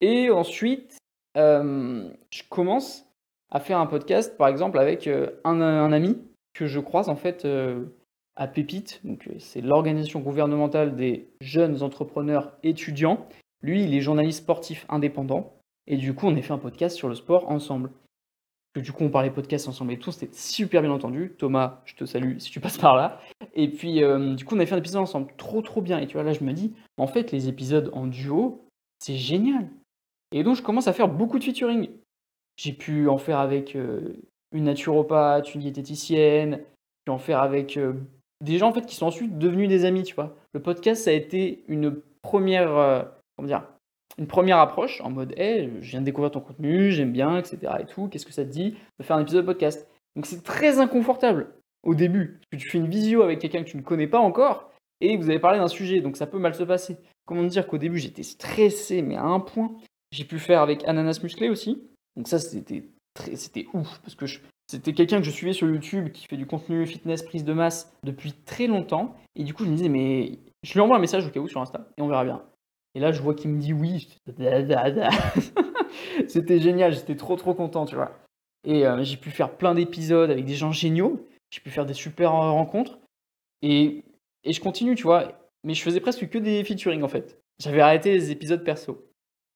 Et 0.00 0.30
ensuite, 0.30 0.98
euh, 1.36 2.08
je 2.30 2.42
commence 2.48 3.06
à 3.50 3.60
faire 3.60 3.78
un 3.78 3.86
podcast, 3.86 4.36
par 4.36 4.48
exemple, 4.48 4.78
avec 4.78 5.06
euh, 5.06 5.30
un, 5.44 5.92
ami 5.92 6.18
que 6.52 6.66
je 6.66 6.80
croise 6.80 7.08
en 7.08 7.16
fait 7.16 7.44
euh, 7.44 7.86
à 8.36 8.46
Pépite. 8.46 9.00
Donc, 9.04 9.28
c'est 9.38 9.60
l'organisation 9.60 10.20
gouvernementale 10.20 10.96
des 10.96 11.28
jeunes 11.40 11.82
entrepreneurs 11.82 12.52
étudiants. 12.62 13.26
Lui, 13.62 13.84
il 13.84 13.94
est 13.94 14.00
journaliste 14.00 14.40
sportif 14.40 14.86
indépendant. 14.88 15.54
Et 15.86 15.96
du 15.96 16.14
coup, 16.14 16.26
on 16.26 16.36
a 16.36 16.42
fait 16.42 16.52
un 16.52 16.58
podcast 16.58 16.96
sur 16.96 17.08
le 17.08 17.14
sport 17.14 17.50
ensemble. 17.50 17.90
Du 18.80 18.92
coup, 18.92 19.04
on 19.04 19.10
parlait 19.10 19.30
podcast 19.30 19.68
ensemble 19.68 19.92
et 19.92 19.98
tout. 19.98 20.12
C'était 20.12 20.32
super 20.32 20.82
bien 20.82 20.90
entendu. 20.90 21.34
Thomas, 21.38 21.82
je 21.84 21.94
te 21.94 22.04
salue 22.04 22.38
si 22.38 22.50
tu 22.50 22.60
passes 22.60 22.78
par 22.78 22.96
là. 22.96 23.20
Et 23.54 23.68
puis, 23.68 24.02
du 24.36 24.44
coup, 24.44 24.56
on 24.56 24.60
a 24.60 24.66
fait 24.66 24.74
un 24.74 24.78
épisode 24.78 25.02
ensemble. 25.02 25.32
Trop, 25.36 25.62
trop 25.62 25.80
bien. 25.80 25.98
Et 25.98 26.06
tu 26.06 26.14
vois, 26.14 26.22
là, 26.22 26.32
je 26.32 26.42
me 26.42 26.52
dis, 26.52 26.74
en 26.96 27.06
fait, 27.06 27.30
les 27.30 27.48
épisodes 27.48 27.90
en 27.92 28.06
duo, 28.06 28.64
c'est 28.98 29.16
génial. 29.16 29.68
Et 30.32 30.42
donc, 30.42 30.56
je 30.56 30.62
commence 30.62 30.88
à 30.88 30.92
faire 30.92 31.08
beaucoup 31.08 31.38
de 31.38 31.44
featuring. 31.44 31.88
J'ai 32.56 32.72
pu 32.72 33.08
en 33.08 33.18
faire 33.18 33.38
avec 33.38 33.76
euh, 33.76 34.16
une 34.52 34.64
naturopathe, 34.64 35.54
une 35.54 35.60
diététicienne, 35.60 36.60
j'ai 37.06 37.12
en 37.12 37.18
faire 37.18 37.40
avec 37.40 37.76
euh, 37.76 37.94
des 38.40 38.58
gens 38.58 38.68
en 38.68 38.72
fait 38.72 38.86
qui 38.86 38.94
sont 38.94 39.06
ensuite 39.06 39.38
devenus 39.38 39.68
des 39.68 39.84
amis, 39.84 40.04
tu 40.04 40.14
vois. 40.14 40.36
Le 40.52 40.62
podcast, 40.62 41.04
ça 41.04 41.10
a 41.10 41.14
été 41.14 41.64
une 41.68 42.00
première, 42.22 42.76
euh, 42.76 43.02
comment 43.36 43.48
dire, 43.48 43.64
une 44.18 44.26
première 44.26 44.58
approche 44.58 45.00
en 45.00 45.10
mode, 45.10 45.34
hey, 45.36 45.70
je 45.80 45.90
viens 45.90 46.00
de 46.00 46.04
découvrir 46.04 46.30
ton 46.30 46.40
contenu, 46.40 46.90
j'aime 46.90 47.12
bien, 47.12 47.38
etc. 47.38 47.58
et 47.80 47.86
tout. 47.86 48.08
Qu'est-ce 48.08 48.26
que 48.26 48.32
ça 48.32 48.44
te 48.44 48.50
dit 48.50 48.76
de 48.98 49.04
faire 49.04 49.16
un 49.16 49.22
épisode 49.22 49.42
de 49.42 49.46
podcast? 49.46 49.88
Donc, 50.16 50.26
c'est 50.26 50.42
très 50.42 50.78
inconfortable 50.78 51.54
au 51.82 51.94
début, 51.94 52.40
parce 52.50 52.62
que 52.62 52.66
tu 52.66 52.70
fais 52.70 52.78
une 52.78 52.88
visio 52.88 53.22
avec 53.22 53.40
quelqu'un 53.40 53.62
que 53.62 53.68
tu 53.68 53.76
ne 53.76 53.82
connais 53.82 54.06
pas 54.06 54.20
encore 54.20 54.70
et 55.00 55.16
vous 55.16 55.28
avez 55.28 55.38
parlé 55.38 55.58
d'un 55.58 55.68
sujet, 55.68 56.00
donc 56.00 56.16
ça 56.16 56.26
peut 56.26 56.38
mal 56.38 56.54
se 56.54 56.62
passer. 56.62 56.96
Comment 57.26 57.42
dire 57.42 57.66
qu'au 57.66 57.78
début 57.78 57.98
j'étais 57.98 58.22
stressé, 58.22 59.02
mais 59.02 59.16
à 59.16 59.24
un 59.24 59.40
point, 59.40 59.74
j'ai 60.12 60.24
pu 60.24 60.38
faire 60.38 60.62
avec 60.62 60.86
Ananas 60.86 61.20
Musclé 61.22 61.48
aussi. 61.48 61.82
Donc 62.16 62.28
ça, 62.28 62.38
c'était 62.38 62.88
très, 63.12 63.36
c'était 63.36 63.66
ouf 63.74 64.00
parce 64.00 64.14
que 64.14 64.24
c'était 64.66 64.92
quelqu'un 64.92 65.18
que 65.18 65.24
je 65.24 65.30
suivais 65.30 65.52
sur 65.52 65.68
YouTube 65.68 66.10
qui 66.10 66.26
fait 66.26 66.36
du 66.36 66.46
contenu 66.46 66.86
fitness, 66.86 67.22
prise 67.22 67.44
de 67.44 67.52
masse 67.52 67.92
depuis 68.02 68.32
très 68.32 68.66
longtemps. 68.66 69.14
Et 69.36 69.44
du 69.44 69.52
coup, 69.52 69.64
je 69.64 69.70
me 69.70 69.76
disais, 69.76 69.88
mais 69.88 70.38
je 70.62 70.72
lui 70.72 70.80
envoie 70.80 70.96
un 70.96 71.00
message 71.00 71.26
au 71.26 71.30
cas 71.30 71.40
où 71.40 71.48
sur 71.48 71.60
Insta 71.60 71.88
et 71.98 72.02
on 72.02 72.08
verra 72.08 72.24
bien. 72.24 72.42
Et 72.94 73.00
là, 73.00 73.12
je 73.12 73.22
vois 73.22 73.34
qu'il 73.34 73.50
me 73.50 73.60
dit 73.60 73.72
oui. 73.72 74.20
c'était 76.28 76.60
génial, 76.60 76.92
j'étais 76.92 77.16
trop 77.16 77.36
trop 77.36 77.54
content, 77.54 77.86
tu 77.86 77.94
vois. 77.94 78.12
Et 78.64 78.86
euh, 78.86 79.02
j'ai 79.02 79.16
pu 79.16 79.30
faire 79.30 79.56
plein 79.56 79.74
d'épisodes 79.74 80.30
avec 80.30 80.44
des 80.44 80.54
gens 80.54 80.72
géniaux. 80.72 81.26
J'ai 81.50 81.60
pu 81.60 81.70
faire 81.70 81.86
des 81.86 81.94
super 81.94 82.34
euh, 82.34 82.50
rencontres. 82.50 82.98
Et, 83.62 84.04
et 84.44 84.52
je 84.52 84.60
continue, 84.60 84.94
tu 84.94 85.04
vois. 85.04 85.32
Mais 85.64 85.74
je 85.74 85.82
faisais 85.82 86.00
presque 86.00 86.28
que 86.28 86.38
des 86.38 86.62
featuring 86.64 87.02
en 87.02 87.08
fait. 87.08 87.40
J'avais 87.58 87.80
arrêté 87.80 88.12
les 88.12 88.30
épisodes 88.30 88.64
perso. 88.64 89.06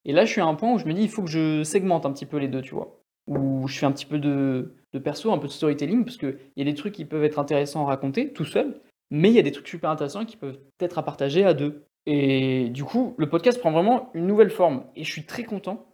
Et 0.05 0.13
là, 0.13 0.25
je 0.25 0.33
suis 0.33 0.41
à 0.41 0.47
un 0.47 0.55
point 0.55 0.73
où 0.73 0.79
je 0.79 0.87
me 0.87 0.95
dis, 0.95 1.03
il 1.03 1.11
faut 1.11 1.23
que 1.23 1.31
je 1.31 1.63
segmente 1.65 2.07
un 2.07 2.13
petit 2.13 2.27
peu 2.27 2.39
les 2.39 2.49
deux, 2.49 2.63
tu 2.63 2.75
vois. 2.75 3.01
Où 3.27 3.69
je 3.69 3.79
fais 3.79 3.87
un 3.87 3.93
petit 3.93 4.07
peu 4.07 4.19
de, 4.19 4.73
perso, 5.05 5.33
un 5.33 5.39
peu 5.39 5.49
de 5.49 5.53
storytelling, 5.53 6.05
parce 6.05 6.17
qu'il 6.17 6.39
y 6.57 6.63
a 6.63 6.65
des 6.65 6.75
trucs 6.75 6.95
qui 6.95 7.05
peuvent 7.05 7.25
être 7.25 7.39
intéressants 7.39 7.85
à 7.85 7.89
raconter 7.89 8.33
tout 8.33 8.45
seul, 8.45 8.81
mais 9.11 9.29
il 9.29 9.35
y 9.35 9.39
a 9.39 9.43
des 9.43 9.53
trucs 9.53 9.69
super 9.69 9.91
intéressants 9.91 10.25
qui 10.25 10.37
peuvent 10.37 10.59
être 10.81 10.99
à 10.99 11.03
partager 11.03 11.45
à 11.45 11.53
deux. 11.53 11.85
Et 12.11 12.71
du 12.71 12.85
coup, 12.85 13.15
le 13.19 13.29
podcast 13.29 13.61
prend 13.61 13.71
vraiment 13.71 14.11
une 14.15 14.27
nouvelle 14.27 14.51
forme. 14.51 14.85
Et 14.97 15.05
je 15.05 15.13
suis 15.13 15.27
très 15.27 15.45
content. 15.45 15.87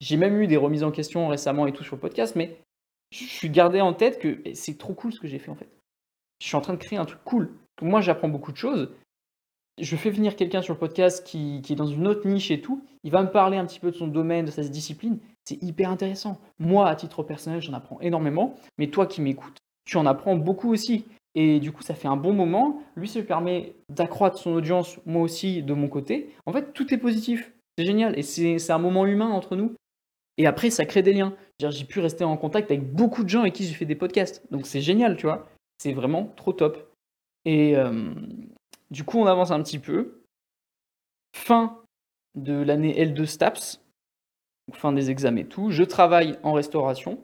J'ai 0.00 0.16
même 0.16 0.40
eu 0.40 0.46
des 0.46 0.56
remises 0.56 0.82
en 0.82 0.90
question 0.90 1.28
récemment 1.28 1.66
et 1.66 1.72
tout 1.72 1.84
sur 1.84 1.96
le 1.96 2.00
podcast, 2.00 2.36
mais 2.36 2.56
je 3.10 3.24
suis 3.24 3.50
gardé 3.50 3.80
en 3.80 3.92
tête 3.92 4.18
que 4.18 4.40
c'est 4.54 4.78
trop 4.78 4.94
cool 4.94 5.12
ce 5.12 5.20
que 5.20 5.28
j'ai 5.28 5.38
fait 5.38 5.50
en 5.50 5.56
fait. 5.56 5.68
Je 6.40 6.46
suis 6.46 6.56
en 6.56 6.60
train 6.60 6.72
de 6.72 6.78
créer 6.78 6.98
un 6.98 7.04
truc 7.04 7.20
cool. 7.24 7.50
Moi, 7.82 8.00
j'apprends 8.00 8.28
beaucoup 8.28 8.52
de 8.52 8.56
choses 8.56 8.88
je 9.80 9.96
fais 9.96 10.10
venir 10.10 10.36
quelqu'un 10.36 10.62
sur 10.62 10.74
le 10.74 10.78
podcast 10.78 11.24
qui, 11.24 11.62
est 11.68 11.74
dans 11.74 11.86
une 11.86 12.06
autre 12.06 12.26
niche 12.26 12.50
et 12.50 12.60
tout, 12.60 12.84
il 13.04 13.10
va 13.10 13.22
me 13.22 13.30
parler 13.30 13.56
un 13.56 13.66
petit 13.66 13.80
peu 13.80 13.90
de 13.90 13.96
son 13.96 14.06
domaine, 14.06 14.44
de 14.44 14.50
sa 14.50 14.62
discipline. 14.62 15.18
C'est 15.44 15.62
hyper 15.62 15.90
intéressant. 15.90 16.40
Moi, 16.58 16.88
à 16.88 16.96
titre 16.96 17.22
personnel, 17.22 17.60
j'en 17.60 17.72
apprends 17.72 18.00
énormément, 18.00 18.54
mais 18.76 18.88
toi 18.88 19.06
qui 19.06 19.22
m'écoutes, 19.22 19.58
tu 19.84 19.96
en 19.96 20.06
apprends 20.06 20.36
beaucoup 20.36 20.72
aussi. 20.72 21.06
Et 21.34 21.60
du 21.60 21.72
coup, 21.72 21.82
ça 21.82 21.94
fait 21.94 22.08
un 22.08 22.16
bon 22.16 22.32
moment. 22.32 22.82
Lui, 22.96 23.10
lui 23.14 23.22
permet 23.22 23.74
d'accroître 23.88 24.38
son 24.38 24.52
audience, 24.52 24.98
moi 25.06 25.22
aussi, 25.22 25.62
de 25.62 25.74
mon 25.74 25.88
côté. 25.88 26.34
En 26.46 26.52
fait, 26.52 26.72
tout 26.72 26.92
est 26.92 26.98
positif. 26.98 27.52
C'est 27.76 27.84
génial. 27.84 28.18
Et 28.18 28.22
c'est 28.22 28.70
un 28.70 28.78
moment 28.78 29.06
humain 29.06 29.28
entre 29.28 29.54
nous. 29.54 29.74
Et 30.36 30.46
après, 30.46 30.70
ça 30.70 30.86
crée 30.86 31.02
des 31.02 31.12
liens. 31.12 31.34
J'ai 31.60 31.84
pu 31.84 32.00
rester 32.00 32.24
en 32.24 32.36
contact 32.36 32.70
avec 32.70 32.92
beaucoup 32.92 33.24
de 33.24 33.28
gens 33.28 33.40
avec 33.40 33.54
qui 33.54 33.64
j'ai 33.64 33.74
fait 33.74 33.84
des 33.84 33.96
podcasts. 33.96 34.42
Donc 34.50 34.66
c'est 34.66 34.80
génial, 34.80 35.16
tu 35.16 35.26
vois. 35.26 35.48
C'est 35.78 35.92
vraiment 35.92 36.32
trop 36.36 36.52
top. 36.52 36.92
Et, 37.44 37.76
euh, 37.76 38.12
du 38.90 39.04
coup, 39.04 39.18
on 39.18 39.26
avance 39.26 39.50
un 39.50 39.62
petit 39.62 39.78
peu. 39.78 40.22
Fin 41.36 41.82
de 42.34 42.54
l'année 42.54 43.04
L2 43.04 43.26
STAPS, 43.26 43.80
fin 44.72 44.92
des 44.92 45.10
examens 45.10 45.40
et 45.40 45.46
tout. 45.46 45.70
Je 45.70 45.82
travaille 45.82 46.38
en 46.42 46.52
restauration. 46.52 47.22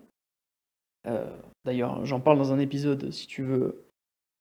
Euh, 1.06 1.36
d'ailleurs, 1.64 2.04
j'en 2.04 2.20
parle 2.20 2.38
dans 2.38 2.52
un 2.52 2.58
épisode 2.58 3.10
si 3.10 3.26
tu 3.26 3.42
veux. 3.42 3.84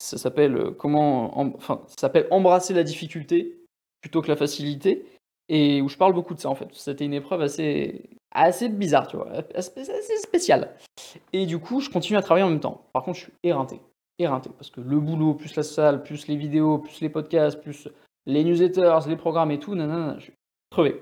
Ça 0.04 0.18
s'appelle 0.18 0.58
euh, 0.58 0.72
comment, 0.72 1.38
enfin, 1.40 1.82
ça 1.88 1.96
s'appelle 2.02 2.28
embrasser 2.30 2.74
la 2.74 2.84
difficulté 2.84 3.64
plutôt 4.02 4.22
que 4.22 4.28
la 4.28 4.36
facilité. 4.36 5.06
et 5.48 5.82
où 5.82 5.88
je 5.88 5.98
parle 5.98 6.14
beaucoup 6.14 6.34
de 6.34 6.40
ça 6.40 6.50
en 6.50 6.56
fait. 6.56 6.68
C'était 6.74 7.06
une 7.06 7.14
épreuve 7.14 7.42
assez, 7.42 8.10
assez 8.32 8.68
bizarre, 8.68 9.08
tu 9.08 9.16
vois, 9.16 9.30
assez 9.56 10.18
spéciale. 10.22 10.76
Et 11.32 11.46
du 11.46 11.58
coup, 11.60 11.80
je 11.80 11.90
continue 11.90 12.18
à 12.18 12.22
travailler 12.22 12.46
en 12.46 12.50
même 12.50 12.60
temps. 12.60 12.86
Par 12.92 13.04
contre, 13.04 13.18
je 13.18 13.24
suis 13.24 13.34
éreinté. 13.44 13.80
Éreinté. 14.20 14.50
Parce 14.58 14.70
que 14.70 14.82
le 14.82 15.00
boulot, 15.00 15.36
plus 15.36 15.56
la 15.56 15.64
salle, 15.64 16.04
plus 16.04 16.28
les 16.28 16.36
vidéos, 16.36 16.80
plus 16.80 17.00
les 17.00 17.10
podcasts, 17.10 17.62
plus 17.62 17.88
les 18.26 18.44
newsletters, 18.44 19.08
les 19.08 19.16
programmes 19.16 19.52
et 19.52 19.60
tout, 19.60 19.74
nanana, 19.74 20.16
je 20.20 20.24
suis 20.24 20.34
crevé. 20.70 21.02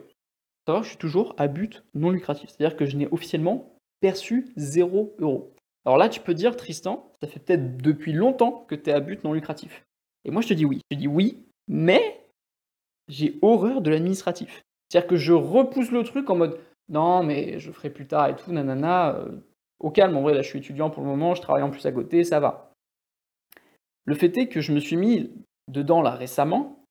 Ça 0.68 0.80
je 0.84 0.90
suis 0.90 0.98
toujours 0.98 1.34
à 1.38 1.48
but 1.48 1.84
non 1.96 2.12
lucratif. 2.12 2.50
C'est-à-dire 2.50 2.78
que 2.78 2.86
je 2.86 2.98
n'ai 2.98 3.08
officiellement 3.12 3.74
perçu 4.00 4.54
0 4.58 5.16
euros. 5.20 5.54
Alors 5.86 5.98
là, 5.98 6.10
tu 6.10 6.20
peux 6.20 6.34
dire, 6.34 6.56
Tristan, 6.56 7.12
ça 7.22 7.28
fait 7.28 7.40
peut-être 7.40 7.78
depuis 7.78 8.14
longtemps 8.14 8.66
que 8.68 8.76
tu 8.76 8.90
es 8.90 8.94
à 8.94 9.00
but 9.00 9.24
non 9.24 9.34
lucratif. 9.34 9.84
Et 10.26 10.32
moi, 10.32 10.42
je 10.42 10.50
te 10.50 10.54
dis 10.54 10.66
oui. 10.66 10.82
Je 10.92 10.96
te 10.96 11.00
dis 11.00 11.08
oui, 11.08 11.44
mais 11.68 12.28
j'ai 13.08 13.40
horreur 13.42 13.82
de 13.82 13.90
l'administratif. 13.90 14.62
C'est-à-dire 14.90 15.10
que 15.10 15.16
je 15.16 15.34
repousse 15.34 15.92
le 15.92 16.04
truc 16.04 16.30
en 16.30 16.36
mode 16.36 16.60
non, 16.90 17.24
mais 17.24 17.60
je 17.60 17.72
ferai 17.72 17.90
plus 17.90 18.08
tard 18.08 18.28
et 18.28 18.36
tout, 18.36 18.52
nanana. 18.52 19.16
Euh, 19.16 19.40
au 19.80 19.90
calme, 19.90 20.16
en 20.18 20.22
vrai, 20.22 20.34
là, 20.34 20.42
je 20.42 20.50
suis 20.50 20.60
étudiant 20.60 20.90
pour 20.90 21.04
le 21.04 21.10
moment, 21.10 21.34
je 21.34 21.42
travaille 21.42 21.64
en 21.64 21.72
plus 21.72 21.86
à 21.86 21.92
côté, 21.92 22.24
ça 22.24 22.40
va. 22.40 22.74
Le 24.06 24.16
fait 24.16 24.36
est 24.38 24.48
que 24.48 24.62
je 24.62 24.74
me 24.74 24.80
suis 24.80 24.98
mis 24.98 25.32
dedans 25.68 26.02
là 26.02 26.12
récemment. 26.12 26.86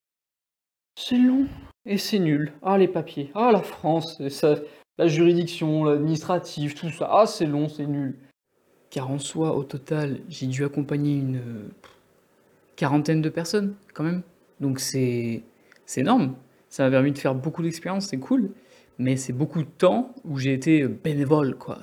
C'est 0.96 1.18
long 1.18 1.46
et 1.84 1.98
c'est 1.98 2.18
nul. 2.18 2.52
Ah, 2.62 2.78
les 2.78 2.88
papiers. 2.88 3.30
Ah, 3.34 3.50
la 3.52 3.62
France. 3.62 4.26
Ça, 4.28 4.56
la 4.98 5.06
juridiction, 5.06 5.84
l'administratif, 5.84 6.74
tout 6.74 6.90
ça. 6.90 7.08
Ah, 7.10 7.26
c'est 7.26 7.46
long, 7.46 7.68
c'est 7.68 7.86
nul. 7.86 8.18
Car 8.90 9.10
en 9.10 9.18
soi, 9.18 9.56
au 9.56 9.62
total, 9.62 10.18
j'ai 10.28 10.46
dû 10.46 10.64
accompagner 10.64 11.14
une 11.14 11.40
quarantaine 12.76 13.22
de 13.22 13.28
personnes, 13.28 13.74
quand 13.94 14.02
même. 14.02 14.22
Donc 14.60 14.80
c'est 14.80 15.42
énorme. 15.96 16.34
Ça 16.68 16.84
m'a 16.84 16.90
permis 16.90 17.12
de 17.12 17.18
faire 17.18 17.34
beaucoup 17.34 17.62
d'expériences, 17.62 18.06
c'est 18.08 18.18
cool. 18.18 18.50
Mais 18.98 19.16
c'est 19.16 19.32
beaucoup 19.32 19.62
de 19.62 19.68
temps 19.68 20.14
où 20.24 20.38
j'ai 20.38 20.52
été 20.52 20.86
bénévole, 20.86 21.56
quoi. 21.56 21.78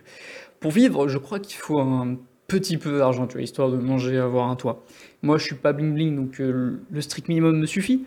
pour 0.60 0.70
vivre, 0.70 1.08
je 1.08 1.18
crois 1.18 1.38
qu'il 1.38 1.56
faut 1.56 1.78
un 1.78 2.16
petit 2.46 2.78
peu 2.78 2.98
d'argent, 2.98 3.26
tu 3.26 3.34
vois, 3.34 3.42
histoire 3.42 3.70
de 3.70 3.76
manger, 3.76 4.18
avoir 4.18 4.48
un 4.48 4.56
toit. 4.56 4.82
Moi, 5.22 5.38
je 5.38 5.44
suis 5.44 5.54
pas 5.56 5.72
bling 5.72 5.94
bling, 5.94 6.16
donc 6.16 6.40
euh, 6.40 6.80
le 6.90 7.00
strict 7.00 7.28
minimum 7.28 7.58
me 7.58 7.66
suffit. 7.66 8.04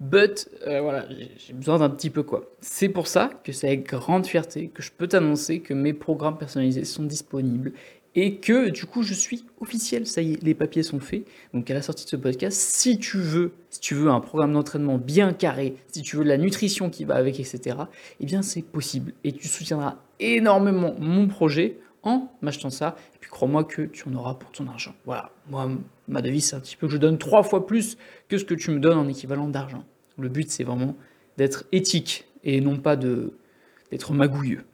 But 0.00 0.48
euh, 0.66 0.80
voilà, 0.80 1.06
j'ai 1.10 1.52
besoin 1.52 1.78
d'un 1.78 1.90
petit 1.90 2.08
peu 2.08 2.22
quoi. 2.22 2.50
C'est 2.62 2.88
pour 2.88 3.06
ça 3.06 3.30
que 3.44 3.52
c'est 3.52 3.66
avec 3.66 3.86
grande 3.86 4.26
fierté 4.26 4.68
que 4.68 4.82
je 4.82 4.90
peux 4.96 5.06
t'annoncer 5.06 5.60
que 5.60 5.74
mes 5.74 5.92
programmes 5.92 6.38
personnalisés 6.38 6.86
sont 6.86 7.04
disponibles 7.04 7.72
et 8.14 8.36
que 8.36 8.70
du 8.70 8.86
coup 8.86 9.02
je 9.02 9.12
suis 9.12 9.44
officiel, 9.60 10.06
ça 10.06 10.22
y 10.22 10.32
est, 10.32 10.42
les 10.42 10.54
papiers 10.54 10.82
sont 10.82 11.00
faits. 11.00 11.24
Donc 11.52 11.70
à 11.70 11.74
la 11.74 11.82
sortie 11.82 12.04
de 12.04 12.10
ce 12.10 12.16
podcast, 12.16 12.58
si 12.58 12.98
tu 12.98 13.18
veux, 13.18 13.52
si 13.68 13.80
tu 13.80 13.94
veux 13.94 14.08
un 14.08 14.20
programme 14.20 14.54
d'entraînement 14.54 14.96
bien 14.96 15.34
carré, 15.34 15.76
si 15.88 16.00
tu 16.00 16.16
veux 16.16 16.24
de 16.24 16.30
la 16.30 16.38
nutrition 16.38 16.88
qui 16.88 17.04
va 17.04 17.16
avec, 17.16 17.38
etc., 17.38 17.76
eh 18.20 18.24
bien 18.24 18.40
c'est 18.40 18.62
possible 18.62 19.12
et 19.22 19.32
tu 19.32 19.48
soutiendras 19.48 19.96
énormément 20.18 20.94
mon 20.98 21.28
projet 21.28 21.78
en 22.02 22.32
m'achetant 22.40 22.70
ça. 22.70 22.96
Et 23.14 23.18
puis 23.20 23.30
crois-moi 23.30 23.64
que 23.64 23.82
tu 23.82 24.08
en 24.08 24.14
auras 24.14 24.32
pour 24.32 24.50
ton 24.50 24.66
argent. 24.66 24.94
Voilà, 25.04 25.30
moi 25.50 25.68
ma 26.08 26.22
devise 26.22 26.46
c'est 26.46 26.56
un 26.56 26.60
petit 26.60 26.76
peu 26.76 26.86
que 26.86 26.94
je 26.94 26.98
donne 26.98 27.18
trois 27.18 27.42
fois 27.42 27.66
plus 27.66 27.98
que 28.28 28.38
ce 28.38 28.46
que 28.46 28.54
tu 28.54 28.70
me 28.70 28.80
donnes 28.80 28.98
en 28.98 29.06
équivalent 29.06 29.48
d'argent. 29.48 29.84
Le 30.20 30.28
but 30.28 30.50
c'est 30.50 30.64
vraiment 30.64 30.94
d'être 31.36 31.64
éthique 31.72 32.26
et 32.42 32.60
non 32.60 32.78
pas 32.78 32.96
d'être 32.96 34.12
magouilleux. 34.12 34.64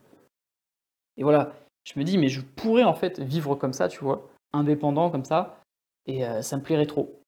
Et 1.16 1.22
voilà, 1.22 1.54
je 1.84 1.98
me 1.98 2.04
dis 2.04 2.18
mais 2.18 2.28
je 2.28 2.40
pourrais 2.40 2.84
en 2.84 2.94
fait 2.94 3.20
vivre 3.20 3.54
comme 3.54 3.72
ça, 3.72 3.88
tu 3.88 4.00
vois, 4.00 4.30
indépendant 4.52 5.10
comme 5.10 5.24
ça, 5.24 5.62
et 6.06 6.26
euh, 6.26 6.42
ça 6.42 6.56
me 6.56 6.62
plairait 6.62 6.86
trop. 6.86 7.20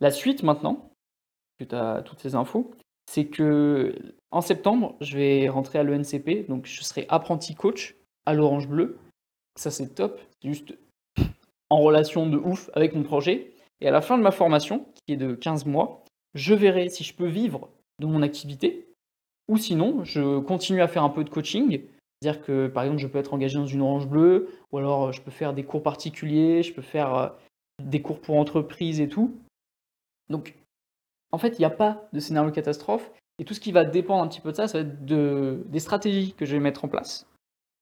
La 0.00 0.10
suite 0.10 0.42
maintenant, 0.42 0.90
que 1.58 1.64
tu 1.64 1.74
as 1.74 2.02
toutes 2.02 2.20
ces 2.20 2.34
infos, 2.34 2.70
c'est 3.10 3.26
que 3.26 3.94
en 4.30 4.40
septembre, 4.40 4.96
je 5.00 5.16
vais 5.16 5.48
rentrer 5.48 5.78
à 5.78 5.82
l'ENCP, 5.82 6.46
donc 6.48 6.66
je 6.66 6.82
serai 6.82 7.06
apprenti 7.08 7.54
coach 7.54 7.96
à 8.26 8.34
l'Orange 8.34 8.68
Bleu. 8.68 8.98
Ça, 9.56 9.70
c'est 9.70 9.94
top. 9.94 10.20
C'est 10.40 10.48
juste 10.48 10.74
en 11.70 11.80
relation 11.80 12.28
de 12.28 12.36
ouf 12.36 12.70
avec 12.74 12.94
mon 12.94 13.02
projet. 13.02 13.52
Et 13.80 13.88
à 13.88 13.90
la 13.90 14.02
fin 14.02 14.18
de 14.18 14.22
ma 14.22 14.30
formation, 14.30 14.86
qui 15.06 15.14
est 15.14 15.16
de 15.16 15.34
15 15.34 15.64
mois, 15.64 16.04
je 16.34 16.54
verrai 16.54 16.88
si 16.88 17.04
je 17.04 17.14
peux 17.14 17.26
vivre 17.26 17.68
de 18.00 18.06
mon 18.06 18.22
activité 18.22 18.86
ou 19.48 19.56
sinon, 19.56 20.04
je 20.04 20.40
continue 20.40 20.82
à 20.82 20.88
faire 20.88 21.02
un 21.02 21.08
peu 21.08 21.24
de 21.24 21.30
coaching. 21.30 21.82
C'est-à-dire 22.20 22.44
que, 22.44 22.66
par 22.66 22.82
exemple, 22.82 23.00
je 23.00 23.06
peux 23.06 23.18
être 23.18 23.32
engagé 23.32 23.56
dans 23.56 23.66
une 23.66 23.80
orange 23.80 24.06
bleue, 24.06 24.50
ou 24.72 24.78
alors 24.78 25.12
je 25.12 25.22
peux 25.22 25.30
faire 25.30 25.54
des 25.54 25.64
cours 25.64 25.82
particuliers, 25.82 26.62
je 26.62 26.74
peux 26.74 26.82
faire 26.82 27.14
euh, 27.14 27.28
des 27.82 28.02
cours 28.02 28.20
pour 28.20 28.36
entreprise 28.36 29.00
et 29.00 29.08
tout. 29.08 29.34
Donc, 30.28 30.54
en 31.32 31.38
fait, 31.38 31.58
il 31.58 31.60
n'y 31.60 31.64
a 31.64 31.70
pas 31.70 32.08
de 32.12 32.20
scénario 32.20 32.50
catastrophe. 32.50 33.10
Et 33.38 33.44
tout 33.44 33.54
ce 33.54 33.60
qui 33.60 33.72
va 33.72 33.84
dépendre 33.84 34.22
un 34.22 34.28
petit 34.28 34.40
peu 34.40 34.50
de 34.50 34.56
ça, 34.56 34.68
ça 34.68 34.82
va 34.82 34.88
être 34.88 35.04
de, 35.06 35.62
des 35.66 35.80
stratégies 35.80 36.34
que 36.34 36.44
je 36.44 36.52
vais 36.52 36.60
mettre 36.60 36.84
en 36.84 36.88
place 36.88 37.28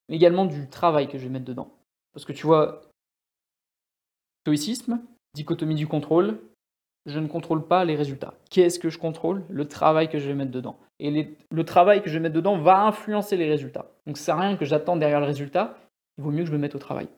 mais 0.09 0.16
également 0.16 0.44
du 0.44 0.68
travail 0.68 1.09
que 1.09 1.18
je 1.18 1.24
vais 1.24 1.30
mettre 1.30 1.44
dedans. 1.44 1.70
Parce 2.12 2.24
que 2.24 2.32
tu 2.32 2.46
vois, 2.46 2.82
stoïcisme, 4.44 5.00
dichotomie 5.35 5.74
du 5.74 5.87
contrôle, 5.87 6.40
je 7.07 7.19
ne 7.19 7.29
contrôle 7.29 7.66
pas 7.66 7.85
les 7.85 7.95
résultats. 7.95 8.35
Qu'est-ce 8.51 8.79
que 8.79 8.90
je 8.90 8.99
contrôle? 8.99 9.45
Le 9.49 9.66
travail 9.66 10.09
que 10.09 10.19
je 10.19 10.27
vais 10.27 10.35
mettre 10.35 10.51
dedans. 10.51 10.77
Et 10.99 11.37
le 11.51 11.64
travail 11.64 12.03
que 12.03 12.09
je 12.09 12.14
vais 12.14 12.21
mettre 12.21 12.35
dedans 12.35 12.59
va 12.59 12.83
influencer 12.83 13.37
les 13.37 13.49
résultats. 13.49 13.87
Donc 14.07 14.19
c'est 14.19 14.33
rien 14.33 14.57
que 14.57 14.64
j'attends 14.64 14.97
derrière 14.97 15.21
le 15.21 15.27
résultat, 15.27 15.79
il 16.19 16.25
vaut 16.25 16.31
mieux 16.31 16.42
que 16.42 16.49
je 16.49 16.53
me 16.53 16.59
mette 16.59 16.75
au 16.75 16.79
travail. 16.79 17.09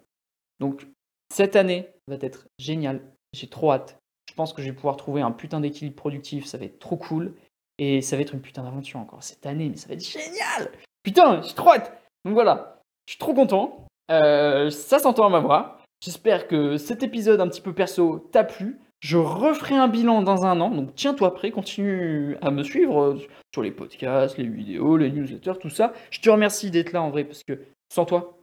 Donc 0.61 0.87
cette 1.33 1.57
année 1.57 1.88
va 2.07 2.16
être 2.20 2.46
géniale, 2.59 3.01
j'ai 3.33 3.48
trop 3.48 3.72
hâte. 3.72 3.98
Je 4.29 4.35
pense 4.35 4.53
que 4.53 4.62
je 4.62 4.68
vais 4.68 4.74
pouvoir 4.74 4.96
trouver 4.96 5.22
un 5.22 5.31
putain 5.31 5.61
d'équilibre 5.61 5.96
productif, 5.96 6.46
ça 6.46 6.59
va 6.59 6.66
être 6.66 6.79
trop 6.79 6.96
cool. 6.96 7.35
Et 7.79 8.03
ça 8.03 8.16
va 8.16 8.22
être 8.22 8.35
une 8.35 8.40
putain 8.40 8.64
d'aventure 8.64 8.98
encore 8.98 9.22
cette 9.22 9.46
année, 9.46 9.68
mais 9.68 9.77
ça 9.77 9.88
va 9.88 9.94
être 9.94 10.05
génial 10.05 10.70
Putain, 11.05 11.42
j'ai 11.42 11.55
trop 11.55 11.70
hâte 11.70 11.92
Donc 12.24 12.35
voilà, 12.35 12.83
je 13.07 13.12
suis 13.12 13.18
trop 13.18 13.35
content. 13.35 13.87
Euh, 14.11 14.68
ça 14.70 14.98
s'entend 14.98 15.27
à 15.27 15.31
ma 15.31 15.38
voix. 15.38 15.79
J'espère 16.03 16.48
que 16.48 16.77
cet 16.77 17.03
épisode 17.03 17.40
un 17.40 17.48
petit 17.48 17.61
peu 17.61 17.72
perso 17.72 18.29
t'a 18.33 18.44
plu. 18.44 18.79
Je 19.00 19.16
referai 19.16 19.76
un 19.76 19.87
bilan 19.87 20.22
dans 20.22 20.44
un 20.44 20.61
an, 20.61 20.70
donc 20.70 20.94
tiens-toi 20.96 21.32
prêt, 21.32 21.52
continue 21.52 22.37
à 22.42 22.50
me 22.50 22.64
suivre 22.64 23.16
sur 23.52 23.62
les 23.62 23.70
podcasts, 23.70 24.37
les 24.38 24.46
vidéos, 24.46 24.96
les 24.96 25.12
newsletters, 25.12 25.58
tout 25.61 25.70
ça. 25.70 25.92
Je 26.11 26.20
te 26.20 26.28
remercie 26.28 26.70
d'être 26.70 26.92
là 26.92 27.02
en 27.02 27.11
vrai, 27.11 27.24
parce 27.24 27.44
que 27.44 27.61
sans 27.92 28.04
toi, 28.04 28.40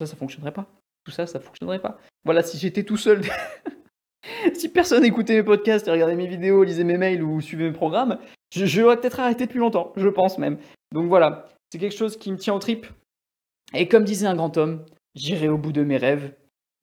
ça, 0.00 0.06
ça 0.06 0.16
fonctionnerait 0.16 0.52
pas. 0.52 0.66
Tout 1.04 1.10
ça, 1.10 1.26
ça 1.26 1.40
fonctionnerait 1.40 1.80
pas. 1.80 1.98
Voilà, 2.24 2.42
si 2.44 2.58
j'étais 2.58 2.84
tout 2.84 2.96
seul, 2.96 3.22
si 4.54 4.68
personne 4.68 5.04
écoutait 5.04 5.34
mes 5.34 5.42
podcasts 5.42 5.88
regardait 5.88 6.14
mes 6.14 6.28
vidéos, 6.28 6.62
lisait 6.62 6.84
mes 6.84 6.96
mails 6.96 7.22
ou 7.22 7.40
suivait 7.40 7.64
mes 7.64 7.72
programmes, 7.72 8.18
je, 8.54 8.66
je 8.66 8.82
peut-être 8.82 9.18
arrêté 9.18 9.46
depuis 9.46 9.58
longtemps, 9.58 9.92
je 9.96 10.08
pense 10.08 10.38
même. 10.38 10.58
Donc 10.92 11.08
voilà, 11.08 11.48
c'est 11.72 11.78
quelque 11.78 11.96
chose 11.96 12.16
qui 12.16 12.30
me 12.30 12.36
tient 12.36 12.54
au 12.54 12.60
trip. 12.60 12.86
Et 13.74 13.88
comme 13.88 14.04
disait 14.04 14.26
un 14.26 14.36
grand 14.36 14.56
homme, 14.58 14.84
j'irai 15.16 15.48
au 15.48 15.58
bout 15.58 15.72
de 15.72 15.82
mes 15.82 15.96
rêves, 15.96 16.34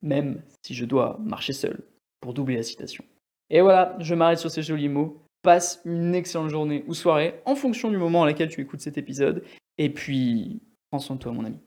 même 0.02 0.42
si 0.62 0.74
je 0.74 0.84
dois 0.84 1.18
marcher 1.20 1.52
seul, 1.52 1.82
pour 2.20 2.34
doubler 2.34 2.56
la 2.56 2.62
citation. 2.62 3.04
Et 3.50 3.60
voilà, 3.60 3.96
je 3.98 4.14
m'arrête 4.14 4.38
sur 4.38 4.50
ces 4.50 4.62
jolis 4.62 4.88
mots. 4.88 5.22
Passe 5.42 5.80
une 5.84 6.14
excellente 6.14 6.50
journée 6.50 6.84
ou 6.86 6.94
soirée, 6.94 7.40
en 7.46 7.54
fonction 7.54 7.90
du 7.90 7.96
moment 7.96 8.22
à 8.22 8.26
laquelle 8.26 8.50
tu 8.50 8.60
écoutes 8.60 8.80
cet 8.80 8.98
épisode. 8.98 9.42
Et 9.78 9.88
puis, 9.88 10.60
prends 10.90 10.98
soin 10.98 11.16
de 11.16 11.20
toi, 11.20 11.32
mon 11.32 11.44
ami. 11.44 11.58